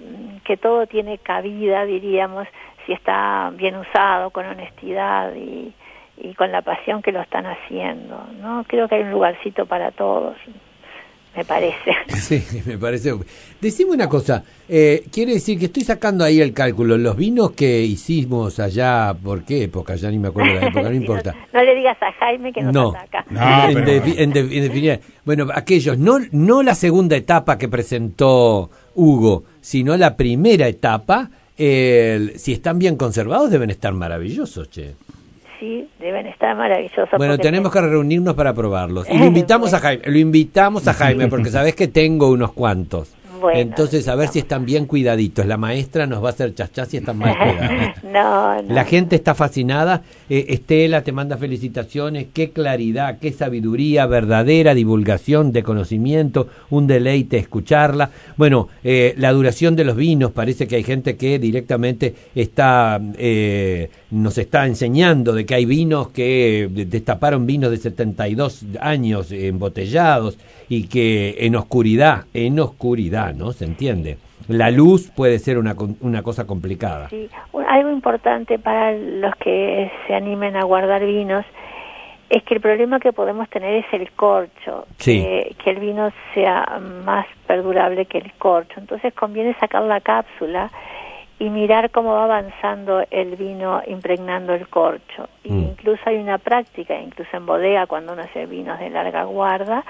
que 0.44 0.56
todo 0.56 0.86
tiene 0.86 1.18
cabida, 1.18 1.84
diríamos, 1.84 2.48
si 2.86 2.92
está 2.92 3.50
bien 3.54 3.76
usado, 3.76 4.30
con 4.30 4.46
honestidad 4.46 5.34
y, 5.34 5.72
y 6.16 6.34
con 6.34 6.50
la 6.50 6.62
pasión 6.62 7.02
que 7.02 7.12
lo 7.12 7.20
están 7.20 7.46
haciendo. 7.46 8.20
¿no? 8.40 8.64
Creo 8.66 8.88
que 8.88 8.96
hay 8.96 9.02
un 9.02 9.12
lugarcito 9.12 9.66
para 9.66 9.90
todos 9.92 10.36
me 11.38 11.44
parece. 11.44 11.96
Sí, 12.18 12.42
me 12.66 12.76
parece. 12.76 13.14
Decime 13.60 13.92
una 13.92 14.08
cosa, 14.08 14.42
eh, 14.68 15.04
quiere 15.12 15.34
decir 15.34 15.58
que 15.58 15.66
estoy 15.66 15.84
sacando 15.84 16.24
ahí 16.24 16.40
el 16.40 16.52
cálculo, 16.52 16.98
los 16.98 17.16
vinos 17.16 17.52
que 17.52 17.80
hicimos 17.80 18.58
allá, 18.58 19.14
¿por 19.14 19.44
qué 19.44 19.64
época? 19.64 19.94
Ya 19.94 20.10
ni 20.10 20.18
me 20.18 20.28
acuerdo 20.28 20.54
la 20.54 20.66
época, 20.66 20.82
no 20.82 20.94
importa. 20.94 21.34
No, 21.52 21.62
le 21.62 21.74
digas 21.76 21.96
a 22.02 22.12
Jaime 22.12 22.52
que 22.52 22.62
no, 22.62 22.92
saca. 22.92 23.24
No, 23.30 23.68
en, 23.68 24.32
definitiva, 24.32 24.98
bueno, 25.24 25.46
aquellos, 25.54 25.96
no, 25.96 26.18
no 26.32 26.62
la 26.62 26.74
segunda 26.74 27.16
etapa 27.16 27.56
que 27.56 27.68
presentó 27.68 28.68
Hugo, 28.94 29.44
sino 29.60 29.96
la 29.96 30.16
primera 30.16 30.66
etapa, 30.66 31.30
si 31.56 32.52
están 32.52 32.78
bien 32.78 32.96
conservados 32.96 33.50
deben 33.50 33.70
estar 33.70 33.92
maravillosos, 33.92 34.70
che 34.70 34.94
sí, 35.58 35.88
deben 35.98 36.26
estar 36.26 36.56
maravillosos. 36.56 37.10
Bueno, 37.16 37.38
tenemos 37.38 37.72
que 37.72 37.80
reunirnos 37.80 38.34
para 38.34 38.54
probarlos. 38.54 39.08
Y 39.10 39.18
lo 39.18 39.26
invitamos 39.26 39.74
a 39.74 39.80
Jaime, 39.80 40.02
lo 40.06 40.18
invitamos 40.18 40.88
a 40.88 40.94
Jaime 40.94 41.28
porque 41.28 41.50
sabes 41.50 41.74
que 41.74 41.88
tengo 41.88 42.30
unos 42.30 42.52
cuantos. 42.52 43.14
Entonces, 43.54 44.08
a 44.08 44.14
ver 44.14 44.28
si 44.28 44.40
están 44.40 44.64
bien 44.64 44.86
cuidaditos. 44.86 45.46
La 45.46 45.56
maestra 45.56 46.06
nos 46.06 46.22
va 46.22 46.28
a 46.28 46.32
hacer 46.32 46.54
chachas 46.54 46.88
si 46.88 46.98
están 46.98 47.18
mal 47.18 47.36
cuidados. 47.38 48.04
no, 48.04 48.62
no. 48.62 48.74
La 48.74 48.84
gente 48.84 49.16
está 49.16 49.34
fascinada. 49.34 50.02
Eh, 50.28 50.46
Estela 50.48 51.02
te 51.02 51.12
manda 51.12 51.36
felicitaciones. 51.36 52.26
Qué 52.32 52.50
claridad, 52.50 53.18
qué 53.18 53.32
sabiduría, 53.32 54.06
verdadera 54.06 54.74
divulgación 54.74 55.52
de 55.52 55.62
conocimiento. 55.62 56.48
Un 56.70 56.86
deleite 56.86 57.38
escucharla. 57.38 58.10
Bueno, 58.36 58.68
eh, 58.84 59.14
la 59.16 59.32
duración 59.32 59.76
de 59.76 59.84
los 59.84 59.96
vinos. 59.96 60.32
Parece 60.32 60.66
que 60.66 60.76
hay 60.76 60.84
gente 60.84 61.16
que 61.16 61.38
directamente 61.38 62.14
está, 62.34 63.00
eh, 63.16 63.90
nos 64.10 64.38
está 64.38 64.66
enseñando 64.66 65.32
de 65.32 65.44
que 65.44 65.54
hay 65.54 65.66
vinos 65.66 66.08
que 66.08 66.68
destaparon 66.70 67.46
vinos 67.46 67.70
de 67.70 67.76
72 67.76 68.64
años 68.80 69.30
embotellados 69.32 70.38
y 70.68 70.88
que 70.88 71.36
en 71.40 71.56
oscuridad, 71.56 72.24
en 72.32 72.58
oscuridad, 72.58 73.34
¿no? 73.34 73.52
¿Se 73.52 73.64
entiende? 73.64 74.18
La 74.48 74.70
luz 74.70 75.10
puede 75.14 75.38
ser 75.38 75.58
una, 75.58 75.76
una 76.00 76.22
cosa 76.22 76.46
complicada. 76.46 77.10
Sí, 77.10 77.28
algo 77.68 77.90
importante 77.90 78.58
para 78.58 78.92
los 78.92 79.34
que 79.36 79.92
se 80.06 80.14
animen 80.14 80.56
a 80.56 80.64
guardar 80.64 81.04
vinos 81.04 81.44
es 82.30 82.42
que 82.44 82.54
el 82.54 82.60
problema 82.60 83.00
que 83.00 83.12
podemos 83.12 83.48
tener 83.48 83.74
es 83.74 83.86
el 83.92 84.10
corcho, 84.12 84.86
que, 84.98 85.54
que, 85.62 85.70
el 85.70 85.78
vino 85.80 86.10
sea 86.34 86.78
más 87.04 87.26
perdurable 87.46 88.04
que 88.06 88.18
el 88.18 88.32
corcho. 88.34 88.74
Entonces 88.78 89.14
conviene 89.14 89.54
sacar 89.54 89.82
la 89.82 90.00
cápsula 90.00 90.70
y 91.38 91.50
mirar 91.50 91.90
cómo 91.90 92.14
va 92.14 92.24
avanzando 92.24 93.04
el 93.10 93.36
vino 93.36 93.80
impregnando 93.86 94.54
el 94.54 94.68
corcho. 94.68 95.28
Mm. 95.44 95.58
Incluso 95.58 96.02
hay 96.06 96.16
una 96.16 96.38
práctica, 96.38 96.98
incluso 97.00 97.36
en 97.36 97.46
bodega, 97.46 97.86
cuando 97.86 98.12
uno 98.12 98.22
hace 98.22 98.46
vinos 98.46 98.78
de 98.78 98.90
larga 98.90 99.24
guarda, 99.24 99.84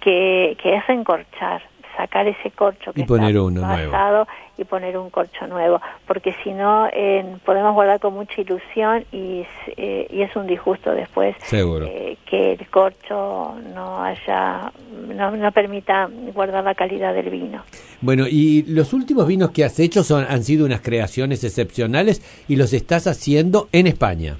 que, 0.00 0.56
que 0.62 0.76
es 0.76 0.88
encorchar, 0.88 1.62
sacar 1.96 2.26
ese 2.28 2.50
corcho 2.52 2.92
que 2.92 3.00
Y 3.00 3.04
poner 3.04 3.30
está 3.30 3.42
uno 3.42 3.60
nuevo. 3.66 4.26
Y 4.62 4.64
poner 4.64 4.96
un 4.96 5.10
corcho 5.10 5.46
nuevo, 5.46 5.80
porque 6.06 6.34
si 6.42 6.52
no 6.52 6.88
eh, 6.92 7.36
podemos 7.44 7.74
guardar 7.74 8.00
con 8.00 8.14
mucha 8.14 8.40
ilusión 8.40 9.04
y, 9.12 9.44
eh, 9.76 10.06
y 10.10 10.22
es 10.22 10.34
un 10.34 10.46
disgusto 10.46 10.92
después 10.92 11.36
Seguro. 11.42 11.86
eh, 11.86 12.16
que 12.26 12.52
el 12.52 12.66
corcho 12.68 13.54
no 13.74 14.02
haya, 14.02 14.72
no, 15.14 15.30
no 15.36 15.52
permita 15.52 16.08
guardar 16.34 16.64
la 16.64 16.74
calidad 16.74 17.12
del 17.14 17.30
vino. 17.30 17.62
Bueno, 18.00 18.24
y 18.28 18.62
los 18.68 18.92
últimos 18.92 19.26
vinos 19.26 19.50
que 19.50 19.64
has 19.64 19.78
hecho 19.78 20.02
son, 20.02 20.24
han 20.28 20.42
sido 20.42 20.64
unas 20.64 20.80
creaciones 20.80 21.44
excepcionales 21.44 22.22
y 22.48 22.56
los 22.56 22.72
estás 22.72 23.06
haciendo 23.06 23.68
en 23.72 23.86
España. 23.86 24.36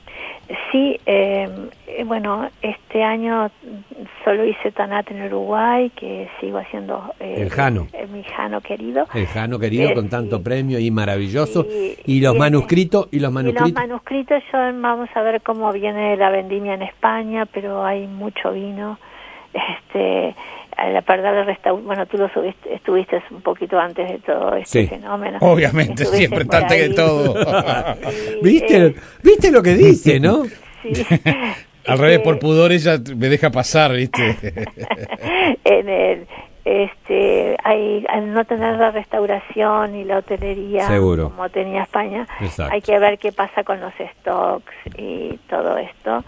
Sí, 0.70 0.98
eh, 1.06 1.48
eh, 1.86 2.04
bueno, 2.04 2.48
este 2.60 3.02
año 3.02 3.50
solo 4.24 4.44
hice 4.44 4.70
Tanat 4.72 5.10
en 5.10 5.22
Uruguay, 5.24 5.90
que 5.90 6.28
sigo 6.40 6.58
haciendo 6.58 7.14
eh, 7.20 7.36
El 7.38 7.50
Jano. 7.50 7.86
eh, 7.92 8.06
mi 8.12 8.22
Jano 8.24 8.60
querido. 8.60 9.06
El 9.14 9.26
Jano 9.26 9.58
querido 9.58 9.90
Eh, 9.90 9.94
con 9.94 10.08
tanto 10.08 10.38
sí. 10.38 10.42
premio 10.42 10.78
y 10.78 10.90
maravilloso. 10.90 11.64
Sí, 11.64 11.96
y 12.06 12.20
los 12.20 12.36
manuscritos, 12.36 13.08
y 13.12 13.16
los 13.16 13.20
Y 13.20 13.22
los 13.22 13.32
manuscritos. 13.32 13.72
manuscritos, 13.72 14.42
yo 14.52 14.58
vamos 14.80 15.08
a 15.14 15.22
ver 15.22 15.40
cómo 15.42 15.72
viene 15.72 16.16
la 16.16 16.30
vendimia 16.30 16.74
en 16.74 16.82
España, 16.82 17.46
pero 17.46 17.84
hay 17.84 18.06
mucho 18.06 18.52
vino. 18.52 18.98
Este, 19.54 20.34
a 20.76 20.88
la 20.88 21.00
verdad, 21.02 21.38
el 21.40 21.46
restau- 21.46 21.82
bueno, 21.82 22.06
tú 22.06 22.16
lo 22.16 22.28
subiste, 22.30 22.74
estuviste 22.74 23.22
un 23.30 23.42
poquito 23.42 23.78
antes 23.78 24.08
de 24.10 24.18
todo 24.20 24.54
este 24.56 24.82
Sí. 24.82 24.86
fenómeno. 24.88 25.38
Obviamente, 25.40 26.04
Estuviste 26.04 26.16
siempre 26.16 26.42
antes 26.58 26.76
que 26.78 26.84
ahí. 26.84 26.94
todo. 26.94 27.34
Y, 28.40 28.44
¿Viste, 28.44 28.86
eh, 28.86 28.94
¿Viste 29.22 29.50
lo 29.52 29.62
que 29.62 29.74
dice, 29.74 30.18
no? 30.20 30.44
sí. 30.82 30.92
Al 31.86 31.98
revés, 31.98 32.18
Este, 32.18 32.24
por 32.24 32.38
pudor 32.38 32.70
ella 32.72 32.96
me 33.16 33.28
deja 33.28 33.50
pasar, 33.50 33.92
¿viste? 33.92 34.36
en 35.64 35.88
el 35.88 36.26
este 36.64 37.56
hay 37.64 38.06
al 38.08 38.32
no 38.32 38.44
tener 38.44 38.76
la 38.78 38.92
restauración 38.92 39.96
y 39.96 40.04
la 40.04 40.18
hotelería 40.18 40.86
Seguro. 40.86 41.30
como 41.30 41.48
tenía 41.48 41.82
España 41.82 42.24
Exacto. 42.40 42.72
hay 42.72 42.80
que 42.80 42.96
ver 43.00 43.18
qué 43.18 43.32
pasa 43.32 43.64
con 43.64 43.80
los 43.80 43.92
stocks 44.20 44.72
y 44.96 45.38
todo 45.50 45.76
esto 45.76 46.22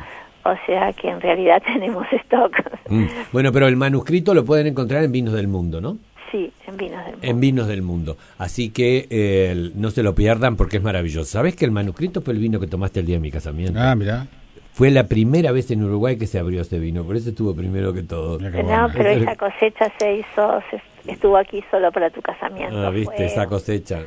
o 0.44 0.54
sea 0.66 0.92
que 0.92 1.08
en 1.08 1.20
realidad 1.20 1.62
tenemos 1.72 2.06
stock 2.12 2.52
Mm. 2.88 3.06
Bueno, 3.32 3.50
pero 3.50 3.66
el 3.66 3.76
manuscrito 3.76 4.34
lo 4.34 4.44
pueden 4.44 4.66
encontrar 4.66 5.02
en 5.04 5.10
Vinos 5.12 5.32
del 5.34 5.48
Mundo, 5.48 5.80
¿no? 5.80 5.96
sí 6.30 6.52
en 6.66 6.76
vinos 6.76 7.02
del 7.04 7.12
mundo 7.12 7.26
En 7.28 7.40
Vinos 7.40 7.68
del 7.68 7.82
Mundo. 7.82 8.16
Así 8.38 8.70
que 8.70 9.06
eh, 9.08 9.70
no 9.74 9.90
se 9.90 10.02
lo 10.02 10.14
pierdan 10.14 10.56
porque 10.56 10.78
es 10.78 10.82
maravilloso. 10.82 11.24
¿Sabes 11.30 11.54
que 11.56 11.64
el 11.64 11.70
manuscrito 11.70 12.20
fue 12.22 12.34
el 12.34 12.40
vino 12.40 12.58
que 12.60 12.66
tomaste 12.66 13.00
el 13.00 13.06
día 13.06 13.16
de 13.16 13.20
mi 13.20 13.30
casamiento? 13.30 13.78
Ah, 13.80 13.94
mira. 13.94 14.26
Fue 14.72 14.90
la 14.90 15.06
primera 15.06 15.52
vez 15.52 15.70
en 15.70 15.84
Uruguay 15.84 16.16
que 16.18 16.26
se 16.26 16.38
abrió 16.40 16.60
ese 16.62 16.78
vino, 16.80 17.04
por 17.04 17.14
eso 17.16 17.28
estuvo 17.30 17.54
primero 17.54 17.92
que 17.94 18.02
todo. 18.02 18.38
No 18.40 18.50
pero 18.92 19.08
esa 19.10 19.36
cosecha 19.36 19.92
se 19.98 20.16
hizo 20.16 20.60
se- 20.70 20.82
estuvo 21.06 21.36
aquí 21.36 21.62
solo 21.70 21.90
para 21.92 22.10
tu 22.10 22.20
casamiento 22.22 22.76
Ah, 22.86 22.90
viste, 22.90 23.16
fue, 23.16 23.26
esa 23.26 23.46
cosecha. 23.46 24.00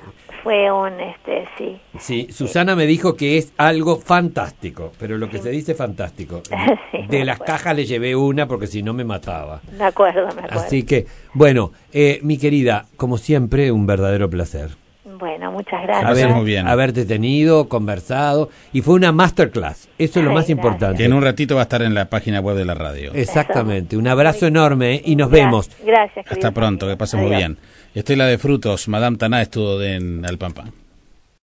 fue 0.43 0.71
un 0.71 0.99
este 0.99 1.47
sí 1.57 1.79
Sí, 1.99 2.27
Susana 2.31 2.75
me 2.75 2.85
dijo 2.85 3.15
que 3.15 3.37
es 3.37 3.53
algo 3.57 3.97
fantástico, 3.97 4.91
pero 4.99 5.17
lo 5.17 5.29
que 5.29 5.39
se 5.39 5.49
dice 5.49 5.73
fantástico. 5.75 6.41
Sí, 6.91 7.05
De 7.09 7.25
las 7.25 7.35
acuerdo. 7.35 7.53
cajas 7.53 7.75
le 7.75 7.85
llevé 7.85 8.15
una 8.15 8.47
porque 8.47 8.67
si 8.67 8.81
no 8.83 8.93
me 8.93 9.03
mataba. 9.03 9.61
me 9.77 9.83
acuerdo 9.85 10.25
me 10.27 10.41
acuerdo 10.41 10.59
Así 10.59 10.83
que, 10.83 11.05
bueno, 11.33 11.71
eh, 11.91 12.19
mi 12.23 12.37
querida, 12.37 12.85
como 12.97 13.17
siempre, 13.17 13.71
un 13.71 13.85
verdadero 13.85 14.29
placer. 14.29 14.69
Bueno 15.17 15.51
muchas 15.51 15.81
gracias 15.83 16.09
pasamos 16.11 16.45
bien. 16.45 16.67
haberte 16.67 17.05
tenido, 17.05 17.67
conversado, 17.69 18.49
y 18.73 18.81
fue 18.81 18.95
una 18.95 19.11
masterclass. 19.11 19.87
Eso 19.97 20.19
es 20.19 20.25
lo 20.25 20.31
Ay, 20.31 20.35
más 20.35 20.45
gracias. 20.47 20.49
importante. 20.57 20.97
Que 20.97 21.05
en 21.05 21.13
un 21.13 21.21
ratito 21.23 21.55
va 21.55 21.61
a 21.61 21.63
estar 21.63 21.81
en 21.81 21.93
la 21.93 22.05
página 22.05 22.39
web 22.39 22.55
de 22.55 22.65
la 22.65 22.73
radio. 22.75 23.11
Exactamente. 23.13 23.97
Un 23.97 24.07
abrazo 24.07 24.47
enorme 24.47 24.95
¿eh? 24.95 25.01
y 25.05 25.15
nos 25.15 25.29
Gracias, 25.29 25.45
vemos. 25.51 25.69
gracias 25.85 26.17
Hasta 26.25 26.35
querido 26.35 26.51
pronto, 26.53 26.87
que 26.87 26.97
pasen 26.97 27.21
muy 27.21 27.35
bien. 27.35 27.57
Estela 27.93 28.25
de 28.27 28.37
Frutos, 28.37 28.87
Madame 28.87 29.17
Taná 29.17 29.41
estuvo 29.41 29.77
de- 29.79 29.95
en 29.95 30.25
Alpampa. 30.25 30.65